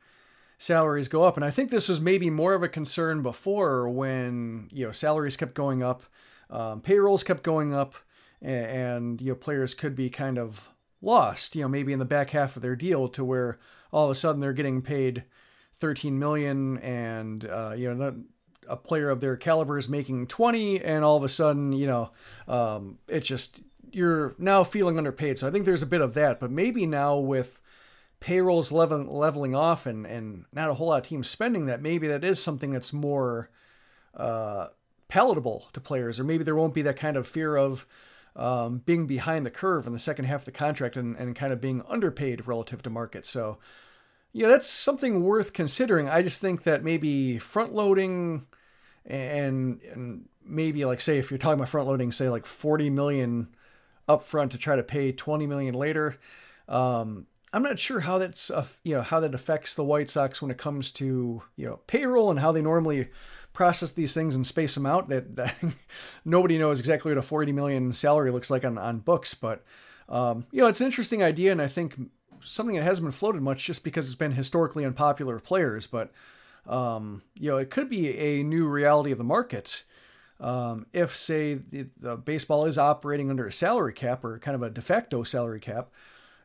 salaries 0.57 1.07
go 1.07 1.23
up. 1.23 1.35
And 1.35 1.45
I 1.45 1.51
think 1.51 1.71
this 1.71 1.89
was 1.89 2.01
maybe 2.01 2.29
more 2.29 2.53
of 2.53 2.63
a 2.63 2.69
concern 2.69 3.21
before 3.21 3.89
when, 3.89 4.69
you 4.71 4.85
know, 4.85 4.91
salaries 4.91 5.37
kept 5.37 5.53
going 5.53 5.83
up, 5.83 6.03
um, 6.49 6.81
payrolls 6.81 7.23
kept 7.23 7.43
going 7.43 7.73
up, 7.73 7.95
and, 8.41 8.65
and, 8.65 9.21
you 9.21 9.29
know, 9.29 9.35
players 9.35 9.73
could 9.73 9.95
be 9.95 10.09
kind 10.09 10.37
of 10.37 10.69
lost, 11.01 11.55
you 11.55 11.61
know, 11.61 11.67
maybe 11.67 11.93
in 11.93 11.99
the 11.99 12.05
back 12.05 12.31
half 12.31 12.55
of 12.55 12.61
their 12.61 12.75
deal 12.75 13.07
to 13.09 13.23
where 13.23 13.59
all 13.91 14.05
of 14.05 14.11
a 14.11 14.15
sudden 14.15 14.41
they're 14.41 14.53
getting 14.53 14.81
paid 14.81 15.23
13 15.77 16.17
million 16.17 16.77
and, 16.79 17.45
uh, 17.45 17.73
you 17.75 17.93
know, 17.93 18.23
a 18.67 18.75
player 18.75 19.09
of 19.09 19.21
their 19.21 19.37
caliber 19.37 19.77
is 19.77 19.87
making 19.87 20.25
20 20.27 20.81
and 20.81 21.03
all 21.03 21.17
of 21.17 21.23
a 21.23 21.29
sudden, 21.29 21.71
you 21.73 21.85
know, 21.85 22.11
um, 22.47 22.97
it's 23.07 23.27
just, 23.27 23.61
you're 23.91 24.33
now 24.39 24.63
feeling 24.63 24.97
underpaid. 24.97 25.37
So 25.37 25.47
I 25.47 25.51
think 25.51 25.65
there's 25.65 25.83
a 25.83 25.87
bit 25.87 26.01
of 26.01 26.13
that, 26.15 26.39
but 26.39 26.49
maybe 26.49 26.85
now 26.85 27.17
with, 27.17 27.61
payrolls 28.19 28.71
leveling 28.71 29.07
leveling 29.07 29.55
off 29.55 29.85
and 29.85 30.05
and 30.05 30.45
not 30.53 30.69
a 30.69 30.73
whole 30.73 30.87
lot 30.87 31.01
of 31.01 31.07
team 31.07 31.23
spending 31.23 31.65
that 31.65 31.81
maybe 31.81 32.07
that 32.07 32.23
is 32.23 32.41
something 32.41 32.71
that's 32.71 32.93
more 32.93 33.49
uh, 34.15 34.67
palatable 35.07 35.67
to 35.73 35.79
players 35.79 36.19
or 36.19 36.23
maybe 36.23 36.43
there 36.43 36.55
won't 36.55 36.73
be 36.73 36.81
that 36.81 36.95
kind 36.95 37.17
of 37.17 37.27
fear 37.27 37.55
of 37.55 37.85
um, 38.35 38.79
being 38.85 39.07
behind 39.07 39.45
the 39.45 39.51
curve 39.51 39.87
in 39.87 39.93
the 39.93 39.99
second 39.99 40.25
half 40.25 40.41
of 40.41 40.45
the 40.45 40.51
contract 40.51 40.97
and, 40.97 41.15
and 41.17 41.35
kind 41.35 41.53
of 41.53 41.61
being 41.61 41.81
underpaid 41.87 42.47
relative 42.47 42.81
to 42.81 42.89
market 42.89 43.25
so 43.25 43.57
yeah 44.33 44.47
that's 44.47 44.67
something 44.67 45.23
worth 45.23 45.53
considering 45.53 46.09
i 46.09 46.21
just 46.21 46.41
think 46.41 46.63
that 46.63 46.83
maybe 46.83 47.37
front 47.37 47.73
loading 47.73 48.45
and 49.05 49.81
and 49.93 50.27
maybe 50.45 50.85
like 50.85 51.01
say 51.01 51.17
if 51.17 51.31
you're 51.31 51.37
talking 51.37 51.55
about 51.55 51.69
front 51.69 51.87
loading, 51.87 52.11
say 52.11 52.29
like 52.29 52.45
40 52.45 52.89
million 52.89 53.47
up 54.07 54.23
front 54.23 54.51
to 54.51 54.57
try 54.57 54.75
to 54.75 54.83
pay 54.83 55.11
20 55.11 55.47
million 55.47 55.73
later. 55.73 56.17
Um, 56.67 57.25
I'm 57.55 57.63
not 57.63 57.79
sure 57.79 58.01
how 58.01 58.17
that's 58.17 58.51
uh, 58.51 58.65
you 58.83 58.95
know 58.95 59.01
how 59.01 59.21
that 59.21 59.33
affects 59.33 59.75
the 59.75 59.83
White 59.85 60.09
Sox 60.09 60.41
when 60.41 60.51
it 60.51 60.57
comes 60.57 60.91
to 60.91 61.41
you 61.55 61.65
know 61.65 61.79
payroll 61.87 62.29
and 62.29 62.37
how 62.37 62.51
they 62.51 62.61
normally 62.61 63.07
process 63.53 63.91
these 63.91 64.13
things 64.13 64.35
and 64.35 64.45
space 64.45 64.75
them 64.75 64.85
out. 64.85 65.07
That, 65.07 65.37
that 65.37 65.55
nobody 66.25 66.57
knows 66.57 66.81
exactly 66.81 67.11
what 67.11 67.17
a 67.17 67.21
40 67.21 67.53
million 67.53 67.93
salary 67.93 68.29
looks 68.29 68.51
like 68.51 68.65
on 68.65 68.77
on 68.77 68.99
books, 68.99 69.33
but 69.33 69.63
um, 70.09 70.45
you 70.51 70.59
know 70.59 70.67
it's 70.67 70.81
an 70.81 70.85
interesting 70.85 71.23
idea, 71.23 71.53
and 71.53 71.61
I 71.61 71.69
think 71.69 71.95
something 72.43 72.75
that 72.75 72.83
hasn't 72.83 73.05
been 73.05 73.13
floated 73.13 73.41
much 73.41 73.65
just 73.65 73.85
because 73.85 74.05
it's 74.07 74.15
been 74.15 74.33
historically 74.33 74.83
unpopular 74.83 75.35
with 75.35 75.45
players, 75.45 75.87
but 75.87 76.11
um, 76.67 77.21
you 77.39 77.49
know 77.49 77.55
it 77.55 77.69
could 77.69 77.89
be 77.89 78.17
a 78.17 78.43
new 78.43 78.67
reality 78.67 79.13
of 79.13 79.17
the 79.17 79.23
market. 79.23 79.85
Um, 80.41 80.87
if 80.91 81.15
say 81.15 81.53
the, 81.53 81.87
the 81.97 82.17
baseball 82.17 82.65
is 82.65 82.77
operating 82.77 83.29
under 83.29 83.47
a 83.47 83.53
salary 83.53 83.93
cap 83.93 84.25
or 84.25 84.39
kind 84.39 84.55
of 84.55 84.61
a 84.61 84.69
de 84.69 84.81
facto 84.81 85.23
salary 85.23 85.61
cap, 85.61 85.89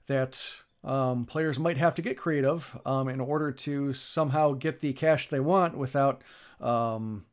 that 0.06 0.54
um, 0.82 1.24
players 1.26 1.58
might 1.58 1.76
have 1.76 1.94
to 1.94 2.02
get 2.02 2.16
creative 2.16 2.78
um, 2.86 3.08
in 3.08 3.20
order 3.20 3.52
to 3.52 3.92
somehow 3.92 4.52
get 4.52 4.80
the 4.80 4.92
cash 4.92 5.28
they 5.28 5.40
want 5.40 5.76
without, 5.76 6.22
um, 6.60 7.26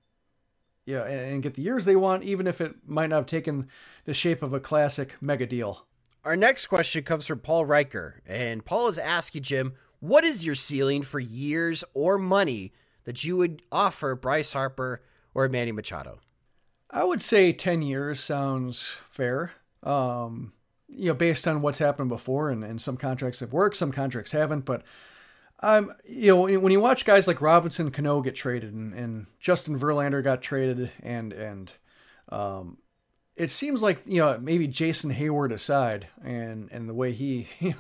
yeah, 0.86 1.06
and 1.06 1.44
get 1.44 1.54
the 1.54 1.62
years 1.62 1.86
they 1.86 1.96
want, 1.96 2.24
even 2.24 2.48
if 2.48 2.60
it 2.60 2.76
might 2.86 3.08
not 3.08 3.18
have 3.18 3.26
taken 3.26 3.68
the 4.06 4.14
shape 4.14 4.42
of 4.42 4.54
a 4.54 4.60
classic 4.60 5.16
mega 5.22 5.46
deal. 5.46 5.86
Our 6.26 6.36
next 6.36 6.68
question 6.68 7.04
comes 7.04 7.26
from 7.28 7.40
Paul 7.40 7.66
Riker, 7.66 8.22
and 8.26 8.66
Paul 8.66 8.90
is 8.90 8.98
asking 8.98 9.44
Jim, 9.44 9.74
what 10.00 10.24
is 10.24 10.46
your 10.46 10.56
ceiling 10.56 11.02
for 11.02 11.20
years 11.20 11.84
or 11.94 12.18
money 12.18 12.74
that 13.06 13.24
you 13.24 13.38
would 13.38 13.62
offer 13.72 14.14
Bryce 14.16 14.52
Harper 14.54 15.02
or 15.34 15.48
Manny 15.48 15.72
Machado? 15.72 16.20
I 16.90 17.04
would 17.04 17.22
say 17.22 17.54
10 17.54 17.82
years 17.82 18.20
sounds 18.20 18.96
fair. 19.10 19.54
Um, 19.84 20.54
you 20.89 21.08
know, 21.08 21.13
based 21.13 21.47
on 21.47 21.62
what's 21.62 21.80
happened 21.80 22.10
before, 22.10 22.50
and, 22.50 22.63
and 22.63 22.82
some 22.82 22.97
contracts 22.97 23.39
have 23.41 23.54
worked, 23.54 23.76
some 23.76 23.91
contracts 23.91 24.32
haven't. 24.32 24.65
But 24.65 24.84
um, 25.62 25.91
you 26.08 26.28
know, 26.28 26.60
when 26.60 26.71
you 26.71 26.80
watch 26.80 27.06
guys 27.06 27.28
like 27.28 27.41
Robinson 27.41 27.91
Cano 27.91 28.21
get 28.21 28.36
traded, 28.36 28.73
and, 28.73 28.93
and 28.93 29.28
Justin 29.39 29.78
Verlander 29.78 30.23
got 30.23 30.41
traded, 30.41 30.91
and 31.02 31.34
and 31.34 31.73
um, 32.30 32.78
it 33.36 33.50
seems 33.50 33.82
like 33.82 34.02
you 34.06 34.21
know 34.21 34.38
maybe 34.39 34.67
Jason 34.67 35.12
Heyward 35.12 35.52
aside, 35.52 36.08
and 36.23 36.69
and 36.71 36.88
the 36.88 36.93
way 36.93 37.12
he 37.12 37.47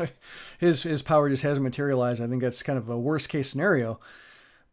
his 0.59 0.83
his 0.83 1.01
power 1.01 1.29
just 1.29 1.43
hasn't 1.43 1.63
materialized. 1.63 2.21
I 2.21 2.27
think 2.27 2.41
that's 2.41 2.63
kind 2.63 2.79
of 2.79 2.89
a 2.89 2.97
worst 2.97 3.29
case 3.29 3.49
scenario. 3.49 3.99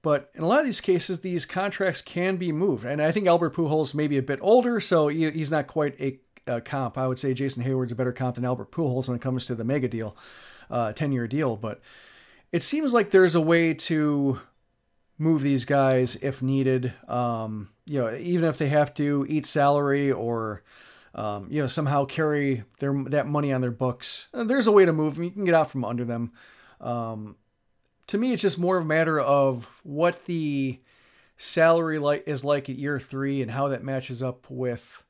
But 0.00 0.30
in 0.34 0.42
a 0.42 0.46
lot 0.46 0.60
of 0.60 0.66
these 0.66 0.82
cases, 0.82 1.20
these 1.20 1.46
contracts 1.46 2.02
can 2.02 2.36
be 2.36 2.52
moved, 2.52 2.84
and 2.84 3.00
I 3.00 3.10
think 3.10 3.26
Albert 3.26 3.54
Pujols 3.54 3.94
may 3.94 4.06
be 4.06 4.18
a 4.18 4.22
bit 4.22 4.38
older, 4.42 4.78
so 4.78 5.08
he's 5.08 5.50
not 5.50 5.66
quite 5.66 5.98
a 5.98 6.20
uh, 6.46 6.60
comp. 6.60 6.98
I 6.98 7.06
would 7.06 7.18
say 7.18 7.34
Jason 7.34 7.62
Heyward's 7.62 7.92
a 7.92 7.96
better 7.96 8.12
comp 8.12 8.36
than 8.36 8.44
Albert 8.44 8.70
Pujols 8.70 9.08
when 9.08 9.16
it 9.16 9.22
comes 9.22 9.46
to 9.46 9.54
the 9.54 9.64
mega 9.64 9.88
deal, 9.88 10.16
uh, 10.70 10.92
10 10.92 11.12
year 11.12 11.26
deal. 11.26 11.56
But 11.56 11.80
it 12.52 12.62
seems 12.62 12.92
like 12.92 13.10
there's 13.10 13.34
a 13.34 13.40
way 13.40 13.74
to 13.74 14.40
move 15.18 15.42
these 15.42 15.64
guys 15.64 16.16
if 16.16 16.42
needed. 16.42 16.92
Um, 17.08 17.70
you 17.86 18.00
know, 18.00 18.14
even 18.16 18.48
if 18.48 18.58
they 18.58 18.68
have 18.68 18.94
to 18.94 19.26
eat 19.28 19.46
salary 19.46 20.10
or, 20.10 20.62
um, 21.14 21.46
you 21.50 21.62
know, 21.62 21.68
somehow 21.68 22.04
carry 22.04 22.64
their 22.78 22.92
that 23.04 23.26
money 23.26 23.52
on 23.52 23.60
their 23.60 23.70
books. 23.70 24.28
Uh, 24.34 24.44
there's 24.44 24.66
a 24.66 24.72
way 24.72 24.84
to 24.84 24.92
move 24.92 25.14
them. 25.14 25.24
You 25.24 25.30
can 25.30 25.44
get 25.44 25.54
out 25.54 25.70
from 25.70 25.84
under 25.84 26.04
them. 26.04 26.32
Um, 26.80 27.36
to 28.08 28.18
me, 28.18 28.32
it's 28.32 28.42
just 28.42 28.58
more 28.58 28.76
of 28.76 28.84
a 28.84 28.86
matter 28.86 29.18
of 29.18 29.80
what 29.82 30.26
the 30.26 30.80
salary 31.36 31.98
like 31.98 32.24
is 32.26 32.44
like 32.44 32.68
at 32.68 32.76
year 32.76 32.98
three 32.98 33.42
and 33.42 33.50
how 33.50 33.68
that 33.68 33.82
matches 33.82 34.22
up 34.22 34.46
with 34.50 35.03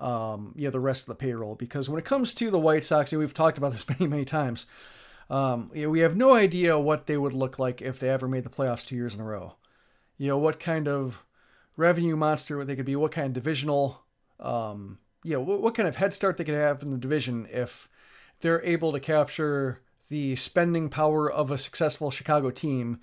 um, 0.00 0.54
yeah, 0.56 0.70
the 0.70 0.80
rest 0.80 1.02
of 1.02 1.08
the 1.08 1.24
payroll. 1.24 1.54
Because 1.54 1.88
when 1.88 1.98
it 1.98 2.04
comes 2.04 2.34
to 2.34 2.50
the 2.50 2.58
White 2.58 2.84
Sox, 2.84 3.12
and 3.12 3.20
we've 3.20 3.34
talked 3.34 3.58
about 3.58 3.72
this 3.72 3.88
many, 4.00 4.06
many 4.06 4.24
times. 4.24 4.66
Um, 5.28 5.70
you 5.72 5.84
know, 5.84 5.90
we 5.90 6.00
have 6.00 6.16
no 6.16 6.34
idea 6.34 6.76
what 6.76 7.06
they 7.06 7.16
would 7.16 7.34
look 7.34 7.56
like 7.56 7.80
if 7.80 8.00
they 8.00 8.08
ever 8.08 8.26
made 8.26 8.42
the 8.42 8.50
playoffs 8.50 8.84
two 8.84 8.96
years 8.96 9.14
in 9.14 9.20
a 9.20 9.24
row. 9.24 9.54
You 10.18 10.26
know, 10.26 10.38
what 10.38 10.58
kind 10.58 10.88
of 10.88 11.24
revenue 11.76 12.16
monster 12.16 12.62
they 12.64 12.74
could 12.74 12.84
be, 12.84 12.96
what 12.96 13.12
kind 13.12 13.28
of 13.28 13.32
divisional, 13.32 14.02
um, 14.40 14.98
you 15.22 15.34
know, 15.34 15.40
what, 15.40 15.62
what 15.62 15.74
kind 15.74 15.88
of 15.88 15.96
head 15.96 16.12
start 16.12 16.36
they 16.36 16.44
could 16.44 16.54
have 16.54 16.82
in 16.82 16.90
the 16.90 16.98
division 16.98 17.46
if 17.48 17.88
they're 18.40 18.62
able 18.64 18.90
to 18.92 19.00
capture 19.00 19.80
the 20.08 20.34
spending 20.34 20.88
power 20.88 21.30
of 21.30 21.50
a 21.50 21.58
successful 21.58 22.10
Chicago 22.10 22.50
team 22.50 22.98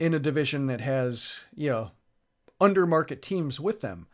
in 0.00 0.12
a 0.12 0.18
division 0.18 0.66
that 0.66 0.80
has, 0.80 1.44
you 1.54 1.70
know, 1.70 1.90
under 2.60 2.86
market 2.86 3.22
teams 3.22 3.60
with 3.60 3.80
them. 3.80 4.06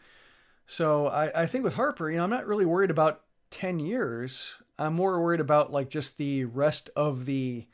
So 0.71 1.09
I, 1.09 1.43
I 1.43 1.47
think 1.47 1.65
with 1.65 1.75
Harper, 1.75 2.09
you 2.09 2.19
know, 2.19 2.23
I'm 2.23 2.31
not 2.31 2.47
really 2.47 2.65
worried 2.65 2.93
about 2.93 3.23
10 3.51 3.81
years. 3.81 4.55
I'm 4.79 4.95
more 4.95 5.21
worried 5.21 5.41
about 5.41 5.73
like 5.73 5.91
just 5.91 6.17
the 6.17 6.45
rest 6.45 6.91
of 6.95 7.27
the 7.27 7.67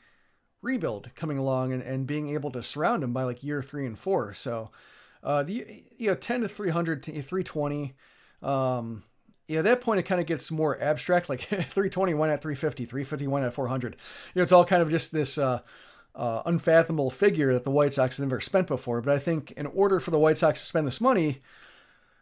rebuild 0.63 1.13
coming 1.13 1.37
along 1.37 1.73
and, 1.73 1.83
and 1.83 2.07
being 2.07 2.29
able 2.29 2.49
to 2.53 2.63
surround 2.63 3.03
him 3.03 3.13
by 3.13 3.21
like 3.21 3.43
year 3.43 3.61
three 3.61 3.85
and 3.85 3.99
four. 3.99 4.33
So, 4.33 4.71
uh, 5.23 5.43
the, 5.43 5.85
you 5.95 6.07
know, 6.07 6.15
10 6.15 6.41
to 6.41 6.47
300 6.47 7.03
to 7.03 7.11
320, 7.11 7.93
um, 8.41 9.03
yeah, 9.47 9.59
at 9.59 9.65
that 9.65 9.81
point 9.81 9.99
it 9.99 10.03
kind 10.03 10.19
of 10.19 10.25
gets 10.25 10.49
more 10.49 10.81
abstract. 10.81 11.29
Like 11.29 11.41
320 11.41 12.15
went 12.15 12.33
at 12.33 12.41
350, 12.41 12.85
351 12.85 13.43
at 13.43 13.53
400. 13.53 13.93
You 13.93 13.99
know, 14.39 14.41
it's 14.41 14.51
all 14.51 14.65
kind 14.65 14.81
of 14.81 14.89
just 14.89 15.11
this 15.11 15.37
uh, 15.37 15.59
uh, 16.15 16.41
unfathomable 16.47 17.11
figure 17.11 17.53
that 17.53 17.63
the 17.63 17.69
White 17.69 17.93
Sox 17.93 18.17
have 18.17 18.25
never 18.25 18.41
spent 18.41 18.65
before. 18.65 19.01
But 19.01 19.13
I 19.13 19.19
think 19.19 19.51
in 19.51 19.67
order 19.67 19.99
for 19.99 20.09
the 20.09 20.17
White 20.17 20.39
Sox 20.39 20.61
to 20.61 20.65
spend 20.65 20.87
this 20.87 20.99
money, 20.99 21.41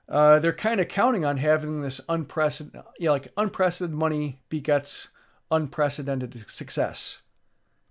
uh, 0.08 0.40
they're 0.40 0.54
kind 0.54 0.80
of 0.80 0.88
counting 0.88 1.26
on 1.26 1.38
having 1.38 1.82
this 1.82 2.00
unprecedented, 2.08 2.84
you 3.00 3.06
know, 3.06 3.14
like 3.14 3.28
unprecedented 3.38 3.98
money 3.98 4.40
begets 4.50 5.10
unprecedented 5.52 6.50
success. 6.50 7.22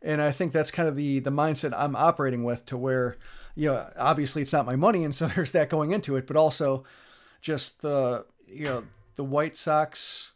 And 0.03 0.21
I 0.21 0.33
think 0.33 0.53
that's 0.53 0.71
kind 0.71 0.89
of 0.89 0.97
the 0.97 1.19
the 1.21 1.31
mindset 1.31 1.73
I'm 1.77 1.97
operating 1.97 2.45
with 2.45 2.67
to 2.67 2.77
where, 2.77 3.17
you 3.55 3.71
know, 3.71 3.91
obviously 3.97 4.43
it's 4.43 4.53
not 4.53 4.67
my 4.67 4.77
money, 4.77 5.03
and 5.05 5.15
so 5.15 5.27
there's 5.35 5.53
that 5.53 5.71
going 5.71 5.93
into 5.93 6.17
it, 6.17 6.27
but 6.27 6.37
also 6.37 6.85
just 7.41 7.83
the 7.83 8.27
you 8.47 8.65
know 8.65 8.85
the 9.17 9.25
White 9.25 9.57
Sox 9.57 10.33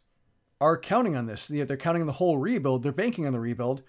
are 0.59 0.77
counting 0.77 1.15
on 1.15 1.25
this. 1.25 1.47
They're 1.47 1.77
counting 1.77 2.01
on 2.01 2.07
the 2.07 2.13
whole 2.13 2.37
rebuild. 2.37 2.83
They're 2.83 2.91
banking 2.91 3.25
on 3.25 3.33
the 3.33 3.39
rebuild. 3.39 3.83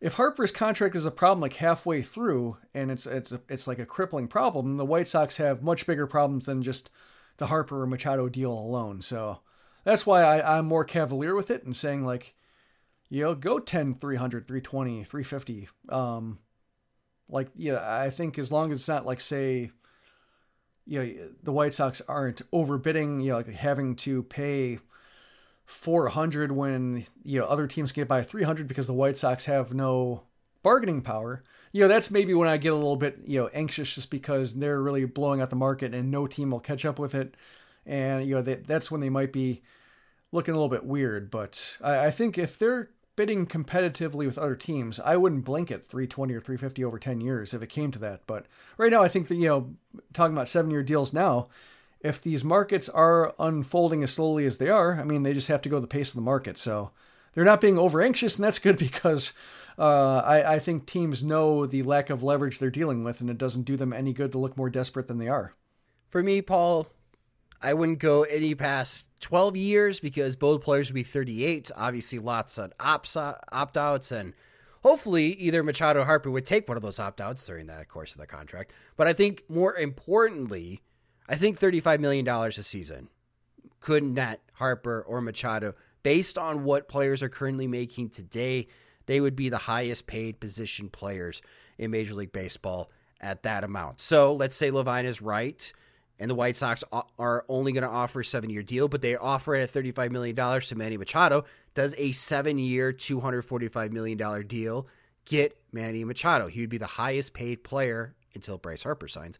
If 0.00 0.14
Harper's 0.14 0.52
contract 0.52 0.94
is 0.94 1.06
a 1.06 1.10
problem 1.10 1.40
like 1.40 1.54
halfway 1.54 2.02
through, 2.02 2.58
and 2.74 2.90
it's 2.90 3.06
it's 3.06 3.32
it's 3.48 3.66
like 3.66 3.78
a 3.78 3.86
crippling 3.86 4.28
problem, 4.28 4.76
the 4.76 4.84
White 4.84 5.08
Sox 5.08 5.38
have 5.38 5.62
much 5.62 5.86
bigger 5.86 6.06
problems 6.06 6.46
than 6.46 6.62
just 6.62 6.90
the 7.38 7.46
Harper 7.46 7.82
or 7.82 7.86
Machado 7.86 8.28
deal 8.28 8.52
alone. 8.52 9.00
So 9.02 9.40
that's 9.84 10.06
why 10.06 10.22
I, 10.22 10.58
I'm 10.58 10.66
more 10.66 10.84
cavalier 10.84 11.34
with 11.34 11.50
it 11.50 11.64
and 11.64 11.76
saying 11.76 12.04
like, 12.04 12.34
you 13.08 13.22
know, 13.22 13.34
go 13.34 13.58
10, 13.58 13.94
300, 13.94 14.46
320, 14.46 15.04
350. 15.04 15.68
Um, 15.88 16.38
like, 17.28 17.48
yeah, 17.56 17.80
I 17.82 18.10
think 18.10 18.38
as 18.38 18.50
long 18.50 18.72
as 18.72 18.78
it's 18.78 18.88
not 18.88 19.06
like, 19.06 19.20
say, 19.20 19.70
you 20.86 21.02
know, 21.02 21.28
the 21.42 21.52
White 21.52 21.74
Sox 21.74 22.00
aren't 22.08 22.42
overbidding, 22.50 23.22
you 23.22 23.30
know, 23.30 23.36
like 23.36 23.48
having 23.48 23.96
to 23.96 24.22
pay 24.24 24.78
400 25.66 26.52
when, 26.52 27.04
you 27.22 27.40
know, 27.40 27.46
other 27.46 27.66
teams 27.66 27.92
get 27.92 28.08
by 28.08 28.22
300 28.22 28.66
because 28.66 28.86
the 28.86 28.94
White 28.94 29.18
Sox 29.18 29.44
have 29.44 29.74
no 29.74 30.22
bargaining 30.62 31.02
power 31.02 31.42
you 31.76 31.82
know, 31.82 31.88
that's 31.88 32.10
maybe 32.10 32.32
when 32.32 32.48
I 32.48 32.56
get 32.56 32.72
a 32.72 32.76
little 32.76 32.96
bit, 32.96 33.18
you 33.26 33.38
know, 33.38 33.48
anxious 33.48 33.94
just 33.94 34.10
because 34.10 34.54
they're 34.54 34.80
really 34.80 35.04
blowing 35.04 35.42
out 35.42 35.50
the 35.50 35.56
market 35.56 35.92
and 35.92 36.10
no 36.10 36.26
team 36.26 36.50
will 36.50 36.58
catch 36.58 36.86
up 36.86 36.98
with 36.98 37.14
it. 37.14 37.34
And, 37.84 38.26
you 38.26 38.34
know, 38.34 38.40
they, 38.40 38.54
that's 38.54 38.90
when 38.90 39.02
they 39.02 39.10
might 39.10 39.30
be 39.30 39.60
looking 40.32 40.54
a 40.54 40.56
little 40.56 40.70
bit 40.70 40.86
weird. 40.86 41.30
But 41.30 41.76
I, 41.82 42.06
I 42.06 42.10
think 42.10 42.38
if 42.38 42.56
they're 42.56 42.88
bidding 43.14 43.46
competitively 43.46 44.24
with 44.24 44.38
other 44.38 44.56
teams, 44.56 44.98
I 45.00 45.18
wouldn't 45.18 45.44
blink 45.44 45.70
at 45.70 45.86
320 45.86 46.32
or 46.32 46.40
350 46.40 46.82
over 46.82 46.98
10 46.98 47.20
years 47.20 47.52
if 47.52 47.60
it 47.60 47.68
came 47.68 47.90
to 47.90 47.98
that. 47.98 48.22
But 48.26 48.46
right 48.78 48.90
now, 48.90 49.02
I 49.02 49.08
think 49.08 49.28
that, 49.28 49.36
you 49.36 49.48
know, 49.48 49.74
talking 50.14 50.34
about 50.34 50.48
seven 50.48 50.70
year 50.70 50.82
deals 50.82 51.12
now, 51.12 51.48
if 52.06 52.20
these 52.20 52.44
markets 52.44 52.88
are 52.88 53.34
unfolding 53.38 54.02
as 54.02 54.12
slowly 54.12 54.46
as 54.46 54.56
they 54.56 54.68
are, 54.68 54.94
I 55.00 55.04
mean, 55.04 55.22
they 55.22 55.32
just 55.32 55.48
have 55.48 55.62
to 55.62 55.68
go 55.68 55.80
the 55.80 55.86
pace 55.86 56.10
of 56.10 56.14
the 56.14 56.20
market. 56.20 56.56
So 56.56 56.92
they're 57.34 57.44
not 57.44 57.60
being 57.60 57.78
over 57.78 58.00
anxious, 58.00 58.36
and 58.36 58.44
that's 58.44 58.58
good 58.58 58.78
because 58.78 59.32
uh, 59.78 60.22
I, 60.24 60.54
I 60.54 60.58
think 60.58 60.86
teams 60.86 61.22
know 61.22 61.66
the 61.66 61.82
lack 61.82 62.10
of 62.10 62.22
leverage 62.22 62.58
they're 62.58 62.70
dealing 62.70 63.04
with, 63.04 63.20
and 63.20 63.28
it 63.28 63.38
doesn't 63.38 63.64
do 63.64 63.76
them 63.76 63.92
any 63.92 64.12
good 64.12 64.32
to 64.32 64.38
look 64.38 64.56
more 64.56 64.70
desperate 64.70 65.06
than 65.06 65.18
they 65.18 65.28
are. 65.28 65.54
For 66.08 66.22
me, 66.22 66.40
Paul, 66.40 66.86
I 67.60 67.74
wouldn't 67.74 67.98
go 67.98 68.22
any 68.22 68.54
past 68.54 69.08
12 69.20 69.56
years 69.56 70.00
because 70.00 70.36
both 70.36 70.62
players 70.62 70.88
would 70.88 70.94
be 70.94 71.02
38. 71.02 71.70
Obviously, 71.76 72.18
lots 72.18 72.58
of 72.58 72.72
opt 72.80 73.76
outs, 73.76 74.12
and 74.12 74.32
hopefully, 74.82 75.32
either 75.34 75.62
Machado 75.62 76.02
or 76.02 76.04
Harper 76.04 76.30
would 76.30 76.44
take 76.44 76.68
one 76.68 76.76
of 76.76 76.82
those 76.82 77.00
opt 77.00 77.20
outs 77.20 77.44
during 77.44 77.66
that 77.66 77.88
course 77.88 78.12
of 78.12 78.20
the 78.20 78.26
contract. 78.26 78.72
But 78.96 79.08
I 79.08 79.12
think 79.12 79.44
more 79.48 79.76
importantly, 79.76 80.82
I 81.28 81.36
think 81.36 81.58
$35 81.58 82.00
million 82.00 82.26
a 82.28 82.52
season 82.52 83.08
could 83.80 84.04
net 84.04 84.40
Harper 84.54 85.02
or 85.06 85.20
Machado 85.20 85.74
based 86.02 86.38
on 86.38 86.64
what 86.64 86.88
players 86.88 87.22
are 87.22 87.28
currently 87.28 87.66
making 87.66 88.10
today 88.10 88.68
they 89.06 89.20
would 89.20 89.36
be 89.36 89.48
the 89.48 89.56
highest 89.56 90.06
paid 90.06 90.40
position 90.40 90.88
players 90.88 91.40
in 91.78 91.90
Major 91.90 92.14
League 92.14 92.32
Baseball 92.32 92.90
at 93.20 93.44
that 93.44 93.64
amount. 93.64 94.00
So 94.00 94.34
let's 94.34 94.56
say 94.56 94.70
Levine 94.70 95.06
is 95.06 95.22
right 95.22 95.72
and 96.18 96.30
the 96.30 96.34
White 96.34 96.56
Sox 96.56 96.82
are 97.18 97.44
only 97.48 97.72
going 97.72 97.82
to 97.82 97.88
offer 97.88 98.20
a 98.20 98.24
seven 98.24 98.50
year 98.50 98.62
deal, 98.62 98.88
but 98.88 99.02
they 99.02 99.16
offer 99.16 99.54
it 99.54 99.62
at 99.62 99.72
$35 99.72 100.10
million 100.10 100.60
to 100.60 100.74
Manny 100.76 100.96
Machado, 100.96 101.44
does 101.74 101.94
a 101.98 102.12
seven 102.12 102.58
year, 102.58 102.92
$245 102.92 103.92
million 103.92 104.46
deal 104.46 104.86
get 105.24 105.56
Manny 105.72 106.04
Machado? 106.04 106.46
He 106.46 106.60
would 106.60 106.70
be 106.70 106.78
the 106.78 106.86
highest 106.86 107.34
paid 107.34 107.62
player 107.64 108.14
until 108.34 108.58
Bryce 108.58 108.82
Harper 108.82 109.08
signs 109.08 109.38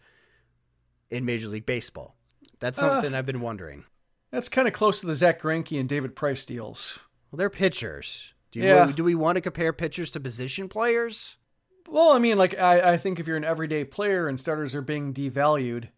in 1.10 1.24
Major 1.24 1.48
League 1.48 1.66
Baseball. 1.66 2.16
That's 2.60 2.78
uh, 2.78 2.88
something 2.88 3.14
uh, 3.14 3.18
I've 3.18 3.26
been 3.26 3.40
wondering. 3.40 3.84
That's 4.30 4.48
kind 4.48 4.66
of 4.66 4.74
close 4.74 5.00
to 5.00 5.06
the 5.06 5.14
Zack 5.14 5.40
Greinke 5.40 5.78
and 5.78 5.88
David 5.88 6.16
Price 6.16 6.44
deals. 6.44 6.98
Well, 7.30 7.38
they're 7.38 7.50
pitchers. 7.50 8.34
Do, 8.50 8.60
you, 8.60 8.66
yeah. 8.66 8.92
do 8.92 9.04
we 9.04 9.14
want 9.14 9.36
to 9.36 9.40
compare 9.40 9.72
pitchers 9.72 10.10
to 10.12 10.20
position 10.20 10.68
players? 10.68 11.36
Well, 11.88 12.12
I 12.12 12.18
mean, 12.18 12.38
like 12.38 12.58
I, 12.58 12.92
I 12.92 12.96
think 12.96 13.20
if 13.20 13.26
you're 13.26 13.36
an 13.36 13.44
everyday 13.44 13.84
player 13.84 14.28
and 14.28 14.40
starters 14.40 14.74
are 14.74 14.82
being 14.82 15.14
devalued, 15.14 15.88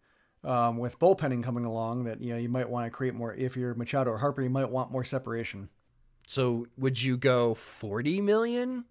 um, 0.43 0.77
with 0.77 0.99
bullpenning 0.99 1.43
coming 1.43 1.65
along, 1.65 2.05
that 2.05 2.21
you 2.21 2.33
know 2.33 2.39
you 2.39 2.49
might 2.49 2.69
want 2.69 2.85
to 2.85 2.91
create 2.91 3.13
more. 3.13 3.33
If 3.33 3.57
you're 3.57 3.75
Machado 3.75 4.11
or 4.11 4.17
Harper, 4.17 4.41
you 4.41 4.49
might 4.49 4.69
want 4.69 4.91
more 4.91 5.03
separation. 5.03 5.69
So 6.27 6.67
would 6.77 7.01
you 7.01 7.17
go 7.17 7.53
forty 7.53 8.21
million? 8.21 8.85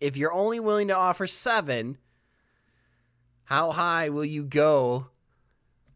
If 0.00 0.16
you're 0.16 0.32
only 0.32 0.60
willing 0.60 0.88
to 0.88 0.96
offer 0.96 1.26
seven, 1.26 1.98
how 3.44 3.70
high 3.70 4.08
will 4.08 4.24
you 4.24 4.44
go 4.44 5.08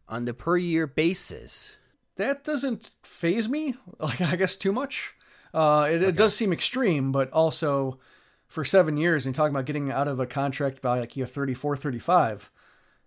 on 0.09 0.25
the 0.25 0.33
per 0.33 0.57
year 0.57 0.87
basis? 0.87 1.77
That 2.15 2.43
doesn't 2.43 2.91
faze 3.03 3.47
me. 3.47 3.75
Like 3.99 4.21
I 4.21 4.35
guess 4.35 4.55
too 4.55 4.71
much. 4.71 5.15
Uh, 5.53 5.87
it, 5.89 5.95
okay. 5.95 6.07
it 6.07 6.15
does 6.15 6.35
seem 6.35 6.53
extreme, 6.53 7.11
but 7.11 7.31
also 7.31 7.99
for 8.47 8.63
seven 8.63 8.97
years 8.97 9.25
and 9.25 9.33
talking 9.33 9.53
about 9.53 9.65
getting 9.65 9.91
out 9.91 10.07
of 10.07 10.19
a 10.19 10.27
contract 10.27 10.81
by 10.81 10.99
like 10.99 11.15
you 11.15 11.23
know 11.23 11.29
34, 11.29 11.77
35. 11.77 12.51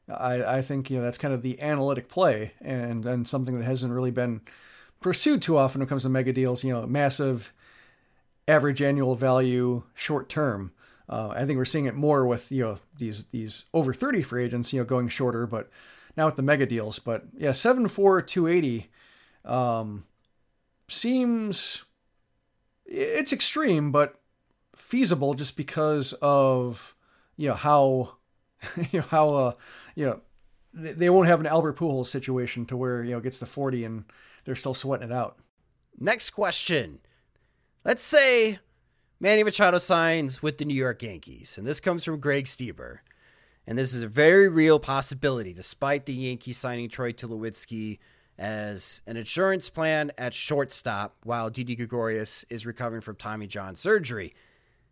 I, 0.08 0.58
I 0.58 0.62
think 0.62 0.90
you 0.90 0.98
know 0.98 1.02
that's 1.02 1.18
kind 1.18 1.32
of 1.32 1.42
the 1.42 1.60
analytic 1.60 2.08
play 2.08 2.52
and 2.60 3.06
and 3.06 3.26
something 3.26 3.58
that 3.58 3.64
hasn't 3.64 3.92
really 3.92 4.10
been 4.10 4.40
pursued 5.00 5.42
too 5.42 5.56
often 5.56 5.80
when 5.80 5.86
it 5.86 5.88
comes 5.88 6.02
to 6.02 6.08
mega 6.08 6.32
deals. 6.32 6.64
You 6.64 6.72
know, 6.72 6.86
massive 6.86 7.52
average 8.48 8.82
annual 8.82 9.14
value 9.14 9.84
short 9.94 10.28
term. 10.28 10.72
Uh, 11.08 11.32
I 11.36 11.44
think 11.44 11.56
we're 11.56 11.64
seeing 11.64 11.86
it 11.86 11.94
more 11.94 12.26
with 12.26 12.50
you 12.50 12.64
know 12.64 12.78
these 12.98 13.24
these 13.26 13.66
over 13.72 13.92
thirty 13.92 14.22
free 14.22 14.44
agents 14.44 14.72
you 14.72 14.80
know 14.80 14.84
going 14.84 15.08
shorter, 15.08 15.46
but 15.46 15.70
now 16.16 16.26
with 16.26 16.36
the 16.36 16.42
mega 16.42 16.66
deals. 16.66 16.98
But 16.98 17.24
yeah, 17.36 17.52
seven 17.52 17.88
four 17.88 18.20
two 18.22 18.46
eighty 18.46 18.90
um, 19.44 20.04
seems 20.88 21.84
it's 22.86 23.32
extreme, 23.32 23.92
but 23.92 24.20
feasible 24.74 25.34
just 25.34 25.56
because 25.56 26.12
of 26.22 26.94
you 27.36 27.48
know 27.48 27.54
how 27.54 28.16
you 28.90 29.00
know 29.00 29.06
how 29.10 29.34
uh 29.34 29.52
you 29.94 30.06
know 30.06 30.20
they 30.72 31.10
won't 31.10 31.26
have 31.26 31.40
an 31.40 31.46
Albert 31.46 31.76
Pujols 31.76 32.06
situation 32.06 32.64
to 32.66 32.76
where 32.76 33.02
you 33.02 33.10
know 33.10 33.20
gets 33.20 33.40
to 33.40 33.46
40 33.46 33.84
and 33.84 34.04
they're 34.44 34.54
still 34.54 34.74
sweating 34.74 35.10
it 35.10 35.12
out. 35.12 35.38
Next 35.98 36.30
question. 36.30 37.00
Let's 37.84 38.02
say 38.02 38.58
Manny 39.18 39.42
Machado 39.42 39.78
signs 39.78 40.42
with 40.42 40.58
the 40.58 40.64
New 40.64 40.74
York 40.74 41.02
Yankees, 41.02 41.58
and 41.58 41.66
this 41.66 41.80
comes 41.80 42.04
from 42.04 42.20
Greg 42.20 42.44
Stieber. 42.44 42.98
And 43.70 43.78
this 43.78 43.94
is 43.94 44.02
a 44.02 44.08
very 44.08 44.48
real 44.48 44.80
possibility, 44.80 45.52
despite 45.52 46.04
the 46.04 46.12
Yankees 46.12 46.58
signing 46.58 46.88
Troy 46.88 47.12
Tulowitzki 47.12 48.00
as 48.36 49.00
an 49.06 49.16
insurance 49.16 49.70
plan 49.70 50.10
at 50.18 50.34
shortstop 50.34 51.14
while 51.22 51.50
Didi 51.50 51.76
Gregorius 51.76 52.44
is 52.50 52.66
recovering 52.66 53.00
from 53.00 53.14
Tommy 53.14 53.46
John 53.46 53.76
surgery. 53.76 54.34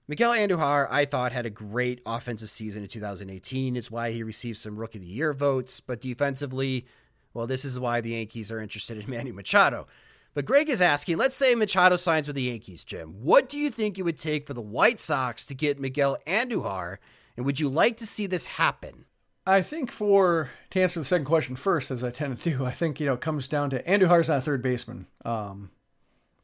Miguel 0.07 0.31
Andujar, 0.31 0.87
I 0.93 1.07
thought, 1.07 1.33
had 1.33 1.45
a 1.45 1.51
great 1.51 2.01
offensive 2.07 2.51
season 2.51 2.85
in 2.85 2.89
2018. 2.89 3.75
It's 3.75 3.91
why 3.91 4.13
he 4.13 4.23
received 4.23 4.59
some 4.59 4.77
Rookie 4.77 4.99
of 4.99 5.03
the 5.03 5.11
Year 5.11 5.33
votes. 5.33 5.81
But 5.81 6.01
defensively, 6.01 6.87
well, 7.35 7.49
this 7.49 7.65
is 7.65 7.81
why 7.81 8.01
the 8.01 8.11
Yankees 8.11 8.53
are 8.53 8.61
interested 8.61 8.97
in 8.97 9.11
Manny 9.11 9.33
Machado. 9.33 9.89
But 10.35 10.45
Greg 10.45 10.69
is 10.69 10.81
asking, 10.81 11.17
let's 11.17 11.35
say 11.35 11.57
Machado 11.57 11.97
signs 11.97 12.29
with 12.29 12.37
the 12.37 12.43
Yankees, 12.43 12.85
Jim. 12.85 13.25
What 13.25 13.49
do 13.49 13.59
you 13.59 13.71
think 13.71 13.99
it 13.99 14.03
would 14.03 14.19
take 14.19 14.47
for 14.47 14.55
the 14.55 14.63
White 14.63 15.01
Sox 15.01 15.45
to 15.47 15.55
get 15.57 15.81
Miguel 15.81 16.17
Andujar? 16.29 16.99
And 17.39 17.47
would 17.47 17.61
you 17.61 17.69
like 17.69 17.99
to 17.99 18.07
see 18.07 18.27
this 18.27 18.47
happen? 18.47 19.05
I 19.47 19.63
think 19.63 19.93
for 19.93 20.51
to 20.71 20.83
answer 20.83 20.99
the 20.99 21.05
second 21.05 21.27
question 21.27 21.55
first, 21.55 21.93
as 21.93 22.03
I 22.03 22.11
tend 22.11 22.41
to 22.41 22.51
do, 22.51 22.65
I 22.65 22.73
think 22.73 22.99
you 22.99 23.07
know 23.07 23.13
it 23.13 23.21
comes 23.21 23.47
down 23.47 23.71
to 23.71 23.83
Andujar's 23.85 24.29
not 24.29 24.39
a 24.39 24.41
third 24.41 24.61
baseman. 24.61 25.07
Um, 25.25 25.71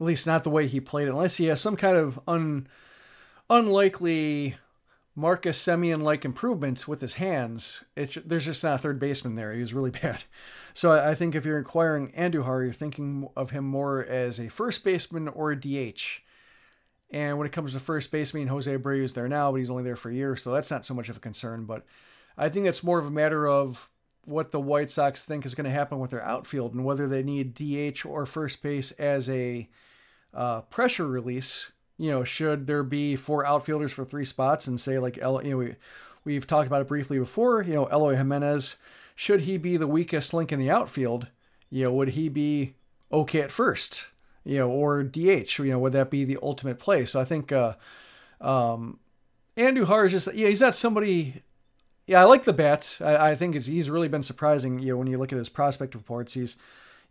at 0.00 0.06
least 0.06 0.24
not 0.24 0.44
the 0.44 0.50
way 0.50 0.68
he 0.68 0.78
played 0.78 1.08
it, 1.08 1.10
unless 1.10 1.36
he 1.36 1.46
has 1.46 1.60
some 1.60 1.74
kind 1.74 1.96
of 1.96 2.20
un 2.28 2.68
unlikely 3.50 4.54
Marcus 5.16 5.60
Semien 5.60 6.00
like 6.00 6.24
improvements 6.24 6.86
with 6.86 7.00
his 7.00 7.14
hands. 7.14 7.82
It, 7.96 8.28
there's 8.28 8.44
just 8.44 8.62
not 8.62 8.76
a 8.76 8.78
third 8.78 9.00
baseman 9.00 9.34
there. 9.34 9.52
He 9.52 9.62
was 9.62 9.74
really 9.74 9.90
bad. 10.02 10.22
So 10.74 10.92
I, 10.92 11.10
I 11.10 11.14
think 11.16 11.34
if 11.34 11.44
you're 11.44 11.58
inquiring 11.58 12.12
Andujar, 12.12 12.62
you're 12.62 12.72
thinking 12.72 13.28
of 13.36 13.50
him 13.50 13.64
more 13.64 14.04
as 14.04 14.38
a 14.38 14.48
first 14.48 14.84
baseman 14.84 15.26
or 15.26 15.50
a 15.50 15.60
DH. 15.60 16.20
And 17.14 17.38
when 17.38 17.46
it 17.46 17.52
comes 17.52 17.72
to 17.72 17.78
first 17.78 18.10
baseman, 18.10 18.48
Jose 18.48 18.76
Abreu 18.76 19.02
is 19.02 19.14
there 19.14 19.28
now, 19.28 19.52
but 19.52 19.58
he's 19.58 19.70
only 19.70 19.84
there 19.84 19.96
for 19.96 20.10
a 20.10 20.14
year, 20.14 20.36
so 20.36 20.52
that's 20.52 20.70
not 20.70 20.84
so 20.84 20.94
much 20.94 21.08
of 21.08 21.16
a 21.16 21.20
concern. 21.20 21.64
But 21.64 21.86
I 22.36 22.48
think 22.48 22.66
it's 22.66 22.82
more 22.82 22.98
of 22.98 23.06
a 23.06 23.10
matter 23.10 23.46
of 23.48 23.88
what 24.24 24.50
the 24.50 24.60
White 24.60 24.90
Sox 24.90 25.24
think 25.24 25.46
is 25.46 25.54
going 25.54 25.64
to 25.64 25.70
happen 25.70 26.00
with 26.00 26.10
their 26.10 26.24
outfield 26.24 26.74
and 26.74 26.84
whether 26.84 27.06
they 27.06 27.22
need 27.22 27.54
DH 27.54 28.04
or 28.04 28.26
first 28.26 28.62
base 28.62 28.90
as 28.92 29.30
a 29.30 29.68
uh, 30.32 30.62
pressure 30.62 31.06
release 31.06 31.70
you 31.98 32.10
know, 32.10 32.24
should 32.24 32.66
there 32.66 32.82
be 32.82 33.16
four 33.16 33.46
outfielders 33.46 33.92
for 33.92 34.04
three 34.04 34.24
spots 34.24 34.66
and 34.66 34.80
say 34.80 34.98
like, 34.98 35.16
you 35.16 35.22
know, 35.22 35.56
we, 35.56 35.76
we've 36.24 36.46
talked 36.46 36.66
about 36.66 36.82
it 36.82 36.88
briefly 36.88 37.18
before, 37.18 37.62
you 37.62 37.74
know, 37.74 37.86
Eloy 37.86 38.16
Jimenez, 38.16 38.76
should 39.14 39.42
he 39.42 39.56
be 39.56 39.76
the 39.76 39.86
weakest 39.86 40.34
link 40.34 40.50
in 40.50 40.58
the 40.58 40.70
outfield, 40.70 41.28
you 41.70 41.84
know, 41.84 41.92
would 41.92 42.10
he 42.10 42.28
be 42.28 42.74
okay 43.12 43.40
at 43.40 43.52
first, 43.52 44.08
you 44.44 44.58
know, 44.58 44.70
or 44.70 45.02
DH, 45.02 45.58
you 45.58 45.72
know, 45.72 45.78
would 45.78 45.92
that 45.92 46.10
be 46.10 46.24
the 46.24 46.38
ultimate 46.42 46.78
play? 46.78 47.04
So 47.04 47.20
I 47.20 47.24
think, 47.24 47.50
uh, 47.52 47.74
um, 48.40 48.98
Andujar 49.56 50.06
is 50.06 50.12
just, 50.12 50.34
yeah, 50.34 50.48
he's 50.48 50.60
not 50.60 50.74
somebody, 50.74 51.42
yeah, 52.06 52.20
I 52.20 52.24
like 52.24 52.44
the 52.44 52.52
bats. 52.52 53.00
I, 53.00 53.30
I 53.30 53.34
think 53.34 53.54
he's 53.54 53.88
really 53.88 54.08
been 54.08 54.22
surprising, 54.22 54.78
you 54.78 54.92
know, 54.92 54.98
when 54.98 55.06
you 55.06 55.18
look 55.18 55.32
at 55.32 55.38
his 55.38 55.48
prospect 55.48 55.94
reports, 55.94 56.34
he's, 56.34 56.56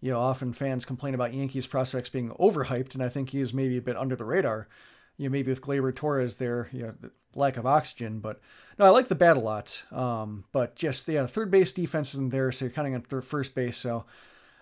you 0.03 0.11
know, 0.11 0.19
often 0.19 0.51
fans 0.51 0.83
complain 0.83 1.13
about 1.13 1.33
Yankees 1.33 1.65
prospects 1.65 2.09
being 2.09 2.29
overhyped, 2.31 2.93
and 2.93 3.01
I 3.01 3.07
think 3.07 3.29
he 3.29 3.39
is 3.39 3.53
maybe 3.53 3.77
a 3.77 3.81
bit 3.81 3.95
under 3.95 4.17
the 4.17 4.25
radar. 4.25 4.67
You 5.15 5.29
know, 5.29 5.31
maybe 5.31 5.49
with 5.49 5.61
Gleyber 5.61 5.95
Torres 5.95 6.35
there, 6.35 6.67
you 6.73 6.83
know, 6.83 6.93
the 6.99 7.11
lack 7.35 7.55
of 7.55 7.65
oxygen. 7.65 8.19
But 8.19 8.41
no, 8.77 8.83
I 8.83 8.89
like 8.89 9.07
the 9.07 9.15
bat 9.15 9.37
a 9.37 9.39
lot. 9.39 9.83
Um, 9.91 10.43
but 10.51 10.75
just 10.75 11.07
yeah, 11.07 11.25
third 11.25 11.51
base 11.51 11.71
defense 11.71 12.13
isn't 12.15 12.31
there, 12.31 12.51
so 12.51 12.65
you're 12.65 12.73
kind 12.73 12.93
of 12.93 13.13
on 13.13 13.21
first 13.21 13.55
base. 13.55 13.77
So 13.77 14.03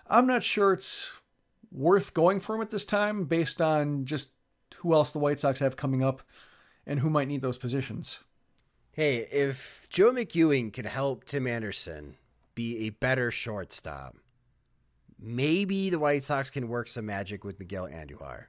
I'm 0.06 0.28
not 0.28 0.44
sure 0.44 0.74
it's 0.74 1.12
worth 1.72 2.14
going 2.14 2.40
for 2.40 2.54
him 2.54 2.62
at 2.62 2.70
this 2.70 2.84
time, 2.84 3.24
based 3.24 3.60
on 3.60 4.04
just 4.04 4.32
who 4.76 4.94
else 4.94 5.12
the 5.12 5.18
White 5.18 5.40
Sox 5.40 5.60
have 5.60 5.76
coming 5.76 6.02
up 6.02 6.22
and 6.86 7.00
who 7.00 7.10
might 7.10 7.28
need 7.28 7.42
those 7.42 7.58
positions. 7.58 8.20
Hey, 8.92 9.26
if 9.32 9.86
Joe 9.88 10.12
McEwing 10.12 10.72
can 10.72 10.84
help 10.84 11.24
Tim 11.24 11.46
Anderson 11.46 12.16
be 12.54 12.86
a 12.86 12.90
better 12.90 13.30
shortstop, 13.30 14.16
maybe 15.18 15.88
the 15.88 15.98
White 15.98 16.22
Sox 16.22 16.50
can 16.50 16.68
work 16.68 16.88
some 16.88 17.06
magic 17.06 17.44
with 17.44 17.58
Miguel 17.58 17.88
Andujar. 17.88 18.46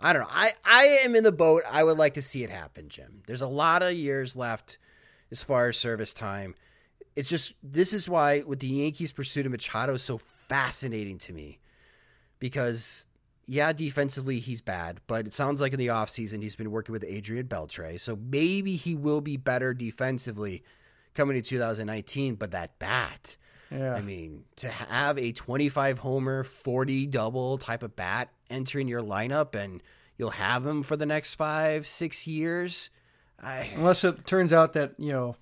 I 0.00 0.12
don't 0.12 0.22
know. 0.22 0.28
I, 0.30 0.52
I 0.64 0.84
am 1.04 1.14
in 1.14 1.24
the 1.24 1.32
boat. 1.32 1.62
I 1.70 1.84
would 1.84 1.98
like 1.98 2.14
to 2.14 2.22
see 2.22 2.44
it 2.44 2.50
happen, 2.50 2.88
Jim. 2.88 3.22
There's 3.26 3.42
a 3.42 3.46
lot 3.46 3.82
of 3.82 3.92
years 3.92 4.36
left 4.36 4.78
as 5.30 5.42
far 5.42 5.68
as 5.68 5.76
service 5.76 6.14
time. 6.14 6.54
It's 7.16 7.28
just 7.28 7.54
this 7.62 7.92
is 7.92 8.08
why 8.08 8.42
with 8.42 8.60
the 8.60 8.66
Yankees' 8.66 9.12
pursuit 9.12 9.46
of 9.46 9.52
Machado 9.52 9.94
is 9.94 10.02
so 10.02 10.18
fascinating 10.18 11.18
to 11.18 11.32
me. 11.32 11.60
Because 12.44 13.06
yeah, 13.46 13.72
defensively 13.72 14.38
he's 14.38 14.60
bad, 14.60 15.00
but 15.06 15.26
it 15.26 15.32
sounds 15.32 15.62
like 15.62 15.72
in 15.72 15.78
the 15.78 15.86
offseason 15.86 16.42
he's 16.42 16.56
been 16.56 16.70
working 16.70 16.92
with 16.92 17.02
Adrian 17.08 17.46
Beltre. 17.46 17.98
So 17.98 18.16
maybe 18.16 18.76
he 18.76 18.94
will 18.94 19.22
be 19.22 19.38
better 19.38 19.72
defensively 19.72 20.62
coming 21.14 21.36
to 21.36 21.42
2019, 21.42 22.34
but 22.34 22.50
that 22.50 22.78
bat 22.78 23.38
yeah. 23.70 23.94
I 23.94 24.02
mean, 24.02 24.44
to 24.56 24.68
have 24.68 25.18
a 25.18 25.32
25 25.32 25.98
homer, 25.98 26.42
40 26.42 27.06
double 27.06 27.58
type 27.58 27.82
of 27.82 27.96
bat 27.96 28.30
entering 28.50 28.88
your 28.88 29.02
lineup 29.02 29.54
and 29.54 29.82
you'll 30.16 30.30
have 30.30 30.64
him 30.64 30.82
for 30.82 30.96
the 30.96 31.06
next 31.06 31.34
five, 31.34 31.86
six 31.86 32.26
years. 32.26 32.90
I... 33.42 33.70
Unless 33.74 34.04
it 34.04 34.26
turns 34.26 34.52
out 34.52 34.74
that, 34.74 34.94
you 34.98 35.12
know, 35.12 35.36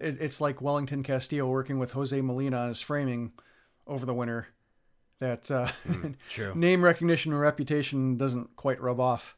it, 0.00 0.16
it's 0.20 0.40
like 0.40 0.62
Wellington 0.62 1.02
Castillo 1.02 1.46
working 1.46 1.78
with 1.78 1.92
Jose 1.92 2.18
Molina 2.20 2.58
on 2.58 2.68
his 2.68 2.80
framing 2.80 3.32
over 3.86 4.06
the 4.06 4.14
winter. 4.14 4.48
That 5.20 5.50
uh, 5.50 5.68
mm, 5.86 6.14
true. 6.28 6.54
name 6.54 6.82
recognition 6.82 7.32
and 7.32 7.40
reputation 7.40 8.16
doesn't 8.16 8.56
quite 8.56 8.80
rub 8.80 8.98
off. 8.98 9.36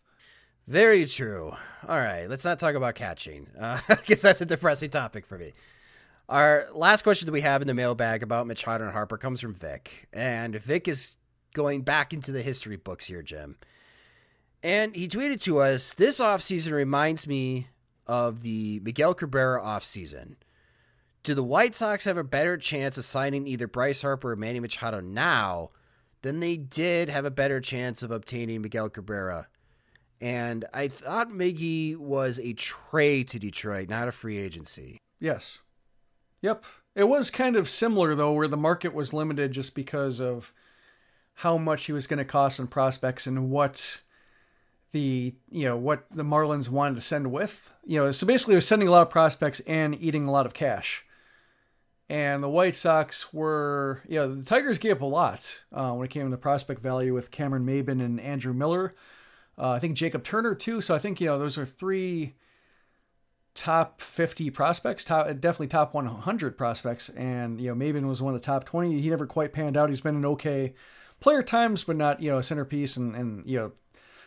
Very 0.68 1.06
true. 1.06 1.52
All 1.88 1.98
right, 1.98 2.28
let's 2.28 2.44
not 2.44 2.58
talk 2.58 2.74
about 2.74 2.94
catching. 2.94 3.48
Uh, 3.60 3.78
I 3.88 3.96
guess 4.06 4.22
that's 4.22 4.40
a 4.40 4.46
depressing 4.46 4.90
topic 4.90 5.26
for 5.26 5.38
me. 5.38 5.52
Our 6.28 6.66
last 6.72 7.02
question 7.02 7.26
that 7.26 7.32
we 7.32 7.40
have 7.42 7.60
in 7.62 7.68
the 7.68 7.74
mailbag 7.74 8.22
about 8.22 8.46
Machado 8.46 8.84
and 8.84 8.92
Harper 8.92 9.18
comes 9.18 9.40
from 9.40 9.54
Vic. 9.54 10.08
And 10.12 10.54
Vic 10.56 10.88
is 10.88 11.16
going 11.52 11.82
back 11.82 12.12
into 12.12 12.32
the 12.32 12.42
history 12.42 12.76
books 12.76 13.06
here, 13.06 13.22
Jim. 13.22 13.56
And 14.62 14.94
he 14.94 15.08
tweeted 15.08 15.40
to 15.42 15.58
us 15.60 15.94
this 15.94 16.20
offseason 16.20 16.72
reminds 16.72 17.26
me 17.26 17.68
of 18.06 18.42
the 18.42 18.80
Miguel 18.82 19.14
Cabrera 19.14 19.60
offseason. 19.60 20.36
Do 21.22 21.34
the 21.34 21.42
White 21.42 21.74
Sox 21.74 22.04
have 22.04 22.16
a 22.16 22.24
better 22.24 22.56
chance 22.56 22.98
of 22.98 23.04
signing 23.04 23.46
either 23.46 23.66
Bryce 23.66 24.02
Harper 24.02 24.32
or 24.32 24.36
Manny 24.36 24.60
Machado 24.60 25.00
now 25.00 25.70
than 26.22 26.40
they 26.40 26.56
did 26.56 27.08
have 27.08 27.24
a 27.24 27.30
better 27.30 27.60
chance 27.60 28.02
of 28.02 28.10
obtaining 28.10 28.62
Miguel 28.62 28.88
Cabrera? 28.88 29.48
And 30.20 30.64
I 30.72 30.88
thought 30.88 31.30
Miggy 31.30 31.96
was 31.96 32.38
a 32.38 32.52
trade 32.52 33.28
to 33.30 33.38
Detroit, 33.38 33.88
not 33.88 34.08
a 34.08 34.12
free 34.12 34.38
agency. 34.38 34.98
Yes. 35.18 35.58
Yep. 36.42 36.64
It 36.94 37.04
was 37.04 37.30
kind 37.30 37.56
of 37.56 37.68
similar 37.68 38.14
though, 38.14 38.32
where 38.32 38.48
the 38.48 38.56
market 38.56 38.94
was 38.94 39.12
limited 39.12 39.52
just 39.52 39.74
because 39.74 40.20
of 40.20 40.52
how 41.34 41.56
much 41.56 41.84
he 41.84 41.92
was 41.92 42.06
going 42.06 42.18
to 42.18 42.24
cost 42.24 42.60
in 42.60 42.66
prospects 42.66 43.26
and 43.26 43.50
what 43.50 44.02
the 44.92 45.34
you 45.50 45.64
know 45.64 45.76
what 45.76 46.04
the 46.10 46.22
Marlins 46.22 46.68
wanted 46.68 46.96
to 46.96 47.00
send 47.00 47.32
with. 47.32 47.72
You 47.84 47.98
know, 47.98 48.12
so 48.12 48.26
basically, 48.26 48.54
it 48.54 48.58
was 48.58 48.68
sending 48.68 48.88
a 48.88 48.90
lot 48.90 49.02
of 49.02 49.10
prospects 49.10 49.60
and 49.60 50.00
eating 50.00 50.26
a 50.26 50.32
lot 50.32 50.46
of 50.46 50.54
cash. 50.54 51.04
And 52.12 52.42
the 52.42 52.50
White 52.50 52.74
Sox 52.74 53.32
were, 53.32 54.02
know, 54.18 54.34
the 54.34 54.44
Tigers 54.44 54.76
gave 54.76 54.96
up 54.96 55.00
a 55.00 55.06
lot 55.06 55.62
uh, 55.72 55.92
when 55.92 56.04
it 56.04 56.10
came 56.10 56.30
to 56.30 56.36
prospect 56.36 56.82
value 56.82 57.14
with 57.14 57.30
Cameron 57.30 57.64
Maybin 57.64 58.02
and 58.02 58.20
Andrew 58.20 58.52
Miller. 58.52 58.94
Uh, 59.56 59.70
I 59.70 59.78
think 59.78 59.96
Jacob 59.96 60.22
Turner 60.22 60.54
too. 60.54 60.82
So 60.82 60.94
I 60.94 60.98
think 60.98 61.22
you 61.22 61.26
know 61.26 61.38
those 61.38 61.56
are 61.56 61.64
three 61.64 62.34
top 63.54 64.02
50 64.02 64.50
prospects, 64.50 65.04
top 65.04 65.26
definitely 65.40 65.68
top 65.68 65.94
100 65.94 66.58
prospects, 66.58 67.08
and 67.08 67.58
you 67.58 67.74
know 67.74 67.74
Maybin 67.74 68.06
was 68.06 68.20
one 68.20 68.34
of 68.34 68.40
the 68.42 68.44
top 68.44 68.64
20. 68.64 69.00
He 69.00 69.08
never 69.08 69.26
quite 69.26 69.54
panned 69.54 69.78
out. 69.78 69.88
He's 69.88 70.02
been 70.02 70.16
an 70.16 70.26
okay 70.26 70.74
player 71.18 71.42
times, 71.42 71.82
but 71.82 71.96
not 71.96 72.20
you 72.20 72.30
know 72.30 72.36
a 72.36 72.42
centerpiece. 72.42 72.98
And 72.98 73.16
and 73.16 73.46
you 73.46 73.58
know 73.58 73.72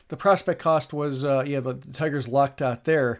the 0.07 0.17
prospect 0.17 0.59
cost 0.59 0.91
was 0.91 1.23
uh, 1.23 1.43
yeah 1.45 1.59
the, 1.59 1.75
the 1.75 1.93
Tigers 1.93 2.27
locked 2.27 2.63
out 2.63 2.85
there, 2.85 3.19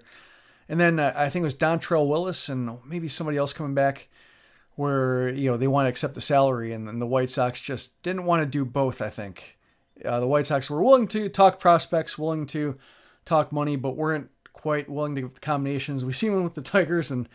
and 0.68 0.80
then 0.80 1.00
uh, 1.00 1.14
I 1.16 1.30
think 1.30 1.44
it 1.44 1.46
was 1.46 1.54
Dontrelle 1.54 2.08
Willis 2.08 2.50
and 2.50 2.80
maybe 2.84 3.08
somebody 3.08 3.38
else 3.38 3.54
coming 3.54 3.76
back. 3.76 4.08
Where 4.76 5.30
you 5.30 5.50
know 5.50 5.58
they 5.58 5.68
want 5.68 5.86
to 5.86 5.90
accept 5.90 6.16
the 6.16 6.22
salary, 6.22 6.74
and, 6.74 6.90
and 6.90 7.02
the 7.02 7.08
White 7.08 7.30
Sox 7.30 7.60
just 7.60 8.02
didn't 8.04 8.26
want 8.26 8.42
to 8.42 8.46
do 8.46 8.66
both. 8.66 9.02
I 9.02 9.10
think 9.10 9.58
uh, 10.04 10.20
the 10.20 10.28
White 10.28 10.46
Sox 10.46 10.70
were 10.70 10.84
willing 10.84 11.08
to 11.08 11.30
talk 11.30 11.60
prospects, 11.60 12.18
willing 12.18 12.46
to 12.48 12.78
talk 13.24 13.52
money, 13.52 13.76
but 13.76 13.96
weren't 13.96 14.30
quite 14.52 14.90
willing 14.90 15.16
to 15.16 15.22
give 15.22 15.34
the 15.36 15.40
combinations. 15.40 16.04
We've 16.04 16.16
seen 16.16 16.44
with 16.44 16.56
the 16.56 16.62
Tigers 16.62 17.12
and 17.12 17.30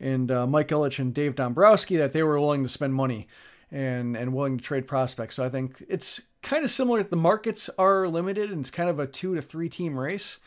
and 0.00 0.30
uh, 0.30 0.46
Mike 0.46 0.68
Ilitch 0.68 0.98
and 0.98 1.14
Dave 1.14 1.34
Dombrowski 1.34 1.96
that 1.96 2.12
they 2.12 2.22
were 2.22 2.38
willing 2.38 2.62
to 2.62 2.68
spend 2.68 2.94
money 2.94 3.26
and 3.72 4.16
and 4.16 4.32
willing 4.32 4.58
to 4.58 4.64
trade 4.64 4.86
prospects. 4.86 5.34
So 5.34 5.44
I 5.44 5.48
think 5.48 5.82
it's 5.88 6.20
kind 6.42 6.64
of 6.64 6.70
similar. 6.70 7.02
The 7.02 7.16
markets 7.16 7.70
are 7.78 8.06
limited 8.06 8.50
and 8.50 8.60
it's 8.60 8.70
kind 8.70 8.88
of 8.88 8.98
a 8.98 9.06
two 9.06 9.34
to 9.34 9.42
three 9.42 9.68
team 9.68 9.98
race. 9.98 10.38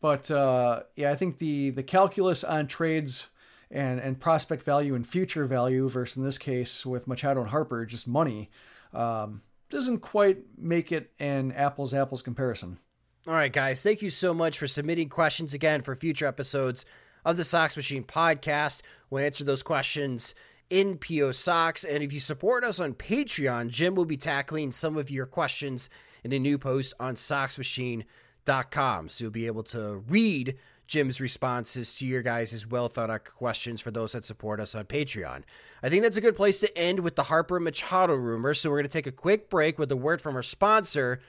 But 0.00 0.30
uh, 0.30 0.82
yeah, 0.96 1.10
I 1.10 1.16
think 1.16 1.38
the 1.38 1.70
the 1.70 1.82
calculus 1.82 2.44
on 2.44 2.66
trades 2.66 3.28
and 3.70 4.00
and 4.00 4.20
prospect 4.20 4.62
value 4.62 4.94
and 4.94 5.06
future 5.06 5.46
value 5.46 5.88
versus 5.88 6.16
in 6.16 6.24
this 6.24 6.38
case 6.38 6.84
with 6.84 7.06
Machado 7.06 7.40
and 7.40 7.50
Harper 7.50 7.84
just 7.86 8.08
money 8.08 8.50
um, 8.92 9.42
doesn't 9.68 9.98
quite 9.98 10.38
make 10.58 10.90
it 10.92 11.12
an 11.20 11.52
apples 11.52 11.94
apples 11.94 12.22
comparison. 12.22 12.78
All 13.26 13.34
right, 13.34 13.52
guys, 13.52 13.82
thank 13.82 14.02
you 14.02 14.10
so 14.10 14.32
much 14.32 14.58
for 14.58 14.66
submitting 14.66 15.08
questions 15.08 15.54
again 15.54 15.82
for 15.82 15.94
future 15.94 16.26
episodes 16.26 16.84
of 17.24 17.36
the 17.36 17.44
Sox 17.44 17.76
Machine 17.76 18.02
podcast. 18.02 18.82
We'll 19.10 19.24
answer 19.24 19.44
those 19.44 19.62
questions 19.62 20.34
in 20.70 20.96
PO 20.96 21.32
Sox. 21.32 21.84
And 21.84 22.02
if 22.02 22.12
you 22.12 22.20
support 22.20 22.64
us 22.64 22.80
on 22.80 22.94
Patreon, 22.94 23.68
Jim 23.68 23.94
will 23.94 24.06
be 24.06 24.16
tackling 24.16 24.72
some 24.72 24.96
of 24.96 25.10
your 25.10 25.26
questions 25.26 25.90
in 26.24 26.32
a 26.32 26.38
new 26.38 26.58
post 26.58 26.94
on 26.98 27.14
SoxMachine.com. 27.14 29.08
So 29.08 29.24
you'll 29.24 29.30
be 29.30 29.46
able 29.46 29.64
to 29.64 30.02
read 30.08 30.56
Jim's 30.90 31.20
responses 31.20 31.94
to 31.94 32.04
your 32.04 32.20
guys' 32.20 32.66
well 32.66 32.88
thought 32.88 33.10
out 33.10 33.24
questions 33.24 33.80
for 33.80 33.92
those 33.92 34.10
that 34.10 34.24
support 34.24 34.58
us 34.58 34.74
on 34.74 34.86
Patreon. 34.86 35.44
I 35.84 35.88
think 35.88 36.02
that's 36.02 36.16
a 36.16 36.20
good 36.20 36.34
place 36.34 36.58
to 36.60 36.76
end 36.76 36.98
with 36.98 37.14
the 37.14 37.22
Harper 37.22 37.60
Machado 37.60 38.14
rumor. 38.14 38.54
So 38.54 38.70
we're 38.70 38.78
going 38.78 38.88
to 38.88 38.92
take 38.92 39.06
a 39.06 39.12
quick 39.12 39.48
break 39.48 39.78
with 39.78 39.92
a 39.92 39.96
word 39.96 40.20
from 40.20 40.34
our 40.34 40.42
sponsor 40.42 41.20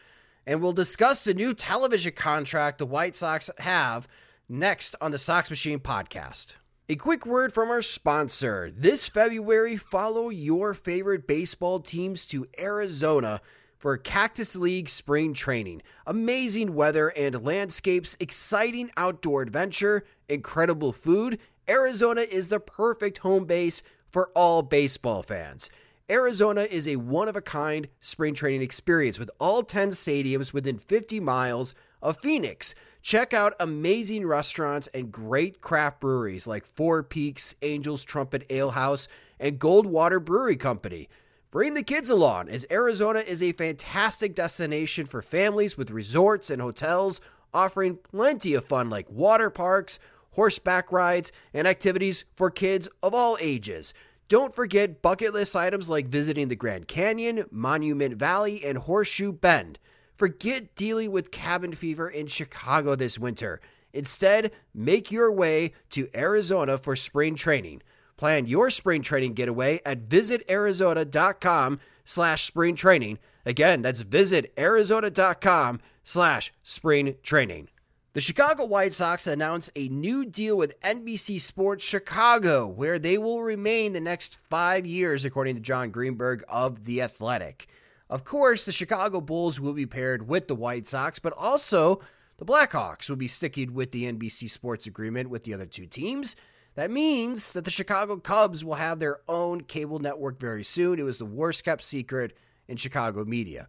and 0.47 0.63
we'll 0.63 0.73
discuss 0.73 1.23
the 1.23 1.35
new 1.35 1.53
television 1.53 2.13
contract 2.13 2.79
the 2.79 2.87
White 2.87 3.15
Sox 3.15 3.51
have 3.59 4.07
next 4.49 4.95
on 4.99 5.11
the 5.11 5.19
Sox 5.19 5.51
Machine 5.51 5.79
podcast. 5.79 6.55
A 6.89 6.95
quick 6.95 7.27
word 7.27 7.53
from 7.53 7.69
our 7.69 7.83
sponsor. 7.83 8.73
This 8.75 9.07
February, 9.07 9.77
follow 9.77 10.29
your 10.29 10.73
favorite 10.73 11.27
baseball 11.27 11.79
teams 11.81 12.25
to 12.25 12.47
Arizona 12.59 13.41
for 13.81 13.97
Cactus 13.97 14.55
League 14.55 14.87
spring 14.87 15.33
training. 15.33 15.81
Amazing 16.05 16.75
weather 16.75 17.07
and 17.17 17.43
landscapes, 17.43 18.15
exciting 18.19 18.91
outdoor 18.95 19.41
adventure, 19.41 20.05
incredible 20.29 20.93
food. 20.93 21.39
Arizona 21.67 22.21
is 22.21 22.49
the 22.49 22.59
perfect 22.59 23.17
home 23.17 23.45
base 23.45 23.81
for 24.05 24.29
all 24.35 24.61
baseball 24.61 25.23
fans. 25.23 25.71
Arizona 26.11 26.61
is 26.61 26.87
a 26.87 26.97
one 26.97 27.27
of 27.27 27.35
a 27.35 27.41
kind 27.41 27.87
spring 28.01 28.35
training 28.35 28.61
experience 28.61 29.17
with 29.17 29.31
all 29.39 29.63
10 29.63 29.89
stadiums 29.89 30.53
within 30.53 30.77
50 30.77 31.19
miles 31.19 31.73
of 32.03 32.17
Phoenix. 32.17 32.75
Check 33.01 33.33
out 33.33 33.55
amazing 33.59 34.27
restaurants 34.27 34.89
and 34.93 35.11
great 35.11 35.59
craft 35.59 36.01
breweries 36.01 36.45
like 36.45 36.67
Four 36.67 37.01
Peaks, 37.01 37.55
Angels 37.63 38.03
Trumpet 38.03 38.45
Ale 38.51 38.71
House, 38.71 39.07
and 39.39 39.57
Goldwater 39.57 40.23
Brewery 40.23 40.55
Company. 40.55 41.09
Bring 41.51 41.73
the 41.73 41.83
kids 41.83 42.09
along, 42.09 42.47
as 42.47 42.65
Arizona 42.71 43.19
is 43.19 43.43
a 43.43 43.51
fantastic 43.51 44.33
destination 44.33 45.05
for 45.05 45.21
families 45.21 45.77
with 45.77 45.91
resorts 45.91 46.49
and 46.49 46.61
hotels 46.61 47.19
offering 47.53 47.97
plenty 47.97 48.53
of 48.53 48.63
fun 48.63 48.89
like 48.89 49.11
water 49.11 49.49
parks, 49.49 49.99
horseback 50.31 50.93
rides, 50.93 51.33
and 51.53 51.67
activities 51.67 52.23
for 52.37 52.49
kids 52.49 52.87
of 53.03 53.13
all 53.13 53.37
ages. 53.41 53.93
Don't 54.29 54.55
forget 54.55 55.01
bucket 55.01 55.33
list 55.33 55.53
items 55.53 55.89
like 55.89 56.07
visiting 56.07 56.47
the 56.47 56.55
Grand 56.55 56.87
Canyon, 56.87 57.43
Monument 57.51 58.15
Valley, 58.15 58.63
and 58.63 58.77
Horseshoe 58.77 59.33
Bend. 59.33 59.77
Forget 60.15 60.73
dealing 60.73 61.11
with 61.11 61.31
cabin 61.31 61.73
fever 61.73 62.09
in 62.09 62.27
Chicago 62.27 62.95
this 62.95 63.19
winter. 63.19 63.59
Instead, 63.91 64.53
make 64.73 65.11
your 65.11 65.29
way 65.29 65.73
to 65.89 66.07
Arizona 66.15 66.77
for 66.77 66.95
spring 66.95 67.35
training. 67.35 67.81
Plan 68.21 68.45
your 68.45 68.69
spring 68.69 69.01
training 69.01 69.33
getaway 69.33 69.81
at 69.83 70.07
visitarizona.com 70.07 71.79
slash 72.03 72.43
spring 72.43 72.75
training. 72.75 73.17
Again, 73.47 73.81
that's 73.81 74.03
visitarizona.com 74.03 75.79
slash 76.03 76.53
spring 76.61 77.15
training. 77.23 77.69
The 78.13 78.21
Chicago 78.21 78.65
White 78.65 78.93
Sox 78.93 79.25
announced 79.25 79.71
a 79.75 79.87
new 79.87 80.23
deal 80.23 80.55
with 80.55 80.79
NBC 80.81 81.41
Sports 81.41 81.83
Chicago, 81.83 82.67
where 82.67 82.99
they 82.99 83.17
will 83.17 83.41
remain 83.41 83.93
the 83.93 83.99
next 83.99 84.39
five 84.51 84.85
years, 84.85 85.25
according 85.25 85.55
to 85.55 85.61
Jon 85.61 85.89
Greenberg 85.89 86.43
of 86.47 86.85
The 86.85 87.01
Athletic. 87.01 87.69
Of 88.07 88.23
course, 88.23 88.65
the 88.65 88.71
Chicago 88.71 89.19
Bulls 89.19 89.59
will 89.59 89.73
be 89.73 89.87
paired 89.87 90.27
with 90.27 90.47
the 90.47 90.53
White 90.53 90.87
Sox, 90.87 91.17
but 91.17 91.33
also 91.33 92.01
the 92.37 92.45
Blackhawks 92.45 93.09
will 93.09 93.17
be 93.17 93.27
sticking 93.27 93.73
with 93.73 93.89
the 93.89 94.03
NBC 94.03 94.47
Sports 94.47 94.85
agreement 94.85 95.31
with 95.31 95.43
the 95.43 95.55
other 95.55 95.65
two 95.65 95.87
teams. 95.87 96.35
That 96.75 96.91
means 96.91 97.53
that 97.53 97.65
the 97.65 97.71
Chicago 97.71 98.17
Cubs 98.17 98.63
will 98.63 98.75
have 98.75 98.99
their 98.99 99.19
own 99.27 99.61
cable 99.61 99.99
network 99.99 100.39
very 100.39 100.63
soon. 100.63 100.99
It 100.99 101.03
was 101.03 101.17
the 101.17 101.25
worst 101.25 101.63
kept 101.63 101.83
secret 101.83 102.37
in 102.67 102.77
Chicago 102.77 103.25
media. 103.25 103.67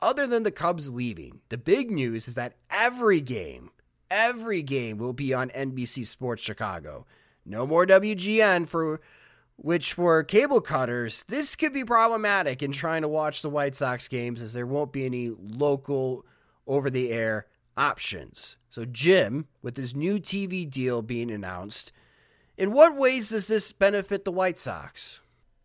Other 0.00 0.26
than 0.26 0.42
the 0.42 0.50
Cubs 0.50 0.94
leaving, 0.94 1.40
the 1.48 1.58
big 1.58 1.90
news 1.90 2.28
is 2.28 2.34
that 2.34 2.56
every 2.70 3.20
game 3.20 3.70
Every 4.12 4.62
game 4.62 4.98
will 4.98 5.14
be 5.14 5.32
on 5.32 5.48
NBC 5.48 6.06
Sports 6.06 6.42
Chicago. 6.42 7.06
No 7.46 7.66
more 7.66 7.86
WGN 7.86 8.68
for 8.68 9.00
which 9.56 9.94
for 9.94 10.22
cable 10.22 10.60
cutters, 10.60 11.24
this 11.28 11.56
could 11.56 11.72
be 11.72 11.82
problematic 11.82 12.62
in 12.62 12.72
trying 12.72 13.00
to 13.00 13.08
watch 13.08 13.40
the 13.40 13.48
White 13.48 13.74
Sox 13.74 14.08
games 14.08 14.42
as 14.42 14.52
there 14.52 14.66
won't 14.66 14.92
be 14.92 15.06
any 15.06 15.30
local 15.40 16.26
over 16.66 16.90
the 16.90 17.10
air 17.10 17.46
options. 17.74 18.58
So 18.68 18.84
Jim, 18.84 19.46
with 19.62 19.78
his 19.78 19.96
new 19.96 20.18
TV 20.18 20.68
deal 20.68 21.00
being 21.00 21.30
announced, 21.30 21.90
in 22.62 22.70
what 22.70 22.96
ways 22.96 23.30
does 23.30 23.48
this 23.48 23.72
benefit 23.72 24.24
the 24.24 24.30
White 24.30 24.56
Sox? 24.56 25.20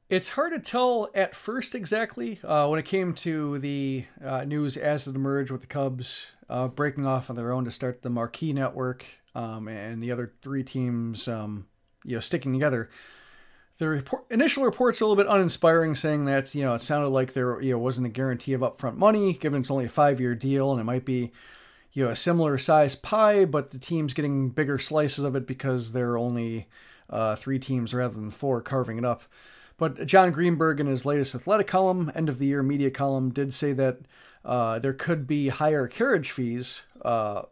It's 0.09 0.29
hard 0.29 0.53
to 0.53 0.59
tell 0.59 1.09
at 1.13 1.35
first 1.35 1.75
exactly 1.75 2.39
uh, 2.43 2.67
when 2.69 2.79
it 2.79 2.85
came 2.85 3.13
to 3.13 3.59
the 3.59 4.05
uh, 4.23 4.45
news 4.45 4.77
as 4.77 5.07
it 5.07 5.13
emerged 5.13 5.51
with 5.51 5.61
the 5.61 5.67
Cubs 5.67 6.31
uh, 6.49 6.67
breaking 6.67 7.05
off 7.05 7.29
on 7.29 7.35
their 7.35 7.51
own 7.51 7.65
to 7.65 7.71
start 7.71 8.01
the 8.01 8.09
Marquee 8.09 8.51
Network 8.51 9.05
um, 9.35 9.67
and 9.67 10.01
the 10.01 10.11
other 10.11 10.33
three 10.41 10.63
teams, 10.63 11.27
um, 11.27 11.67
you 12.03 12.15
know, 12.15 12.19
sticking 12.19 12.51
together. 12.51 12.89
The 13.77 13.89
report, 13.89 14.25
initial 14.31 14.63
reports 14.63 14.99
are 14.99 15.05
a 15.05 15.07
little 15.07 15.23
bit 15.23 15.31
uninspiring, 15.31 15.93
saying 15.93 16.25
that 16.25 16.55
you 16.55 16.63
know 16.63 16.73
it 16.73 16.81
sounded 16.81 17.09
like 17.09 17.33
there 17.33 17.61
you 17.61 17.73
know 17.73 17.77
wasn't 17.77 18.07
a 18.07 18.09
guarantee 18.09 18.53
of 18.53 18.61
upfront 18.61 18.95
money, 18.95 19.33
given 19.33 19.61
it's 19.61 19.69
only 19.69 19.85
a 19.85 19.89
five-year 19.89 20.33
deal, 20.33 20.71
and 20.71 20.81
it 20.81 20.85
might 20.85 21.05
be 21.05 21.31
you 21.93 22.05
know 22.05 22.11
a 22.11 22.15
similar 22.15 22.57
size 22.57 22.95
pie, 22.95 23.45
but 23.45 23.71
the 23.71 23.79
team's 23.79 24.13
getting 24.13 24.49
bigger 24.49 24.77
slices 24.77 25.23
of 25.23 25.35
it 25.35 25.47
because 25.47 25.91
there 25.91 26.11
are 26.11 26.17
only 26.17 26.67
uh, 27.09 27.35
three 27.35 27.59
teams 27.59 27.93
rather 27.93 28.13
than 28.13 28.31
four 28.31 28.61
carving 28.61 28.97
it 28.97 29.05
up. 29.05 29.23
But 29.77 30.05
Jon 30.07 30.31
Greenberg, 30.31 30.79
in 30.79 30.88
his 30.88 31.05
latest 31.05 31.35
athletic 31.35 31.67
column, 31.67 32.11
end 32.15 32.29
of 32.29 32.39
the 32.39 32.47
year 32.47 32.63
media 32.63 32.89
column, 32.89 33.31
did 33.31 33.53
say 33.53 33.73
that 33.73 33.99
uh, 34.43 34.79
there 34.79 34.93
could 34.93 35.27
be 35.27 35.49
higher 35.49 35.88
carriage 35.88 36.31
fees, 36.31 36.81
uh, 37.03 37.43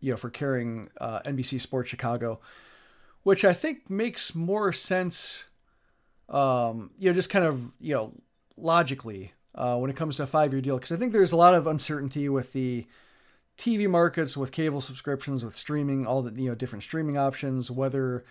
you 0.00 0.10
know, 0.10 0.16
for 0.16 0.30
carrying 0.30 0.88
uh, 1.00 1.20
NBC 1.20 1.60
Sports 1.60 1.88
Chicago, 1.88 2.40
which 3.22 3.44
I 3.44 3.52
think 3.52 3.88
makes 3.88 4.34
more 4.34 4.72
sense 4.72 5.44
um, 6.28 6.90
you 6.98 7.08
know, 7.08 7.14
just 7.14 7.30
kind 7.30 7.44
of 7.44 7.60
you 7.80 7.94
know 7.94 8.12
logically 8.56 9.32
uh, 9.54 9.76
when 9.76 9.90
it 9.90 9.96
comes 9.96 10.16
to 10.16 10.24
a 10.24 10.26
five 10.26 10.52
year 10.52 10.60
deal, 10.60 10.76
because 10.76 10.92
I 10.92 10.96
think 10.96 11.12
there's 11.12 11.32
a 11.32 11.36
lot 11.36 11.54
of 11.54 11.66
uncertainty 11.66 12.28
with 12.28 12.52
the 12.52 12.86
TV 13.58 13.90
markets, 13.90 14.36
with 14.36 14.52
cable 14.52 14.80
subscriptions, 14.80 15.44
with 15.44 15.56
streaming, 15.56 16.06
all 16.06 16.22
the 16.22 16.40
you 16.40 16.48
know 16.48 16.54
different 16.54 16.84
streaming 16.84 17.18
options, 17.18 17.70
whether 17.70 18.24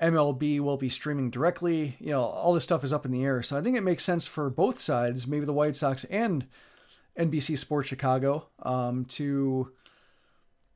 MLB 0.00 0.60
will 0.60 0.76
be 0.76 0.88
streaming 0.88 1.30
directly. 1.30 1.96
You 2.00 2.10
know, 2.10 2.22
all 2.22 2.52
this 2.52 2.64
stuff 2.64 2.84
is 2.84 2.92
up 2.92 3.06
in 3.06 3.12
the 3.12 3.24
air. 3.24 3.42
So 3.42 3.56
I 3.56 3.62
think 3.62 3.76
it 3.76 3.82
makes 3.82 4.04
sense 4.04 4.26
for 4.26 4.50
both 4.50 4.78
sides, 4.78 5.26
maybe 5.26 5.46
the 5.46 5.52
White 5.52 5.76
Sox 5.76 6.04
and 6.04 6.46
NBC 7.16 7.56
Sports 7.56 7.88
Chicago, 7.88 8.48
um, 8.62 9.04
to 9.06 9.72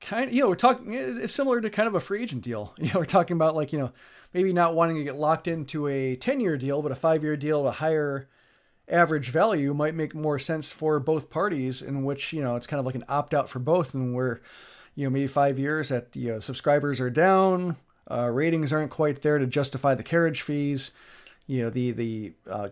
kind 0.00 0.28
of, 0.28 0.34
you 0.34 0.42
know, 0.42 0.48
we're 0.48 0.54
talking, 0.54 0.92
it's 0.92 1.32
similar 1.32 1.60
to 1.60 1.68
kind 1.68 1.88
of 1.88 1.94
a 1.94 2.00
free 2.00 2.22
agent 2.22 2.42
deal. 2.42 2.74
You 2.78 2.92
know, 2.92 3.00
we're 3.00 3.04
talking 3.04 3.36
about 3.36 3.56
like, 3.56 3.72
you 3.72 3.78
know, 3.78 3.92
maybe 4.32 4.52
not 4.52 4.74
wanting 4.74 4.96
to 4.96 5.04
get 5.04 5.16
locked 5.16 5.48
into 5.48 5.88
a 5.88 6.16
10 6.16 6.40
year 6.40 6.56
deal, 6.56 6.82
but 6.82 6.92
a 6.92 6.96
five 6.96 7.24
year 7.24 7.36
deal 7.36 7.66
a 7.66 7.72
higher 7.72 8.28
average 8.88 9.30
value 9.30 9.74
might 9.74 9.94
make 9.94 10.14
more 10.14 10.38
sense 10.38 10.70
for 10.72 10.98
both 11.00 11.30
parties, 11.30 11.82
in 11.82 12.04
which, 12.04 12.32
you 12.32 12.40
know, 12.40 12.56
it's 12.56 12.66
kind 12.66 12.80
of 12.80 12.86
like 12.86 12.94
an 12.94 13.04
opt 13.08 13.34
out 13.34 13.48
for 13.48 13.58
both, 13.58 13.94
and 13.94 14.14
we're 14.14 14.40
you 14.94 15.04
know, 15.04 15.10
maybe 15.10 15.28
five 15.28 15.60
years 15.60 15.90
that, 15.90 16.16
you 16.16 16.32
know, 16.32 16.40
subscribers 16.40 17.00
are 17.00 17.10
down, 17.10 17.76
uh, 18.10 18.28
ratings 18.28 18.72
aren't 18.72 18.90
quite 18.90 19.22
there 19.22 19.38
to 19.38 19.46
justify 19.46 19.94
the 19.94 20.02
carriage 20.02 20.42
fees. 20.42 20.90
You 21.46 21.64
know, 21.64 21.70
the, 21.70 21.92
the, 21.92 22.32
uh, 22.50 22.68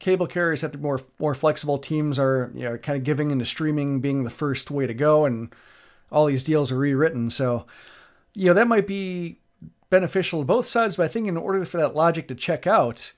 cable 0.00 0.26
carriers 0.26 0.62
have 0.62 0.72
to 0.72 0.78
be 0.78 0.82
more 0.82 0.98
more 1.20 1.34
flexible. 1.34 1.78
Teams 1.78 2.18
are 2.18 2.50
you 2.54 2.64
know 2.64 2.76
kind 2.78 2.98
of 2.98 3.04
giving 3.04 3.30
into 3.30 3.44
streaming 3.44 4.00
being 4.00 4.24
the 4.24 4.30
first 4.30 4.70
way 4.70 4.86
to 4.86 4.94
go, 4.94 5.24
and 5.24 5.54
all 6.10 6.26
these 6.26 6.42
deals 6.42 6.72
are 6.72 6.76
rewritten. 6.76 7.30
So 7.30 7.66
you 8.34 8.46
know 8.46 8.54
that 8.54 8.66
might 8.66 8.88
be 8.88 9.38
beneficial 9.90 10.40
to 10.40 10.44
both 10.44 10.66
sides. 10.66 10.96
But 10.96 11.04
I 11.04 11.08
think 11.08 11.28
in 11.28 11.36
order 11.36 11.64
for 11.64 11.76
that 11.76 11.94
logic 11.94 12.26
to 12.28 12.34
check 12.34 12.66
out, 12.66 13.12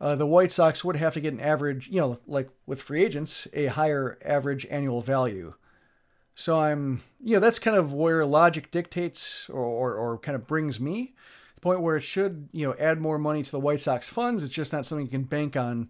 uh, 0.00 0.14
the 0.14 0.26
White 0.26 0.52
Sox 0.52 0.84
would 0.84 0.96
have 0.96 1.14
to 1.14 1.20
get 1.20 1.32
an 1.32 1.40
average, 1.40 1.88
you 1.88 2.00
know, 2.00 2.18
like 2.26 2.50
with 2.66 2.82
free 2.82 3.04
agents, 3.04 3.48
a 3.52 3.66
higher 3.66 4.18
average 4.24 4.66
annual 4.70 5.00
value. 5.00 5.54
So 6.34 6.60
I'm, 6.60 7.02
you 7.22 7.34
know, 7.34 7.40
that's 7.40 7.58
kind 7.58 7.76
of 7.76 7.94
where 7.94 8.26
logic 8.26 8.70
dictates 8.70 9.48
or, 9.48 9.62
or, 9.62 9.94
or 9.94 10.18
kind 10.18 10.34
of 10.34 10.46
brings 10.46 10.78
me 10.78 11.06
to 11.06 11.54
the 11.54 11.60
point 11.62 11.80
where 11.80 11.96
it 11.96 12.02
should, 12.02 12.50
you 12.52 12.66
know, 12.66 12.74
add 12.78 13.00
more 13.00 13.18
money 13.18 13.42
to 13.42 13.50
the 13.50 13.60
White 13.60 13.80
Sox 13.80 14.08
funds. 14.08 14.42
It's 14.42 14.54
just 14.54 14.72
not 14.72 14.84
something 14.84 15.06
you 15.06 15.10
can 15.10 15.24
bank 15.24 15.56
on 15.56 15.88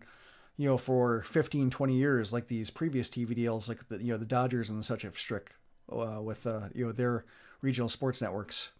you 0.57 0.69
know, 0.69 0.79
for 0.79 1.23
15, 1.23 1.71
20 1.71 1.95
years, 1.95 2.33
like 2.33 2.49
these 2.49 2.71
previous 2.71 3.11
TV 3.11 3.35
deals, 3.35 3.69
like 3.69 3.89
the, 3.89 4.03
you 4.03 4.13
know, 4.13 4.19
the 4.19 4.25
Dodgers 4.25 4.71
and 4.71 4.85
such 4.85 5.03
have 5.03 5.19
strict 5.19 5.53
uh, 5.93 6.21
with, 6.23 6.47
uh, 6.47 6.69
you 6.75 6.87
know, 6.87 6.93
their 6.93 7.25
regional 7.61 7.89
sports 7.89 8.23
networks. 8.23 8.71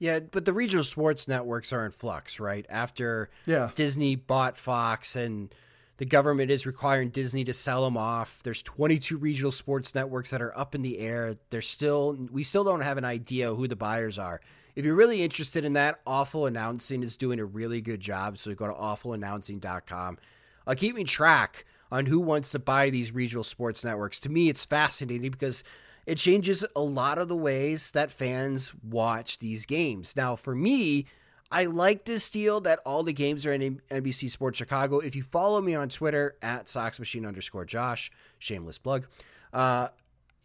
Yeah, 0.00 0.18
but 0.20 0.44
the 0.44 0.52
regional 0.52 0.82
sports 0.82 1.28
networks 1.28 1.72
are 1.72 1.84
in 1.84 1.92
flux, 1.92 2.40
right? 2.40 2.66
After 2.68 3.30
yeah. 3.46 3.70
Disney 3.74 4.16
bought 4.16 4.58
Fox 4.58 5.14
and 5.14 5.54
the 5.98 6.06
government 6.06 6.50
is 6.50 6.66
requiring 6.66 7.10
Disney 7.10 7.44
to 7.44 7.52
sell 7.52 7.84
them 7.84 7.98
off. 7.98 8.42
There's 8.42 8.62
22 8.62 9.18
regional 9.18 9.52
sports 9.52 9.94
networks 9.94 10.30
that 10.30 10.40
are 10.40 10.56
up 10.58 10.74
in 10.74 10.80
the 10.80 10.98
air. 10.98 11.36
They're 11.50 11.60
still 11.60 12.16
we 12.32 12.42
still 12.42 12.64
don't 12.64 12.80
have 12.80 12.98
an 12.98 13.04
idea 13.04 13.54
who 13.54 13.68
the 13.68 13.76
buyers 13.76 14.18
are. 14.18 14.40
If 14.74 14.84
you're 14.84 14.94
really 14.96 15.22
interested 15.22 15.64
in 15.64 15.74
that, 15.74 16.00
Awful 16.06 16.46
Announcing 16.46 17.02
is 17.02 17.16
doing 17.16 17.38
a 17.38 17.44
really 17.44 17.80
good 17.80 18.00
job. 18.00 18.38
So 18.38 18.54
go 18.54 18.66
to 18.66 18.72
awfulannouncing.com 18.72 20.18
uh, 20.66 20.74
keeping 20.76 21.06
track 21.06 21.64
on 21.90 22.06
who 22.06 22.20
wants 22.20 22.52
to 22.52 22.58
buy 22.58 22.90
these 22.90 23.12
regional 23.12 23.44
sports 23.44 23.84
networks. 23.84 24.20
To 24.20 24.28
me, 24.28 24.48
it's 24.48 24.64
fascinating 24.64 25.30
because 25.30 25.64
it 26.10 26.18
changes 26.18 26.66
a 26.74 26.80
lot 26.80 27.18
of 27.18 27.28
the 27.28 27.36
ways 27.36 27.92
that 27.92 28.10
fans 28.10 28.72
watch 28.82 29.38
these 29.38 29.64
games. 29.64 30.16
Now, 30.16 30.34
for 30.34 30.56
me, 30.56 31.06
I 31.52 31.66
like 31.66 32.04
this 32.04 32.28
deal 32.30 32.60
that 32.62 32.80
all 32.84 33.04
the 33.04 33.12
games 33.12 33.46
are 33.46 33.52
in 33.52 33.80
NBC 33.88 34.28
Sports 34.28 34.58
Chicago. 34.58 34.98
If 34.98 35.14
you 35.14 35.22
follow 35.22 35.60
me 35.60 35.76
on 35.76 35.88
Twitter 35.88 36.34
at 36.42 36.66
SoxMachine 36.66 37.28
underscore 37.28 37.64
Josh, 37.64 38.10
shameless 38.40 38.76
plug, 38.76 39.06
uh, 39.52 39.86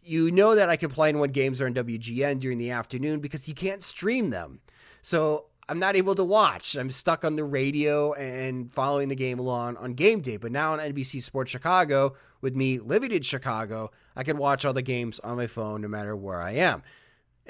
you 0.04 0.30
know 0.30 0.54
that 0.54 0.68
I 0.68 0.76
complain 0.76 1.18
when 1.18 1.30
games 1.30 1.60
are 1.60 1.66
in 1.66 1.74
WGN 1.74 2.38
during 2.38 2.58
the 2.58 2.70
afternoon 2.70 3.18
because 3.18 3.48
you 3.48 3.54
can't 3.56 3.82
stream 3.82 4.30
them. 4.30 4.60
So 5.02 5.46
I'm 5.68 5.80
not 5.80 5.96
able 5.96 6.14
to 6.14 6.24
watch. 6.24 6.76
I'm 6.76 6.90
stuck 6.90 7.24
on 7.24 7.34
the 7.34 7.44
radio 7.44 8.12
and 8.12 8.70
following 8.70 9.08
the 9.08 9.16
game 9.16 9.40
along 9.40 9.76
on 9.78 9.94
game 9.94 10.20
day. 10.20 10.36
But 10.36 10.52
now 10.52 10.72
on 10.74 10.78
NBC 10.78 11.22
Sports 11.22 11.50
Chicago, 11.50 12.14
with 12.40 12.54
me 12.54 12.78
living 12.78 13.10
in 13.10 13.22
Chicago, 13.22 13.90
I 14.14 14.22
can 14.22 14.38
watch 14.38 14.64
all 14.64 14.72
the 14.72 14.82
games 14.82 15.18
on 15.20 15.36
my 15.36 15.48
phone 15.48 15.80
no 15.80 15.88
matter 15.88 16.14
where 16.14 16.40
I 16.40 16.52
am. 16.52 16.82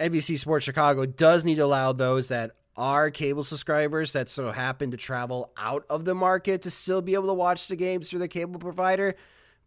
NBC 0.01 0.39
Sports 0.39 0.65
Chicago 0.65 1.05
does 1.05 1.45
need 1.45 1.57
to 1.57 1.65
allow 1.65 1.93
those 1.93 2.29
that 2.29 2.53
are 2.77 3.11
cable 3.11 3.45
subscribers 3.45 4.13
that 4.13 4.29
so 4.29 4.51
happen 4.51 4.91
to 4.91 4.97
travel 4.97 5.53
out 5.57 5.85
of 5.89 6.05
the 6.05 6.15
market 6.15 6.63
to 6.63 6.71
still 6.71 7.03
be 7.03 7.15
able 7.15 7.27
to 7.27 7.35
watch 7.35 7.69
the 7.69 7.77
games 7.77 8.09
through 8.09 8.19
the 8.19 8.29
cable 8.29 8.59
provider. 8.59 9.15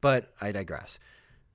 But 0.02 0.34
I 0.40 0.52
digress. 0.52 1.00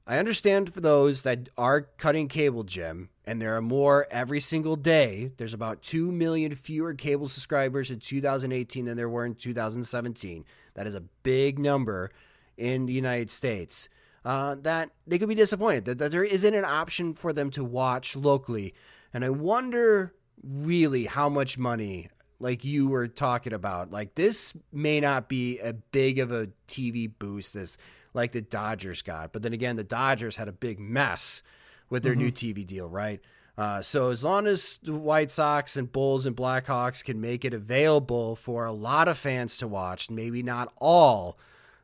I 0.06 0.18
understand 0.18 0.72
for 0.72 0.82
those 0.82 1.22
that 1.22 1.48
are 1.56 1.88
cutting 1.96 2.28
cable, 2.28 2.62
Jim, 2.62 3.08
and 3.24 3.40
there 3.40 3.56
are 3.56 3.62
more 3.62 4.06
every 4.10 4.40
single 4.40 4.76
day. 4.76 5.30
There's 5.38 5.54
about 5.54 5.80
2 5.80 6.12
million 6.12 6.54
fewer 6.54 6.92
cable 6.92 7.26
subscribers 7.26 7.90
in 7.90 8.00
2018 8.00 8.84
than 8.84 8.98
there 8.98 9.08
were 9.08 9.24
in 9.24 9.34
2017. 9.34 10.44
That 10.74 10.86
is 10.86 10.94
a 10.94 11.00
big 11.22 11.58
number 11.58 12.10
in 12.58 12.84
the 12.84 12.92
United 12.92 13.30
States. 13.30 13.88
Uh, 14.26 14.56
that 14.62 14.90
they 15.06 15.18
could 15.18 15.28
be 15.28 15.34
disappointed 15.34 15.84
that, 15.86 15.98
that 15.98 16.10
there 16.10 16.24
isn't 16.24 16.54
an 16.54 16.64
option 16.64 17.14
for 17.14 17.32
them 17.32 17.50
to 17.50 17.64
watch 17.64 18.14
locally. 18.14 18.74
And 19.14 19.24
I 19.24 19.30
wonder 19.30 20.14
really 20.42 21.06
how 21.06 21.30
much 21.30 21.56
money, 21.56 22.10
like 22.40 22.64
you 22.64 22.88
were 22.88 23.08
talking 23.08 23.54
about, 23.54 23.90
like 23.90 24.14
this 24.16 24.54
may 24.70 25.00
not 25.00 25.30
be 25.30 25.58
a 25.60 25.72
big 25.72 26.18
of 26.18 26.30
a 26.30 26.48
TV 26.68 27.10
boost 27.18 27.56
as 27.56 27.78
like 28.14 28.32
the 28.32 28.40
Dodgers 28.40 29.02
got. 29.02 29.32
But 29.32 29.42
then 29.42 29.52
again, 29.52 29.76
the 29.76 29.84
Dodgers 29.84 30.36
had 30.36 30.48
a 30.48 30.52
big 30.52 30.80
mess 30.80 31.42
with 31.90 32.02
their 32.02 32.12
mm-hmm. 32.12 32.22
new 32.22 32.32
TV 32.32 32.66
deal, 32.66 32.88
right? 32.88 33.20
Uh, 33.56 33.82
so 33.82 34.10
as 34.10 34.24
long 34.24 34.46
as 34.46 34.78
the 34.82 34.92
White 34.92 35.30
Sox 35.30 35.76
and 35.76 35.90
Bulls 35.90 36.26
and 36.26 36.36
Blackhawks 36.36 37.04
can 37.04 37.20
make 37.20 37.44
it 37.44 37.54
available 37.54 38.34
for 38.34 38.64
a 38.64 38.72
lot 38.72 39.06
of 39.06 39.16
fans 39.16 39.58
to 39.58 39.68
watch, 39.68 40.10
maybe 40.10 40.42
not 40.42 40.72
all, 40.78 41.38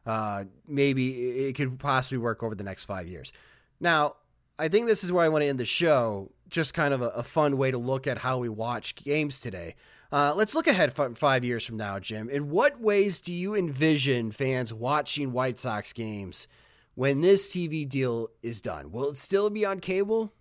uh, 0.04 0.44
maybe 0.66 1.46
it 1.46 1.54
could 1.54 1.78
possibly 1.78 2.18
work 2.18 2.42
over 2.42 2.54
the 2.54 2.64
next 2.64 2.86
five 2.86 3.06
years. 3.06 3.32
Now, 3.78 4.16
I 4.58 4.68
think 4.68 4.86
this 4.86 5.04
is 5.04 5.12
where 5.12 5.24
I 5.24 5.28
want 5.28 5.42
to 5.42 5.48
end 5.48 5.60
the 5.60 5.64
show. 5.64 6.32
Just 6.48 6.74
kind 6.74 6.92
of 6.92 7.02
a, 7.02 7.08
a 7.10 7.22
fun 7.22 7.56
way 7.56 7.70
to 7.70 7.78
look 7.78 8.06
at 8.08 8.18
how 8.18 8.38
we 8.38 8.48
watch 8.48 8.96
games 8.96 9.38
today. 9.38 9.76
Uh, 10.12 10.34
let's 10.34 10.54
look 10.54 10.66
ahead 10.66 10.92
f- 10.98 11.16
five 11.16 11.44
years 11.44 11.64
from 11.64 11.76
now, 11.76 11.98
Jim. 11.98 12.28
In 12.28 12.50
what 12.50 12.80
ways 12.80 13.20
do 13.20 13.32
you 13.32 13.54
envision 13.54 14.30
fans 14.30 14.74
watching 14.74 15.32
White 15.32 15.58
Sox 15.58 15.92
games 15.92 16.48
when 16.94 17.20
this 17.20 17.50
TV 17.50 17.88
deal 17.88 18.28
is 18.42 18.60
done? 18.60 18.90
Will 18.90 19.10
it 19.10 19.16
still 19.16 19.50
be 19.50 19.64
on 19.64 19.78
cable? 19.78 20.32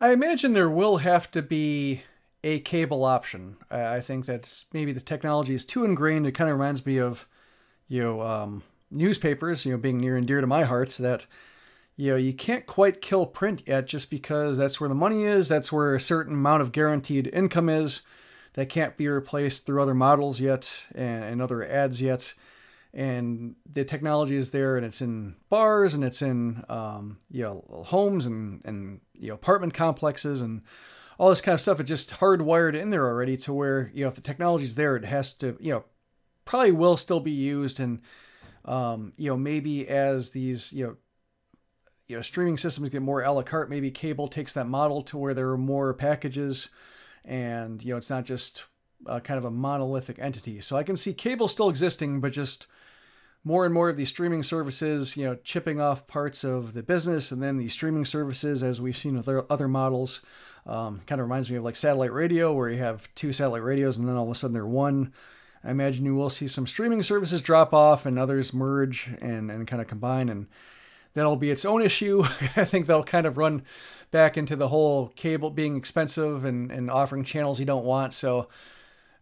I 0.00 0.12
imagine 0.12 0.52
there 0.52 0.68
will 0.68 0.98
have 0.98 1.30
to 1.32 1.42
be 1.42 2.02
a 2.44 2.60
cable 2.60 3.04
option. 3.04 3.56
I 3.70 4.00
think 4.00 4.26
that 4.26 4.64
maybe 4.72 4.92
the 4.92 5.00
technology 5.00 5.54
is 5.54 5.64
too 5.64 5.84
ingrained. 5.84 6.26
It 6.26 6.32
kind 6.32 6.50
of 6.50 6.56
reminds 6.56 6.84
me 6.84 6.98
of, 6.98 7.26
you 7.88 8.02
know, 8.02 8.20
um, 8.20 8.62
newspapers, 8.90 9.64
you 9.64 9.72
know, 9.72 9.78
being 9.78 9.98
near 9.98 10.16
and 10.16 10.26
dear 10.26 10.40
to 10.40 10.46
my 10.46 10.64
heart. 10.64 10.90
That, 11.00 11.26
you 11.96 12.12
know, 12.12 12.16
you 12.16 12.32
can't 12.32 12.66
quite 12.66 13.00
kill 13.00 13.26
print 13.26 13.62
yet 13.66 13.86
just 13.86 14.10
because 14.10 14.58
that's 14.58 14.80
where 14.80 14.88
the 14.88 14.94
money 14.94 15.24
is. 15.24 15.48
That's 15.48 15.72
where 15.72 15.94
a 15.94 16.00
certain 16.00 16.34
amount 16.34 16.62
of 16.62 16.72
guaranteed 16.72 17.28
income 17.32 17.68
is 17.68 18.02
that 18.54 18.68
can't 18.68 18.96
be 18.96 19.08
replaced 19.08 19.66
through 19.66 19.82
other 19.82 19.94
models 19.94 20.40
yet 20.40 20.84
and, 20.94 21.24
and 21.24 21.42
other 21.42 21.64
ads 21.64 22.00
yet. 22.02 22.34
And 22.94 23.56
the 23.70 23.84
technology 23.84 24.36
is 24.36 24.50
there, 24.50 24.76
and 24.76 24.84
it's 24.84 25.02
in 25.02 25.36
bars, 25.50 25.92
and 25.94 26.02
it's 26.02 26.22
in 26.22 26.64
um, 26.68 27.18
you 27.30 27.42
know 27.42 27.84
homes 27.86 28.24
and 28.24 28.62
and 28.64 29.00
you 29.12 29.28
know 29.28 29.34
apartment 29.34 29.74
complexes 29.74 30.40
and 30.40 30.62
all 31.18 31.28
this 31.28 31.42
kind 31.42 31.54
of 31.54 31.60
stuff. 31.60 31.80
It's 31.80 31.88
just 31.88 32.10
hardwired 32.12 32.74
in 32.74 32.90
there 32.90 33.06
already 33.06 33.36
to 33.38 33.52
where 33.52 33.90
you 33.92 34.04
know 34.04 34.08
if 34.08 34.14
the 34.14 34.22
technology's 34.22 34.74
there, 34.74 34.96
it 34.96 35.04
has 35.04 35.34
to 35.34 35.56
you 35.60 35.72
know 35.72 35.84
probably 36.46 36.72
will 36.72 36.96
still 36.96 37.20
be 37.20 37.30
used 37.30 37.78
and 37.78 38.00
um, 38.64 39.12
you 39.18 39.30
know 39.30 39.36
maybe 39.36 39.86
as 39.86 40.30
these 40.30 40.72
you 40.72 40.86
know 40.86 40.96
you 42.06 42.16
know 42.16 42.22
streaming 42.22 42.56
systems 42.56 42.88
get 42.88 43.02
more 43.02 43.22
a 43.22 43.30
la 43.30 43.42
carte, 43.42 43.68
maybe 43.68 43.90
cable 43.90 44.28
takes 44.28 44.54
that 44.54 44.66
model 44.66 45.02
to 45.02 45.18
where 45.18 45.34
there 45.34 45.50
are 45.50 45.58
more 45.58 45.92
packages 45.92 46.70
and 47.24 47.82
you 47.82 47.92
know 47.92 47.98
it's 47.98 48.10
not 48.10 48.24
just 48.24 48.64
a, 49.06 49.20
kind 49.20 49.38
of 49.38 49.44
a 49.44 49.50
monolithic 49.50 50.18
entity. 50.18 50.60
So 50.60 50.76
I 50.76 50.82
can 50.82 50.96
see 50.96 51.12
cable 51.12 51.48
still 51.48 51.68
existing, 51.68 52.20
but 52.20 52.32
just 52.32 52.66
more 53.44 53.64
and 53.64 53.72
more 53.72 53.88
of 53.88 53.96
these 53.96 54.08
streaming 54.08 54.42
services, 54.42 55.16
you 55.16 55.24
know, 55.24 55.36
chipping 55.36 55.80
off 55.80 56.06
parts 56.06 56.44
of 56.44 56.74
the 56.74 56.82
business, 56.82 57.30
and 57.30 57.42
then 57.42 57.56
these 57.56 57.72
streaming 57.72 58.04
services, 58.04 58.62
as 58.62 58.80
we've 58.80 58.96
seen 58.96 59.16
with 59.16 59.28
other 59.50 59.68
models, 59.68 60.20
um, 60.66 61.00
kind 61.06 61.20
of 61.20 61.26
reminds 61.26 61.50
me 61.50 61.56
of 61.56 61.64
like 61.64 61.76
satellite 61.76 62.12
radio, 62.12 62.52
where 62.52 62.68
you 62.68 62.78
have 62.78 63.08
two 63.14 63.32
satellite 63.32 63.62
radios, 63.62 63.96
and 63.96 64.08
then 64.08 64.16
all 64.16 64.24
of 64.24 64.30
a 64.30 64.34
sudden 64.34 64.54
they're 64.54 64.66
one. 64.66 65.12
I 65.64 65.70
imagine 65.70 66.04
you 66.04 66.14
will 66.14 66.30
see 66.30 66.46
some 66.46 66.66
streaming 66.66 67.02
services 67.02 67.40
drop 67.40 67.72
off 67.74 68.06
and 68.06 68.18
others 68.18 68.54
merge 68.54 69.08
and, 69.20 69.50
and 69.50 69.66
kind 69.66 69.80
of 69.80 69.88
combine, 69.88 70.28
and 70.28 70.46
that'll 71.18 71.36
be 71.36 71.50
its 71.50 71.64
own 71.64 71.82
issue. 71.82 72.22
I 72.56 72.64
think 72.64 72.86
they'll 72.86 73.04
kind 73.04 73.26
of 73.26 73.38
run 73.38 73.62
back 74.10 74.36
into 74.36 74.56
the 74.56 74.68
whole 74.68 75.08
cable 75.16 75.50
being 75.50 75.76
expensive 75.76 76.44
and, 76.44 76.70
and 76.70 76.90
offering 76.90 77.24
channels 77.24 77.60
you 77.60 77.66
don't 77.66 77.84
want. 77.84 78.14
So 78.14 78.48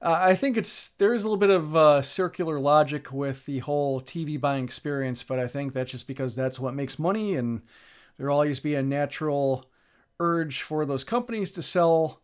Uh, 0.03 0.19
I 0.21 0.35
think 0.35 0.57
it's 0.57 0.89
there 0.89 1.15
is 1.15 1.25
a 1.25 1.27
little 1.27 1.39
bit 1.39 1.51
of 1.51 1.75
uh, 1.77 2.03
circular 2.03 2.61
logic 2.61 3.13
with 3.13 3.47
the 3.47 3.61
whole 3.61 4.01
TV 4.01 4.39
buying 4.41 4.65
experience, 4.65 5.23
but 5.23 5.39
I 5.39 5.49
think 5.49 5.73
that's 5.73 5.91
just 5.91 6.07
because 6.07 6.37
that's 6.37 6.61
what 6.61 6.75
makes 6.75 6.99
money, 6.99 7.35
and 7.35 7.63
there 8.19 8.29
will 8.29 8.35
always 8.37 8.61
be 8.61 8.75
a 8.75 8.83
natural 8.83 9.67
urge 10.21 10.63
for 10.63 10.85
those 10.87 11.05
companies 11.05 11.51
to 11.53 11.63
sell, 11.63 12.21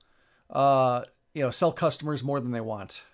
uh, 0.51 1.03
you 1.35 1.43
know, 1.43 1.51
sell 1.51 1.73
customers 1.73 2.23
more 2.23 2.41
than 2.41 2.51
they 2.53 2.61
want. 2.61 3.05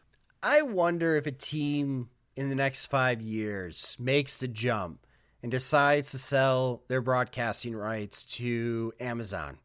I 0.42 0.62
wonder 0.62 1.16
if 1.16 1.26
a 1.26 1.32
team 1.32 2.10
in 2.36 2.48
the 2.48 2.54
next 2.54 2.86
five 2.86 3.20
years 3.20 3.96
makes 3.98 4.36
the 4.36 4.48
jump 4.48 5.06
and 5.48 5.50
decides 5.50 6.10
to 6.10 6.18
sell 6.18 6.82
their 6.88 7.00
broadcasting 7.00 7.74
rights 7.74 8.22
to 8.22 8.92
Amazon 9.00 9.56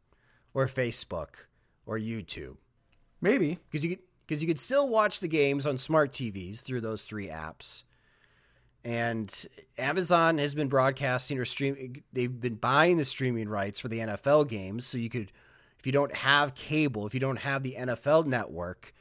or 0.54 0.66
Facebook 0.66 1.48
or 1.86 2.00
YouTube. 2.00 2.56
Maybe 3.20 3.60
because 3.70 3.84
you 3.84 3.98
because 4.26 4.42
you 4.42 4.48
could 4.48 4.62
still 4.62 4.88
watch 4.88 5.20
the 5.20 5.28
games 5.28 5.68
on 5.68 5.78
smart 5.78 6.14
TVs 6.14 6.62
through 6.62 6.80
those 6.80 7.04
three 7.04 7.28
apps. 7.28 7.84
And 8.86 9.46
Amazon 9.78 10.38
has 10.38 10.56
been 10.56 10.70
broadcasting 10.70 11.38
or 11.38 11.44
stream. 11.44 12.02
They've 12.14 12.40
been 12.40 12.56
buying 12.56 12.96
the 12.96 13.04
streaming 13.04 13.50
rights 13.50 13.82
for 13.82 13.90
the 13.90 14.00
NFL 14.00 14.48
games, 14.48 14.86
so 14.86 14.98
you 14.98 15.10
could, 15.10 15.34
if 15.80 15.86
you 15.86 15.92
don't 15.92 16.16
have 16.16 16.56
cable, 16.56 17.06
if 17.06 17.14
you 17.14 17.20
don't 17.20 17.40
have 17.40 17.62
the 17.62 17.76
NFL 17.78 18.26
network, 18.26 18.94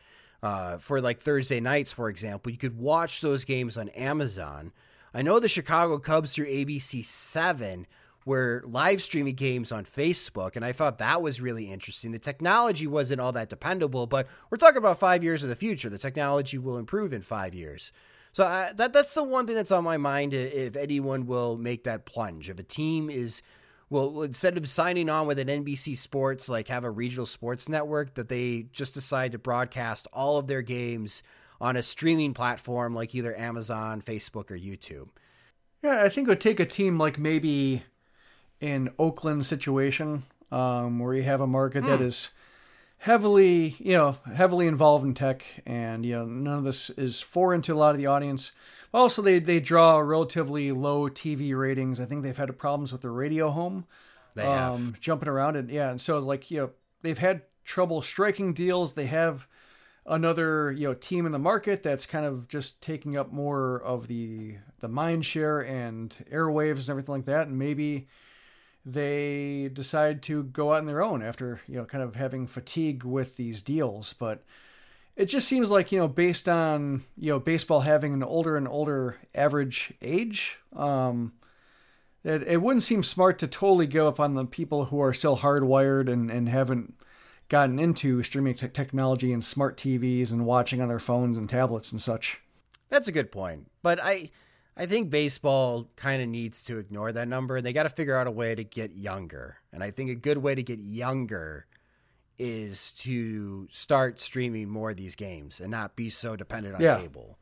uh, 0.42 0.78
for 0.78 1.00
like 1.00 1.20
Thursday 1.20 1.60
nights, 1.60 1.92
for 1.92 2.08
example, 2.08 2.50
you 2.50 2.58
could 2.58 2.76
watch 2.76 3.20
those 3.20 3.44
games 3.44 3.76
on 3.76 3.88
Amazon. 3.90 4.72
I 5.14 5.22
know 5.22 5.38
the 5.38 5.48
Chicago 5.48 5.98
Cubs 5.98 6.34
through 6.34 6.46
ABC 6.46 7.04
Seven 7.04 7.86
were 8.24 8.62
live 8.66 9.02
streaming 9.02 9.34
games 9.34 9.72
on 9.72 9.84
Facebook, 9.84 10.56
and 10.56 10.64
I 10.64 10.72
thought 10.72 10.98
that 10.98 11.22
was 11.22 11.40
really 11.40 11.70
interesting. 11.70 12.12
The 12.12 12.18
technology 12.18 12.86
wasn't 12.86 13.20
all 13.20 13.32
that 13.32 13.48
dependable, 13.48 14.06
but 14.06 14.26
we're 14.48 14.58
talking 14.58 14.78
about 14.78 14.98
five 14.98 15.24
years 15.24 15.42
of 15.42 15.48
the 15.48 15.56
future. 15.56 15.88
The 15.88 15.98
technology 15.98 16.56
will 16.56 16.78
improve 16.78 17.12
in 17.12 17.20
five 17.20 17.54
years. 17.54 17.92
So 18.32 18.44
uh, 18.44 18.72
that 18.74 18.92
that's 18.92 19.12
the 19.12 19.24
one 19.24 19.46
thing 19.46 19.56
that's 19.56 19.72
on 19.72 19.84
my 19.84 19.98
mind. 19.98 20.32
If 20.32 20.76
anyone 20.76 21.26
will 21.26 21.56
make 21.58 21.84
that 21.84 22.06
plunge, 22.06 22.48
if 22.48 22.58
a 22.58 22.62
team 22.62 23.10
is 23.10 23.42
well, 23.90 24.22
instead 24.22 24.56
of 24.56 24.66
signing 24.66 25.10
on 25.10 25.26
with 25.26 25.38
an 25.38 25.48
NBC 25.48 25.98
Sports, 25.98 26.48
like 26.48 26.68
have 26.68 26.84
a 26.84 26.90
regional 26.90 27.26
sports 27.26 27.68
network, 27.68 28.14
that 28.14 28.30
they 28.30 28.66
just 28.72 28.94
decide 28.94 29.32
to 29.32 29.38
broadcast 29.38 30.08
all 30.14 30.38
of 30.38 30.46
their 30.46 30.62
games 30.62 31.22
on 31.62 31.76
a 31.76 31.82
streaming 31.82 32.34
platform 32.34 32.92
like 32.92 33.14
either 33.14 33.38
Amazon, 33.38 34.02
Facebook, 34.02 34.50
or 34.50 34.58
YouTube. 34.58 35.08
Yeah, 35.80 36.02
I 36.02 36.08
think 36.08 36.26
it 36.26 36.30
would 36.30 36.40
take 36.40 36.58
a 36.58 36.66
team 36.66 36.98
like 36.98 37.20
maybe 37.20 37.84
in 38.60 38.90
Oakland 38.98 39.46
situation, 39.46 40.24
um, 40.50 40.98
where 40.98 41.14
you 41.14 41.22
have 41.22 41.40
a 41.40 41.46
market 41.46 41.84
that 41.86 42.00
hmm. 42.00 42.06
is 42.06 42.30
heavily, 42.98 43.76
you 43.78 43.96
know, 43.96 44.16
heavily 44.34 44.66
involved 44.66 45.04
in 45.04 45.14
tech, 45.14 45.44
and 45.64 46.04
you 46.04 46.16
know, 46.16 46.26
none 46.26 46.58
of 46.58 46.64
this 46.64 46.90
is 46.90 47.20
foreign 47.20 47.62
to 47.62 47.74
a 47.74 47.78
lot 47.78 47.92
of 47.92 47.98
the 47.98 48.06
audience. 48.06 48.50
Also, 48.92 49.22
they 49.22 49.38
they 49.38 49.60
draw 49.60 49.98
relatively 49.98 50.72
low 50.72 51.08
TV 51.08 51.56
ratings. 51.56 52.00
I 52.00 52.06
think 52.06 52.24
they've 52.24 52.36
had 52.36 52.58
problems 52.58 52.92
with 52.92 53.02
the 53.02 53.10
radio 53.10 53.50
home, 53.50 53.86
they 54.34 54.42
um, 54.42 54.96
jumping 55.00 55.28
around, 55.28 55.54
and 55.54 55.70
yeah, 55.70 55.90
and 55.90 56.00
so 56.00 56.18
like 56.18 56.50
you 56.50 56.58
know, 56.58 56.70
they've 57.02 57.18
had 57.18 57.42
trouble 57.64 58.02
striking 58.02 58.52
deals. 58.52 58.94
They 58.94 59.06
have 59.06 59.46
another 60.06 60.72
you 60.72 60.88
know 60.88 60.94
team 60.94 61.26
in 61.26 61.32
the 61.32 61.38
market 61.38 61.82
that's 61.82 62.06
kind 62.06 62.26
of 62.26 62.48
just 62.48 62.82
taking 62.82 63.16
up 63.16 63.32
more 63.32 63.80
of 63.82 64.08
the 64.08 64.56
the 64.80 64.88
mind 64.88 65.24
share 65.24 65.60
and 65.60 66.24
airwaves 66.30 66.80
and 66.80 66.90
everything 66.90 67.14
like 67.14 67.26
that, 67.26 67.46
and 67.46 67.58
maybe 67.58 68.08
they 68.84 69.70
decide 69.72 70.22
to 70.22 70.42
go 70.42 70.72
out 70.72 70.78
on 70.78 70.86
their 70.86 71.02
own 71.02 71.22
after 71.22 71.60
you 71.68 71.76
know 71.76 71.84
kind 71.84 72.02
of 72.02 72.16
having 72.16 72.46
fatigue 72.46 73.04
with 73.04 73.36
these 73.36 73.62
deals. 73.62 74.12
But 74.12 74.42
it 75.16 75.26
just 75.26 75.48
seems 75.48 75.70
like 75.70 75.92
you 75.92 75.98
know 75.98 76.08
based 76.08 76.48
on 76.48 77.04
you 77.16 77.32
know 77.32 77.38
baseball 77.38 77.80
having 77.80 78.12
an 78.12 78.22
older 78.22 78.56
and 78.56 78.66
older 78.66 79.18
average 79.34 79.92
age 80.00 80.58
um 80.74 81.32
it, 82.24 82.42
it 82.44 82.62
wouldn't 82.62 82.82
seem 82.82 83.02
smart 83.02 83.38
to 83.40 83.46
totally 83.46 83.86
give 83.86 84.06
up 84.06 84.20
on 84.20 84.34
the 84.34 84.44
people 84.44 84.86
who 84.86 85.00
are 85.00 85.12
still 85.12 85.38
hardwired 85.38 86.10
and 86.10 86.30
and 86.30 86.48
haven't 86.48 86.94
gotten 87.52 87.78
into 87.78 88.24
streaming 88.24 88.54
te- 88.54 88.66
technology 88.66 89.32
and 89.32 89.44
smart 89.44 89.76
TVs 89.76 90.32
and 90.32 90.44
watching 90.44 90.80
on 90.80 90.88
their 90.88 90.98
phones 90.98 91.36
and 91.36 91.48
tablets 91.48 91.92
and 91.92 92.02
such 92.02 92.40
that's 92.88 93.08
a 93.08 93.12
good 93.12 93.30
point 93.30 93.70
but 93.82 94.02
i 94.02 94.30
I 94.76 94.86
think 94.86 95.10
baseball 95.10 95.90
kind 95.96 96.22
of 96.22 96.28
needs 96.28 96.64
to 96.64 96.78
ignore 96.78 97.12
that 97.12 97.28
number 97.28 97.56
and 97.56 97.66
they 97.66 97.74
got 97.74 97.82
to 97.82 97.90
figure 97.90 98.16
out 98.16 98.26
a 98.26 98.30
way 98.30 98.54
to 98.54 98.64
get 98.64 98.96
younger. 98.96 99.58
And 99.70 99.84
I 99.84 99.90
think 99.90 100.10
a 100.10 100.14
good 100.14 100.38
way 100.38 100.54
to 100.54 100.62
get 100.62 100.78
younger 100.78 101.66
is 102.38 102.92
to 102.92 103.68
start 103.70 104.18
streaming 104.18 104.70
more 104.70 104.90
of 104.90 104.96
these 104.96 105.14
games 105.14 105.60
and 105.60 105.70
not 105.70 105.94
be 105.94 106.08
so 106.08 106.36
dependent 106.36 106.76
on 106.76 106.80
yeah. 106.80 106.98
cable. 106.98 107.38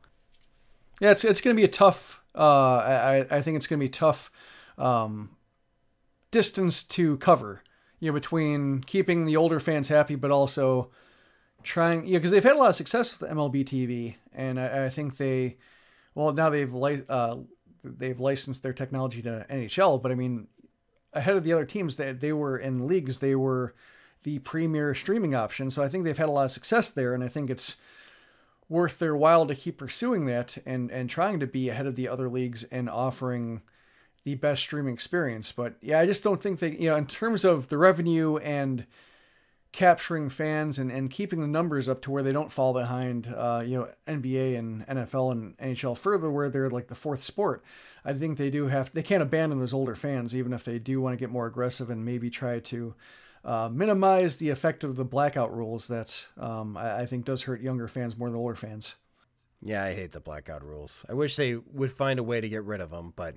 Yeah, 0.99 1.11
it's 1.11 1.23
it's 1.23 1.41
going 1.41 1.55
to 1.55 1.59
be 1.59 1.65
a 1.65 1.69
tough. 1.69 2.21
Uh, 2.35 2.41
I 2.41 3.25
I 3.31 3.41
think 3.41 3.55
it's 3.55 3.65
going 3.65 3.79
to 3.79 3.85
be 3.85 3.89
tough 3.89 4.29
um, 4.77 5.31
distance 6.31 6.83
to 6.83 7.17
cover. 7.17 7.63
You 8.01 8.09
know, 8.09 8.13
between 8.13 8.81
keeping 8.81 9.25
the 9.25 9.37
older 9.37 9.61
fans 9.61 9.87
happy, 9.87 10.15
but 10.15 10.31
also 10.31 10.91
trying. 11.63 12.05
Yeah, 12.05 12.17
because 12.17 12.31
they've 12.31 12.43
had 12.43 12.57
a 12.57 12.59
lot 12.59 12.69
of 12.69 12.75
success 12.75 13.17
with 13.17 13.31
MLB 13.31 13.63
TV, 13.63 14.15
and 14.33 14.59
I, 14.59 14.87
I 14.87 14.89
think 14.89 15.15
they 15.15 15.55
well, 16.13 16.33
now 16.33 16.49
they've 16.49 16.73
li- 16.73 17.03
uh, 17.07 17.37
they've 17.83 18.19
licensed 18.19 18.63
their 18.63 18.73
technology 18.73 19.21
to 19.21 19.45
NHL, 19.49 20.01
but 20.01 20.11
I 20.11 20.15
mean, 20.15 20.47
ahead 21.13 21.35
of 21.35 21.43
the 21.43 21.53
other 21.53 21.65
teams, 21.65 21.95
they 21.95 22.11
they 22.11 22.33
were 22.33 22.57
in 22.57 22.87
leagues, 22.87 23.19
they 23.19 23.35
were 23.35 23.73
the 24.23 24.39
premier 24.39 24.93
streaming 24.93 25.33
option. 25.33 25.69
So 25.69 25.83
I 25.83 25.89
think 25.89 26.03
they've 26.03 26.17
had 26.17 26.29
a 26.29 26.31
lot 26.31 26.45
of 26.45 26.51
success 26.51 26.89
there, 26.89 27.13
and 27.13 27.23
I 27.23 27.27
think 27.27 27.49
it's 27.49 27.77
worth 28.69 28.99
their 28.99 29.15
while 29.15 29.45
to 29.45 29.55
keep 29.55 29.77
pursuing 29.77 30.25
that 30.27 30.57
and 30.65 30.91
and 30.91 31.09
trying 31.09 31.39
to 31.39 31.47
be 31.47 31.69
ahead 31.69 31.87
of 31.87 31.95
the 31.95 32.07
other 32.07 32.29
leagues 32.29 32.63
and 32.63 32.89
offering 32.89 33.61
the 34.23 34.35
best 34.35 34.61
streaming 34.63 34.93
experience. 34.93 35.51
But 35.51 35.75
yeah, 35.81 35.99
I 35.99 36.05
just 36.05 36.23
don't 36.23 36.41
think 36.41 36.59
they, 36.59 36.71
you 36.71 36.89
know, 36.89 36.95
in 36.95 37.07
terms 37.07 37.43
of 37.45 37.69
the 37.69 37.77
revenue 37.77 38.37
and 38.37 38.85
capturing 39.71 40.29
fans 40.29 40.77
and, 40.77 40.91
and 40.91 41.09
keeping 41.09 41.39
the 41.39 41.47
numbers 41.47 41.87
up 41.87 42.01
to 42.01 42.11
where 42.11 42.23
they 42.23 42.33
don't 42.33 42.51
fall 42.51 42.73
behind, 42.73 43.27
uh, 43.27 43.63
you 43.65 43.77
know, 43.77 43.89
NBA 44.05 44.57
and 44.57 44.85
NFL 44.85 45.31
and 45.31 45.57
NHL 45.57 45.97
further, 45.97 46.29
where 46.29 46.49
they're 46.49 46.69
like 46.69 46.87
the 46.87 46.95
fourth 46.95 47.23
sport. 47.23 47.63
I 48.03 48.13
think 48.13 48.37
they 48.37 48.49
do 48.49 48.67
have 48.67 48.91
they 48.93 49.03
can't 49.03 49.23
abandon 49.23 49.59
those 49.59 49.73
older 49.73 49.95
fans, 49.95 50.35
even 50.35 50.51
if 50.53 50.63
they 50.63 50.77
do 50.77 50.99
want 50.99 51.13
to 51.13 51.19
get 51.19 51.29
more 51.29 51.45
aggressive 51.45 51.89
and 51.89 52.03
maybe 52.03 52.29
try 52.29 52.59
to 52.59 52.95
uh, 53.45 53.69
minimize 53.71 54.37
the 54.37 54.49
effect 54.49 54.83
of 54.83 54.97
the 54.97 55.05
blackout 55.05 55.55
rules 55.55 55.87
that 55.87 56.25
um, 56.37 56.77
I, 56.77 57.01
I 57.01 57.05
think 57.05 57.25
does 57.25 57.43
hurt 57.43 57.61
younger 57.61 57.87
fans 57.87 58.17
more 58.17 58.29
than 58.29 58.37
older 58.37 58.55
fans. 58.55 58.95
Yeah, 59.63 59.83
I 59.83 59.93
hate 59.93 60.11
the 60.11 60.19
blackout 60.19 60.63
rules. 60.63 61.05
I 61.07 61.13
wish 61.13 61.35
they 61.35 61.55
would 61.55 61.91
find 61.91 62.19
a 62.19 62.23
way 62.23 62.41
to 62.41 62.49
get 62.49 62.63
rid 62.63 62.81
of 62.81 62.89
them, 62.89 63.13
but 63.15 63.35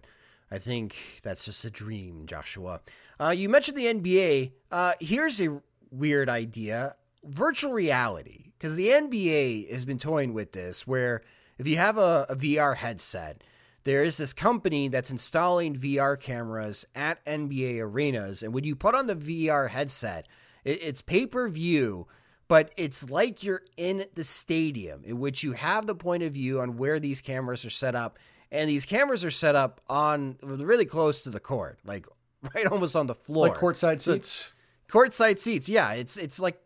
I 0.51 0.59
think 0.59 1.21
that's 1.23 1.45
just 1.45 1.65
a 1.65 1.71
dream, 1.71 2.27
Joshua. 2.27 2.81
Uh, 3.21 3.31
you 3.31 3.49
mentioned 3.49 3.77
the 3.77 3.87
NBA. 3.87 4.53
Uh, 4.71 4.93
here's 5.01 5.41
a 5.41 5.61
weird 5.91 6.29
idea 6.29 6.97
virtual 7.25 7.73
reality 7.73 8.53
because 8.59 8.77
the 8.77 8.89
NBA 8.89 9.71
has 9.73 9.85
been 9.85 9.99
toying 9.99 10.35
with 10.35 10.53
this 10.53 10.87
where 10.87 11.23
if 11.59 11.67
you 11.67 11.77
have 11.77 11.97
a, 11.97 12.27
a, 12.29 12.37
VR 12.37 12.77
headset, 12.77 13.43
there 13.85 14.03
is 14.03 14.17
this 14.17 14.33
company 14.33 14.89
that's 14.89 15.11
installing 15.11 15.75
VR 15.75 16.19
cameras 16.19 16.85
at 16.95 17.25
NBA 17.25 17.81
arenas. 17.81 18.43
And 18.43 18.53
when 18.53 18.65
you 18.65 18.75
put 18.75 18.95
on 18.95 19.07
the 19.07 19.17
VR 19.17 19.71
headset, 19.71 20.27
it, 20.65 20.83
it's 20.83 21.03
pay 21.03 21.27
per 21.27 21.49
view, 21.49 22.07
but 22.49 22.73
it's 22.77 23.09
like 23.09 23.43
you're 23.43 23.63
in 23.77 24.07
the 24.15 24.25
stadium 24.25 25.03
in 25.05 25.19
which 25.19 25.43
you 25.43 25.53
have 25.53 25.87
the 25.87 25.95
point 25.95 26.23
of 26.23 26.33
view 26.33 26.61
on 26.61 26.77
where 26.77 26.99
these 26.99 27.21
cameras 27.21 27.65
are 27.65 27.71
set 27.71 27.95
up. 27.95 28.19
And 28.53 28.71
these 28.71 28.85
cameras 28.85 29.25
are 29.25 29.31
set 29.31 29.57
up 29.57 29.81
on 29.89 30.37
really 30.43 30.85
close 30.85 31.23
to 31.23 31.31
the 31.31 31.41
court, 31.41 31.79
like 31.85 32.07
right 32.55 32.67
almost 32.67 32.97
on 32.97 33.07
the 33.07 33.15
floor. 33.15 33.49
Like 33.49 33.59
courtside 33.59 34.01
seats. 34.01 34.29
So, 34.29 34.51
Courtside 34.89 35.39
seats, 35.39 35.69
yeah, 35.69 35.93
it's 35.93 36.17
it's 36.17 36.39
like 36.39 36.61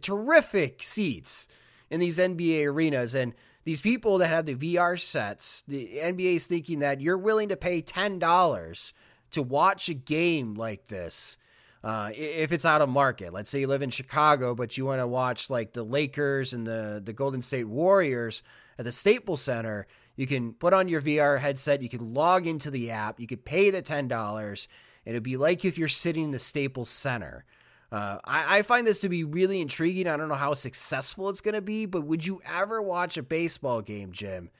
terrific 0.00 0.82
seats 0.82 1.48
in 1.90 2.00
these 2.00 2.18
NBA 2.18 2.66
arenas, 2.66 3.14
and 3.14 3.34
these 3.64 3.80
people 3.80 4.18
that 4.18 4.28
have 4.28 4.46
the 4.46 4.54
VR 4.54 4.98
sets, 4.98 5.62
the 5.68 5.98
NBA 6.02 6.36
is 6.36 6.46
thinking 6.46 6.78
that 6.78 7.00
you're 7.00 7.18
willing 7.18 7.48
to 7.48 7.56
pay 7.56 7.80
ten 7.80 8.18
dollars 8.18 8.94
to 9.32 9.42
watch 9.42 9.88
a 9.88 9.94
game 9.94 10.54
like 10.54 10.86
this. 10.86 11.36
Uh, 11.84 12.10
if 12.14 12.50
it's 12.50 12.64
out 12.64 12.80
of 12.80 12.88
market, 12.88 13.32
let's 13.32 13.50
say 13.50 13.60
you 13.60 13.66
live 13.66 13.82
in 13.82 13.90
Chicago, 13.90 14.54
but 14.54 14.76
you 14.76 14.86
want 14.86 15.00
to 15.00 15.06
watch 15.06 15.50
like 15.50 15.72
the 15.72 15.84
Lakers 15.84 16.52
and 16.52 16.66
the 16.66 17.02
the 17.04 17.12
Golden 17.12 17.42
State 17.42 17.68
Warriors 17.68 18.42
at 18.78 18.84
the 18.84 18.92
Staples 18.92 19.42
Center, 19.42 19.86
you 20.16 20.26
can 20.26 20.52
put 20.52 20.72
on 20.72 20.88
your 20.88 21.00
VR 21.00 21.38
headset, 21.38 21.82
you 21.82 21.88
can 21.88 22.14
log 22.14 22.46
into 22.46 22.70
the 22.70 22.90
app, 22.90 23.20
you 23.20 23.26
could 23.26 23.44
pay 23.44 23.70
the 23.70 23.82
ten 23.82 24.08
dollars, 24.08 24.68
it'd 25.04 25.22
be 25.22 25.36
like 25.36 25.64
if 25.64 25.78
you're 25.78 25.88
sitting 25.88 26.24
in 26.24 26.30
the 26.30 26.38
Staples 26.38 26.90
Center. 26.90 27.44
Uh, 27.92 28.18
I, 28.24 28.58
I, 28.58 28.62
find 28.62 28.84
this 28.84 29.00
to 29.02 29.08
be 29.08 29.22
really 29.22 29.60
intriguing. 29.60 30.08
I 30.08 30.16
don't 30.16 30.28
know 30.28 30.34
how 30.34 30.54
successful 30.54 31.30
it's 31.30 31.40
going 31.40 31.54
to 31.54 31.62
be, 31.62 31.86
but 31.86 32.04
would 32.04 32.26
you 32.26 32.40
ever 32.44 32.82
watch 32.82 33.16
a 33.16 33.22
baseball 33.22 33.80
game, 33.80 34.10
Jim, 34.10 34.50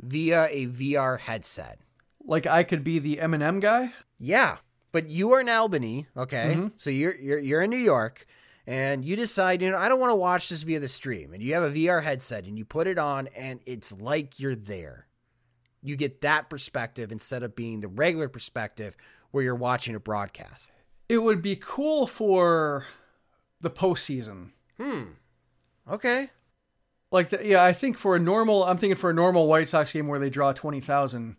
via 0.00 0.46
a 0.50 0.66
VR 0.66 1.20
headset? 1.20 1.78
Like 2.24 2.46
I 2.46 2.62
could 2.62 2.82
be 2.82 2.98
the 2.98 3.16
Eminem 3.16 3.60
guy? 3.60 3.92
Yeah, 4.18 4.56
but 4.92 5.08
you 5.08 5.30
are 5.32 5.40
in 5.40 5.48
Albany, 5.48 6.06
okay? 6.16 6.54
Mm-hmm. 6.56 6.68
So 6.78 6.90
you're 6.90 7.16
you're 7.16 7.38
you're 7.38 7.62
in 7.62 7.70
New 7.70 7.76
York, 7.76 8.26
and 8.70 9.04
you 9.04 9.16
decide, 9.16 9.62
you 9.62 9.70
know, 9.72 9.76
I 9.76 9.88
don't 9.88 9.98
want 9.98 10.12
to 10.12 10.16
watch 10.16 10.48
this 10.48 10.62
via 10.62 10.78
the 10.78 10.86
stream, 10.86 11.32
and 11.32 11.42
you 11.42 11.54
have 11.54 11.64
a 11.64 11.72
VR 11.72 12.04
headset 12.04 12.44
and 12.44 12.56
you 12.56 12.64
put 12.64 12.86
it 12.86 12.98
on, 12.98 13.26
and 13.36 13.58
it's 13.66 13.90
like 14.00 14.38
you're 14.38 14.54
there. 14.54 15.08
You 15.82 15.96
get 15.96 16.20
that 16.20 16.48
perspective 16.48 17.10
instead 17.10 17.42
of 17.42 17.56
being 17.56 17.80
the 17.80 17.88
regular 17.88 18.28
perspective 18.28 18.96
where 19.32 19.42
you're 19.42 19.56
watching 19.56 19.96
a 19.96 20.00
broadcast. 20.00 20.70
It 21.08 21.18
would 21.18 21.42
be 21.42 21.56
cool 21.56 22.06
for 22.06 22.86
the 23.60 23.70
postseason. 23.70 24.50
Hmm. 24.80 25.02
Okay. 25.90 26.30
Like, 27.10 27.30
the, 27.30 27.40
yeah, 27.44 27.64
I 27.64 27.72
think 27.72 27.98
for 27.98 28.14
a 28.14 28.20
normal, 28.20 28.62
I'm 28.62 28.78
thinking 28.78 28.96
for 28.96 29.10
a 29.10 29.14
normal 29.14 29.48
White 29.48 29.68
Sox 29.68 29.92
game 29.92 30.06
where 30.06 30.20
they 30.20 30.30
draw 30.30 30.52
20,000, 30.52 31.34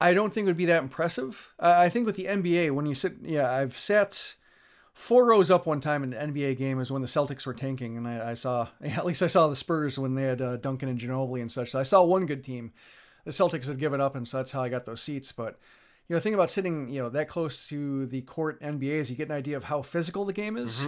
I 0.00 0.12
don't 0.12 0.34
think 0.34 0.46
it 0.46 0.48
would 0.48 0.56
be 0.56 0.66
that 0.66 0.82
impressive. 0.82 1.54
Uh, 1.60 1.76
I 1.78 1.90
think 1.90 2.06
with 2.06 2.16
the 2.16 2.24
NBA, 2.24 2.72
when 2.72 2.86
you 2.86 2.96
sit, 2.96 3.18
yeah, 3.22 3.52
I've 3.52 3.78
sat 3.78 4.34
four 4.92 5.24
rows 5.26 5.50
up 5.50 5.66
one 5.66 5.80
time 5.80 6.02
in 6.02 6.12
an 6.12 6.32
NBA 6.32 6.58
game 6.58 6.80
is 6.80 6.90
when 6.90 7.02
the 7.02 7.08
Celtics 7.08 7.46
were 7.46 7.54
tanking, 7.54 7.96
and 7.96 8.06
I, 8.06 8.30
I 8.30 8.34
saw, 8.34 8.68
at 8.82 9.06
least 9.06 9.22
I 9.22 9.28
saw 9.28 9.48
the 9.48 9.56
Spurs 9.56 9.98
when 9.98 10.14
they 10.14 10.24
had 10.24 10.40
uh, 10.42 10.56
Duncan 10.56 10.88
and 10.88 10.98
Ginobili 10.98 11.40
and 11.40 11.50
such. 11.50 11.70
So 11.70 11.80
I 11.80 11.84
saw 11.84 12.02
one 12.02 12.26
good 12.26 12.44
team. 12.44 12.72
The 13.24 13.30
Celtics 13.30 13.68
had 13.68 13.78
given 13.78 14.00
up, 14.00 14.16
and 14.16 14.26
so 14.26 14.38
that's 14.38 14.52
how 14.52 14.62
I 14.62 14.68
got 14.68 14.84
those 14.84 15.02
seats. 15.02 15.32
But 15.32 15.58
you 16.08 16.16
know, 16.16 16.20
think 16.20 16.34
about 16.34 16.50
sitting, 16.50 16.88
you 16.88 17.02
know, 17.02 17.08
that 17.10 17.28
close 17.28 17.66
to 17.68 18.06
the 18.06 18.22
court 18.22 18.60
NBA 18.60 18.82
is 18.82 19.10
you 19.10 19.16
get 19.16 19.28
an 19.28 19.36
idea 19.36 19.56
of 19.56 19.64
how 19.64 19.80
physical 19.80 20.24
the 20.24 20.32
game 20.32 20.56
is. 20.56 20.84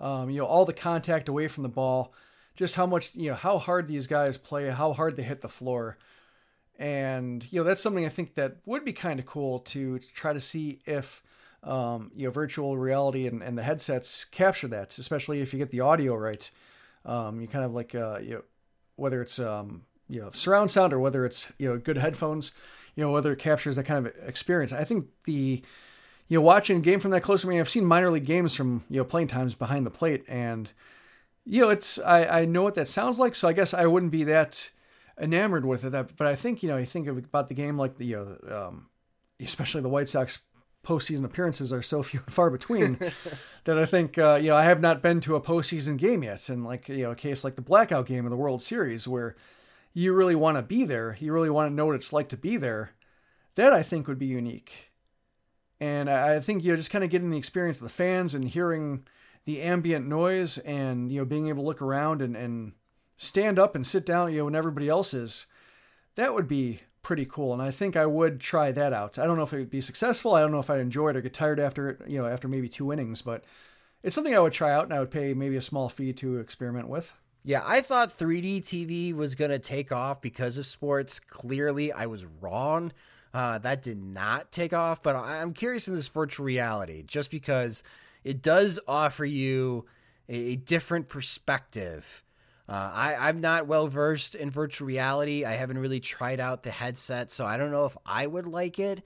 Um, 0.00 0.30
you 0.30 0.38
know, 0.38 0.46
all 0.46 0.64
the 0.64 0.72
contact 0.72 1.28
away 1.28 1.46
from 1.46 1.62
the 1.62 1.68
ball, 1.68 2.14
just 2.56 2.74
how 2.74 2.86
much, 2.86 3.14
you 3.14 3.30
know, 3.30 3.36
how 3.36 3.58
hard 3.58 3.86
these 3.86 4.06
guys 4.06 4.38
play, 4.38 4.70
how 4.70 4.94
hard 4.94 5.16
they 5.16 5.22
hit 5.22 5.42
the 5.42 5.48
floor. 5.48 5.98
And, 6.78 7.46
you 7.52 7.60
know, 7.60 7.64
that's 7.64 7.82
something 7.82 8.06
I 8.06 8.08
think 8.08 8.34
that 8.36 8.56
would 8.64 8.82
be 8.82 8.94
kind 8.94 9.20
of 9.20 9.26
cool 9.26 9.58
to, 9.58 9.98
to 9.98 10.12
try 10.14 10.32
to 10.32 10.40
see 10.40 10.80
if, 10.86 11.22
um, 11.62 12.10
you 12.14 12.26
know, 12.26 12.32
virtual 12.32 12.76
reality 12.76 13.26
and, 13.26 13.42
and 13.42 13.56
the 13.56 13.62
headsets 13.62 14.24
capture 14.24 14.68
that, 14.68 14.98
especially 14.98 15.40
if 15.40 15.52
you 15.52 15.58
get 15.58 15.70
the 15.70 15.80
audio 15.80 16.14
right. 16.16 16.50
Um, 17.04 17.40
you 17.40 17.48
kind 17.48 17.64
of 17.64 17.72
like, 17.72 17.94
uh, 17.94 18.18
you 18.20 18.30
know, 18.30 18.42
whether 18.96 19.22
it's, 19.22 19.38
um, 19.38 19.82
you 20.08 20.20
know, 20.20 20.30
surround 20.32 20.70
sound 20.70 20.92
or 20.92 20.98
whether 20.98 21.24
it's, 21.24 21.52
you 21.58 21.68
know, 21.68 21.78
good 21.78 21.96
headphones, 21.96 22.52
you 22.94 23.02
know, 23.02 23.10
whether 23.10 23.32
it 23.32 23.38
captures 23.38 23.76
that 23.76 23.84
kind 23.84 24.06
of 24.06 24.12
experience. 24.26 24.72
I 24.72 24.84
think 24.84 25.06
the, 25.24 25.62
you 26.28 26.38
know, 26.38 26.42
watching 26.42 26.76
a 26.78 26.80
game 26.80 27.00
from 27.00 27.10
that 27.12 27.22
close. 27.22 27.44
I 27.44 27.48
mean, 27.48 27.60
I've 27.60 27.68
seen 27.68 27.84
minor 27.84 28.10
league 28.10 28.26
games 28.26 28.54
from, 28.54 28.84
you 28.88 28.98
know, 28.98 29.04
playing 29.04 29.28
times 29.28 29.54
behind 29.54 29.86
the 29.86 29.90
plate 29.90 30.24
and, 30.28 30.70
you 31.44 31.60
know, 31.60 31.70
it's, 31.70 31.98
I, 31.98 32.42
I 32.42 32.44
know 32.44 32.62
what 32.62 32.74
that 32.74 32.86
sounds 32.86 33.18
like. 33.18 33.34
So 33.34 33.48
I 33.48 33.52
guess 33.52 33.74
I 33.74 33.86
wouldn't 33.86 34.12
be 34.12 34.24
that 34.24 34.70
enamored 35.20 35.64
with 35.64 35.84
it. 35.84 35.90
But 35.90 36.26
I 36.26 36.36
think, 36.36 36.62
you 36.62 36.68
know, 36.68 36.76
you 36.76 36.86
think 36.86 37.08
about 37.08 37.48
the 37.48 37.54
game 37.54 37.76
like 37.76 37.98
the, 37.98 38.06
you 38.06 38.16
know, 38.16 38.56
um, 38.56 38.86
especially 39.40 39.80
the 39.80 39.88
White 39.88 40.08
Sox 40.08 40.38
postseason 40.84 41.24
appearances 41.24 41.72
are 41.72 41.82
so 41.82 42.02
few 42.02 42.20
and 42.20 42.34
far 42.34 42.50
between 42.50 42.98
that 43.64 43.78
I 43.78 43.86
think, 43.86 44.18
uh, 44.18 44.38
you 44.40 44.48
know, 44.48 44.56
I 44.56 44.64
have 44.64 44.80
not 44.80 45.02
been 45.02 45.20
to 45.20 45.36
a 45.36 45.40
postseason 45.40 45.96
game 45.96 46.22
yet. 46.22 46.48
And 46.48 46.64
like, 46.64 46.88
you 46.88 47.04
know, 47.04 47.12
a 47.12 47.16
case 47.16 47.44
like 47.44 47.56
the 47.56 47.62
blackout 47.62 48.06
game 48.06 48.24
of 48.24 48.30
the 48.30 48.36
World 48.36 48.62
Series 48.62 49.06
where 49.06 49.36
you 49.94 50.12
really 50.12 50.34
want 50.34 50.56
to 50.56 50.62
be 50.62 50.84
there, 50.84 51.16
you 51.20 51.32
really 51.32 51.50
want 51.50 51.70
to 51.70 51.74
know 51.74 51.86
what 51.86 51.94
it's 51.94 52.12
like 52.12 52.28
to 52.30 52.36
be 52.36 52.56
there. 52.56 52.92
That 53.54 53.72
I 53.72 53.82
think 53.82 54.08
would 54.08 54.18
be 54.18 54.26
unique. 54.26 54.90
And 55.78 56.08
I 56.08 56.36
I 56.36 56.40
think, 56.40 56.64
you 56.64 56.72
know, 56.72 56.76
just 56.76 56.90
kind 56.90 57.04
of 57.04 57.10
getting 57.10 57.30
the 57.30 57.38
experience 57.38 57.78
of 57.78 57.82
the 57.82 57.90
fans 57.90 58.34
and 58.34 58.48
hearing 58.48 59.04
the 59.44 59.60
ambient 59.60 60.06
noise 60.06 60.58
and, 60.58 61.10
you 61.12 61.18
know, 61.18 61.24
being 61.24 61.48
able 61.48 61.64
to 61.64 61.66
look 61.66 61.82
around 61.82 62.22
and, 62.22 62.36
and 62.36 62.72
stand 63.16 63.58
up 63.58 63.74
and 63.74 63.86
sit 63.86 64.06
down, 64.06 64.32
you 64.32 64.38
know, 64.38 64.44
when 64.46 64.54
everybody 64.54 64.88
else 64.88 65.12
is, 65.12 65.46
that 66.14 66.34
would 66.34 66.48
be 66.48 66.80
pretty 67.02 67.26
cool. 67.26 67.52
And 67.52 67.62
I 67.62 67.70
think 67.70 67.96
I 67.96 68.06
would 68.06 68.40
try 68.40 68.72
that 68.72 68.92
out. 68.92 69.18
I 69.18 69.26
don't 69.26 69.36
know 69.36 69.42
if 69.42 69.52
it 69.52 69.58
would 69.58 69.70
be 69.70 69.80
successful. 69.80 70.34
I 70.34 70.40
don't 70.40 70.52
know 70.52 70.58
if 70.58 70.70
I'd 70.70 70.80
enjoy 70.80 71.10
it 71.10 71.16
or 71.16 71.20
get 71.20 71.34
tired 71.34 71.60
after 71.60 71.90
it, 71.90 72.02
you 72.08 72.18
know, 72.18 72.26
after 72.26 72.48
maybe 72.48 72.68
two 72.68 72.92
innings, 72.92 73.22
but 73.22 73.44
it's 74.02 74.14
something 74.14 74.34
I 74.34 74.40
would 74.40 74.52
try 74.52 74.72
out 74.72 74.84
and 74.84 74.94
I 74.94 75.00
would 75.00 75.10
pay 75.10 75.34
maybe 75.34 75.56
a 75.56 75.62
small 75.62 75.88
fee 75.88 76.12
to 76.14 76.38
experiment 76.38 76.88
with. 76.88 77.14
Yeah, 77.44 77.62
I 77.66 77.80
thought 77.80 78.16
3D 78.16 78.62
TV 78.62 79.12
was 79.12 79.34
going 79.34 79.50
to 79.50 79.58
take 79.58 79.90
off 79.90 80.20
because 80.20 80.56
of 80.58 80.66
sports. 80.66 81.18
Clearly, 81.18 81.92
I 81.92 82.06
was 82.06 82.24
wrong. 82.40 82.92
Uh, 83.34 83.58
that 83.58 83.82
did 83.82 83.98
not 83.98 84.52
take 84.52 84.72
off, 84.72 85.02
but 85.02 85.16
I'm 85.16 85.52
curious 85.52 85.88
in 85.88 85.96
this 85.96 86.08
virtual 86.08 86.46
reality 86.46 87.02
just 87.02 87.30
because 87.30 87.82
it 88.24 88.42
does 88.42 88.78
offer 88.86 89.24
you 89.24 89.86
a 90.28 90.56
different 90.56 91.08
perspective. 91.08 92.24
Uh, 92.72 92.90
I, 92.94 93.28
I'm 93.28 93.42
not 93.42 93.66
well 93.66 93.86
versed 93.86 94.34
in 94.34 94.50
virtual 94.50 94.88
reality. 94.88 95.44
I 95.44 95.52
haven't 95.52 95.76
really 95.76 96.00
tried 96.00 96.40
out 96.40 96.62
the 96.62 96.70
headset, 96.70 97.30
so 97.30 97.44
I 97.44 97.58
don't 97.58 97.70
know 97.70 97.84
if 97.84 97.98
I 98.06 98.26
would 98.26 98.46
like 98.46 98.78
it. 98.78 99.04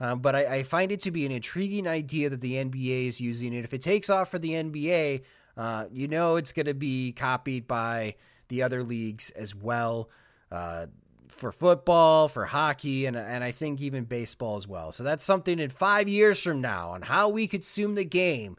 Uh, 0.00 0.14
but 0.14 0.36
I, 0.36 0.58
I 0.58 0.62
find 0.62 0.92
it 0.92 1.00
to 1.02 1.10
be 1.10 1.26
an 1.26 1.32
intriguing 1.32 1.88
idea 1.88 2.30
that 2.30 2.40
the 2.40 2.54
NBA 2.54 3.08
is 3.08 3.20
using 3.20 3.52
it. 3.54 3.64
If 3.64 3.74
it 3.74 3.82
takes 3.82 4.08
off 4.08 4.30
for 4.30 4.38
the 4.38 4.50
NBA, 4.50 5.22
uh, 5.56 5.86
you 5.90 6.06
know 6.06 6.36
it's 6.36 6.52
going 6.52 6.66
to 6.66 6.74
be 6.74 7.10
copied 7.10 7.66
by 7.66 8.14
the 8.46 8.62
other 8.62 8.84
leagues 8.84 9.30
as 9.30 9.52
well. 9.52 10.10
Uh, 10.52 10.86
for 11.26 11.50
football, 11.50 12.28
for 12.28 12.44
hockey, 12.44 13.06
and 13.06 13.16
and 13.16 13.42
I 13.42 13.50
think 13.50 13.80
even 13.80 14.04
baseball 14.04 14.56
as 14.56 14.68
well. 14.68 14.92
So 14.92 15.02
that's 15.02 15.24
something 15.24 15.58
in 15.58 15.70
five 15.70 16.08
years 16.08 16.40
from 16.40 16.60
now 16.60 16.90
on 16.90 17.02
how 17.02 17.30
we 17.30 17.48
consume 17.48 17.96
the 17.96 18.04
game. 18.04 18.56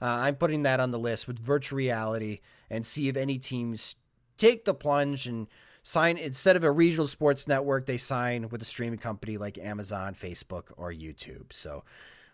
Uh, 0.00 0.06
I'm 0.06 0.36
putting 0.36 0.62
that 0.62 0.80
on 0.80 0.92
the 0.92 0.98
list 0.98 1.26
with 1.26 1.38
virtual 1.38 1.76
reality 1.76 2.40
and 2.70 2.86
see 2.86 3.08
if 3.08 3.16
any 3.16 3.38
teams 3.38 3.96
take 4.36 4.64
the 4.64 4.74
plunge 4.74 5.26
and 5.26 5.48
sign 5.82 6.18
instead 6.18 6.56
of 6.56 6.64
a 6.64 6.70
regional 6.70 7.06
sports 7.06 7.48
network, 7.48 7.86
they 7.86 7.96
sign 7.96 8.48
with 8.48 8.62
a 8.62 8.64
streaming 8.64 8.98
company 8.98 9.36
like 9.36 9.58
Amazon, 9.58 10.14
Facebook, 10.14 10.64
or 10.76 10.92
YouTube. 10.92 11.52
So 11.52 11.84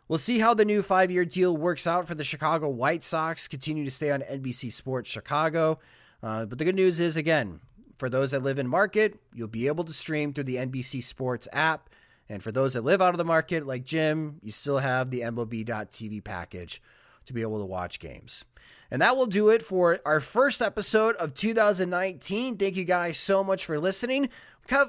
we'll 0.08 0.18
see 0.18 0.38
how 0.38 0.54
the 0.54 0.64
new 0.64 0.82
five 0.82 1.10
year 1.10 1.24
deal 1.24 1.56
works 1.56 1.86
out 1.86 2.06
for 2.06 2.14
the 2.14 2.24
Chicago 2.24 2.68
White 2.68 3.04
Sox. 3.04 3.48
Continue 3.48 3.84
to 3.84 3.90
stay 3.90 4.10
on 4.10 4.22
NBC 4.22 4.72
Sports 4.72 5.10
Chicago. 5.10 5.78
Uh, 6.22 6.46
but 6.46 6.58
the 6.58 6.64
good 6.64 6.74
news 6.74 7.00
is, 7.00 7.16
again, 7.16 7.60
for 7.98 8.08
those 8.08 8.32
that 8.32 8.42
live 8.42 8.58
in 8.58 8.66
market, 8.66 9.20
you'll 9.34 9.48
be 9.48 9.66
able 9.66 9.84
to 9.84 9.92
stream 9.92 10.32
through 10.32 10.44
the 10.44 10.56
NBC 10.56 11.02
Sports 11.02 11.46
app. 11.52 11.90
And 12.28 12.42
for 12.42 12.50
those 12.50 12.72
that 12.72 12.84
live 12.84 13.02
out 13.02 13.12
of 13.12 13.18
the 13.18 13.24
market, 13.24 13.66
like 13.66 13.84
Jim, 13.84 14.40
you 14.42 14.50
still 14.50 14.78
have 14.78 15.10
the 15.10 15.20
MLB.TV 15.20 16.24
package 16.24 16.80
to 17.26 17.32
be 17.32 17.42
able 17.42 17.58
to 17.58 17.66
watch 17.66 18.00
games. 18.00 18.44
And 18.90 19.02
that 19.02 19.16
will 19.16 19.26
do 19.26 19.48
it 19.48 19.62
for 19.62 19.98
our 20.04 20.20
first 20.20 20.62
episode 20.62 21.16
of 21.16 21.34
2019. 21.34 22.56
Thank 22.56 22.76
you 22.76 22.84
guys 22.84 23.16
so 23.18 23.42
much 23.42 23.64
for 23.64 23.80
listening. 23.80 24.28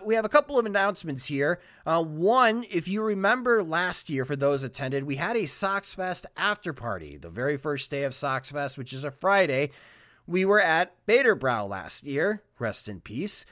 We 0.05 0.15
have 0.15 0.25
a 0.25 0.29
couple 0.29 0.57
of 0.57 0.65
announcements 0.65 1.25
here. 1.25 1.59
Uh, 1.85 2.03
one, 2.03 2.65
if 2.71 2.87
you 2.87 3.03
remember 3.03 3.61
last 3.61 4.09
year, 4.09 4.23
for 4.23 4.35
those 4.35 4.63
attended, 4.63 5.03
we 5.03 5.17
had 5.17 5.35
a 5.35 5.47
Sox 5.47 5.93
Fest 5.93 6.25
after 6.37 6.71
party, 6.71 7.17
the 7.17 7.29
very 7.29 7.57
first 7.57 7.91
day 7.91 8.03
of 8.03 8.13
Sox 8.13 8.51
Fest, 8.51 8.77
which 8.77 8.93
is 8.93 9.03
a 9.03 9.11
Friday. 9.11 9.71
We 10.27 10.45
were 10.45 10.61
at 10.61 10.93
Baderbrau 11.07 11.67
last 11.67 12.05
year. 12.05 12.41
Rest 12.57 12.87
in 12.87 13.01
peace. 13.01 13.45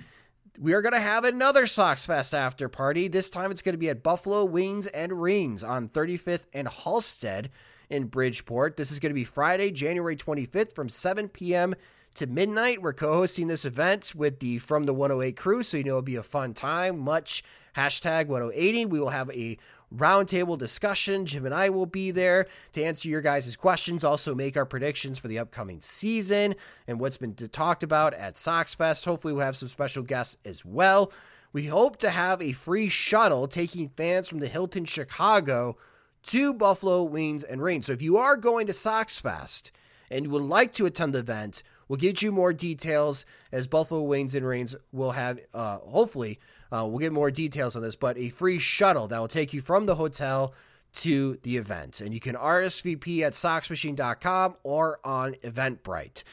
We 0.59 0.73
are 0.73 0.81
going 0.81 0.93
to 0.93 0.99
have 0.99 1.25
another 1.25 1.67
Sox 1.67 2.05
Fest 2.05 2.33
after 2.33 2.69
party. 2.69 3.07
This 3.07 3.29
time 3.29 3.51
it's 3.51 3.61
going 3.61 3.73
to 3.73 3.79
be 3.79 3.89
at 3.89 4.03
Buffalo 4.03 4.45
Wings 4.45 4.87
and 4.87 5.21
Rings 5.21 5.63
on 5.63 5.89
35th 5.89 6.45
and 6.53 6.67
Halsted 6.67 7.47
in 7.89 8.05
Bridgeport. 8.05 8.77
This 8.77 8.91
is 8.91 8.99
going 8.99 9.11
to 9.11 9.15
be 9.15 9.23
Friday, 9.23 9.71
January 9.71 10.15
25th 10.15 10.75
from 10.75 10.89
7 10.89 11.29
p.m. 11.29 11.75
to 12.15 12.27
midnight. 12.27 12.81
We're 12.81 12.93
co 12.93 13.13
hosting 13.13 13.47
this 13.47 13.65
event 13.65 14.13
with 14.15 14.39
the 14.39 14.59
From 14.59 14.85
the 14.85 14.93
108 14.93 15.35
crew, 15.35 15.63
so 15.63 15.77
you 15.77 15.83
know 15.83 15.91
it'll 15.91 16.01
be 16.01 16.15
a 16.15 16.23
fun 16.23 16.53
time. 16.53 16.99
Much 16.99 17.43
hashtag 17.75 18.27
108. 18.27 18.89
We 18.89 18.99
will 18.99 19.09
have 19.09 19.29
a 19.31 19.57
roundtable 19.95 20.57
discussion. 20.57 21.25
Jim 21.25 21.45
and 21.45 21.53
I 21.53 21.69
will 21.69 21.85
be 21.85 22.11
there 22.11 22.47
to 22.73 22.83
answer 22.83 23.09
your 23.09 23.21
guys' 23.21 23.55
questions, 23.55 24.03
also 24.03 24.33
make 24.33 24.57
our 24.57 24.65
predictions 24.65 25.19
for 25.19 25.27
the 25.27 25.39
upcoming 25.39 25.79
season 25.79 26.55
and 26.87 26.99
what's 26.99 27.17
been 27.17 27.35
talked 27.35 27.83
about 27.83 28.13
at 28.13 28.37
Sox 28.37 28.75
Fest. 28.75 29.05
Hopefully, 29.05 29.33
we'll 29.33 29.45
have 29.45 29.55
some 29.55 29.69
special 29.69 30.03
guests 30.03 30.37
as 30.45 30.65
well. 30.65 31.11
We 31.51 31.67
hope 31.67 31.97
to 31.97 32.09
have 32.09 32.41
a 32.41 32.51
free 32.51 32.89
shuttle 32.89 33.47
taking 33.47 33.89
fans 33.89 34.27
from 34.27 34.39
the 34.39 34.47
Hilton 34.47 34.85
Chicago 34.85 35.77
to 36.23 36.53
Buffalo 36.53 37.03
Wings 37.03 37.43
and 37.43 37.61
Rings. 37.61 37.87
So 37.87 37.93
if 37.93 38.01
you 38.01 38.17
are 38.17 38.37
going 38.37 38.67
to 38.67 38.73
Sox 38.73 39.19
Fest 39.19 39.71
and 40.09 40.25
you 40.25 40.31
would 40.31 40.43
like 40.43 40.73
to 40.73 40.85
attend 40.85 41.13
the 41.13 41.19
event, 41.19 41.63
we'll 41.87 41.97
get 41.97 42.21
you 42.21 42.31
more 42.31 42.53
details 42.53 43.25
as 43.51 43.67
Buffalo 43.67 44.01
Wings 44.01 44.35
and 44.35 44.45
Rings 44.45 44.75
will 44.91 45.11
have, 45.11 45.39
uh, 45.53 45.77
hopefully, 45.79 46.39
uh, 46.71 46.85
we'll 46.85 46.99
get 46.99 47.13
more 47.13 47.31
details 47.31 47.75
on 47.75 47.83
this, 47.83 47.95
but 47.95 48.17
a 48.17 48.29
free 48.29 48.59
shuttle 48.59 49.07
that 49.07 49.19
will 49.19 49.27
take 49.27 49.53
you 49.53 49.61
from 49.61 49.85
the 49.85 49.95
hotel 49.95 50.53
to 50.93 51.37
the 51.43 51.57
event. 51.57 52.01
And 52.01 52.13
you 52.13 52.19
can 52.19 52.35
RSVP 52.35 53.21
at 53.21 53.33
soxmachine.com 53.33 54.55
or 54.63 54.99
on 55.03 55.33
Eventbrite. 55.43 56.23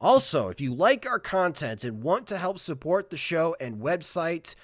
Also, 0.00 0.48
if 0.48 0.60
you 0.60 0.74
like 0.74 1.06
our 1.06 1.18
content 1.18 1.84
and 1.84 2.02
want 2.02 2.26
to 2.26 2.38
help 2.38 2.58
support 2.58 3.10
the 3.10 3.16
show 3.16 3.54
and 3.60 3.80
website, 3.80 4.54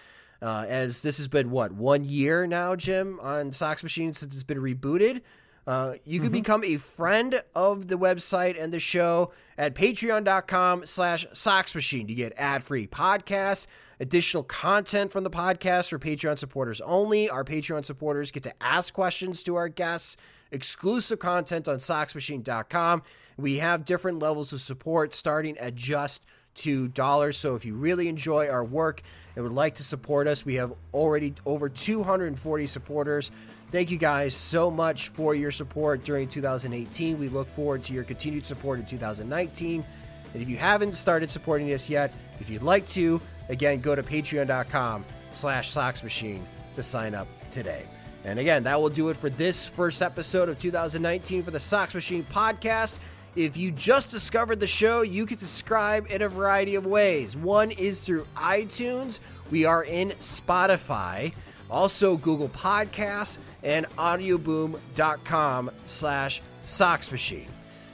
uh, 0.42 0.66
as 0.68 1.00
this 1.00 1.18
has 1.18 1.28
been 1.28 1.50
what 1.50 1.72
one 1.72 2.04
year 2.04 2.46
now, 2.46 2.76
Jim, 2.76 3.18
on 3.20 3.52
Sox 3.52 3.82
Machine 3.82 4.12
since 4.12 4.34
it's 4.34 4.44
been 4.44 4.58
rebooted. 4.58 5.22
Uh, 5.66 5.94
you 6.06 6.18
can 6.18 6.32
become 6.32 6.64
a 6.64 6.78
friend 6.78 7.42
of 7.54 7.88
the 7.88 7.98
website 7.98 8.58
and 8.58 8.72
the 8.72 8.78
show 8.78 9.32
at 9.58 9.74
patreon.com 9.74 10.86
slash 10.86 11.26
Sox 11.34 11.74
Machine. 11.74 12.08
You 12.08 12.14
get 12.14 12.32
ad-free 12.38 12.86
podcasts, 12.86 13.66
additional 14.00 14.44
content 14.44 15.12
from 15.12 15.24
the 15.24 15.30
podcast 15.30 15.90
for 15.90 15.98
Patreon 15.98 16.38
supporters 16.38 16.80
only. 16.80 17.28
Our 17.28 17.44
Patreon 17.44 17.84
supporters 17.84 18.30
get 18.30 18.44
to 18.44 18.62
ask 18.62 18.94
questions 18.94 19.42
to 19.42 19.56
our 19.56 19.68
guests 19.68 20.16
exclusive 20.52 21.18
content 21.18 21.68
on 21.68 21.76
SoxMachine.com. 21.76 23.02
We 23.36 23.58
have 23.58 23.84
different 23.84 24.20
levels 24.20 24.54
of 24.54 24.62
support 24.62 25.12
starting 25.12 25.58
at 25.58 25.74
just 25.74 26.24
$2. 26.58 27.34
So 27.34 27.54
if 27.54 27.64
you 27.64 27.74
really 27.74 28.08
enjoy 28.08 28.48
our 28.48 28.64
work 28.64 29.02
and 29.34 29.44
would 29.44 29.52
like 29.52 29.76
to 29.76 29.84
support 29.84 30.26
us, 30.26 30.44
we 30.44 30.56
have 30.56 30.72
already 30.92 31.34
over 31.46 31.68
240 31.68 32.66
supporters. 32.66 33.30
Thank 33.70 33.90
you 33.90 33.98
guys 33.98 34.34
so 34.34 34.70
much 34.70 35.10
for 35.10 35.34
your 35.34 35.50
support 35.50 36.02
during 36.02 36.26
2018. 36.28 37.18
We 37.18 37.28
look 37.28 37.48
forward 37.48 37.84
to 37.84 37.92
your 37.92 38.04
continued 38.04 38.46
support 38.46 38.78
in 38.78 38.86
2019. 38.86 39.84
And 40.32 40.42
if 40.42 40.48
you 40.48 40.56
haven't 40.56 40.94
started 40.94 41.30
supporting 41.30 41.72
us 41.72 41.88
yet, 41.88 42.12
if 42.40 42.48
you'd 42.50 42.62
like 42.62 42.88
to, 42.88 43.20
again, 43.48 43.80
go 43.80 43.94
to 43.94 44.02
patreon.com 44.02 45.04
slash 45.32 45.72
soxmachine 45.72 46.42
to 46.74 46.82
sign 46.82 47.14
up 47.14 47.28
today. 47.50 47.84
And 48.24 48.38
again, 48.38 48.62
that 48.64 48.80
will 48.80 48.88
do 48.88 49.08
it 49.08 49.16
for 49.16 49.30
this 49.30 49.68
first 49.68 50.02
episode 50.02 50.48
of 50.48 50.58
2019 50.58 51.42
for 51.42 51.50
the 51.50 51.60
Sox 51.60 51.94
Machine 51.94 52.24
podcast. 52.24 52.98
If 53.38 53.56
you 53.56 53.70
just 53.70 54.10
discovered 54.10 54.58
the 54.58 54.66
show, 54.66 55.02
you 55.02 55.24
can 55.24 55.38
subscribe 55.38 56.10
in 56.10 56.22
a 56.22 56.28
variety 56.28 56.74
of 56.74 56.86
ways. 56.86 57.36
One 57.36 57.70
is 57.70 58.02
through 58.02 58.26
iTunes. 58.34 59.20
We 59.52 59.64
are 59.64 59.84
in 59.84 60.08
Spotify, 60.18 61.32
also 61.70 62.16
Google 62.16 62.48
Podcasts, 62.48 63.38
and 63.62 63.86
audioboom.com 63.90 65.70
slash 65.86 66.42
Sox 66.62 67.12
Machine. 67.12 67.46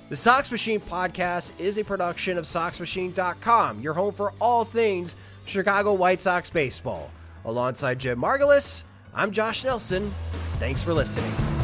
The 0.09 0.17
Sox 0.17 0.51
Machine 0.51 0.81
podcast 0.81 1.53
is 1.61 1.77
a 1.77 1.85
production 1.85 2.39
of 2.39 2.47
SoxMachine.com, 2.47 3.81
your 3.81 3.93
home 3.93 4.15
for 4.15 4.33
all 4.41 4.65
things 4.65 5.15
Chicago 5.45 5.93
White 5.93 6.23
Sox 6.23 6.49
baseball. 6.49 7.11
Alongside 7.45 7.99
Jim 7.99 8.19
Margalus, 8.19 8.85
I'm 9.15 9.31
Josh 9.31 9.63
Nelson. 9.63 10.11
Thanks 10.59 10.83
for 10.83 10.95
listening. 10.95 11.64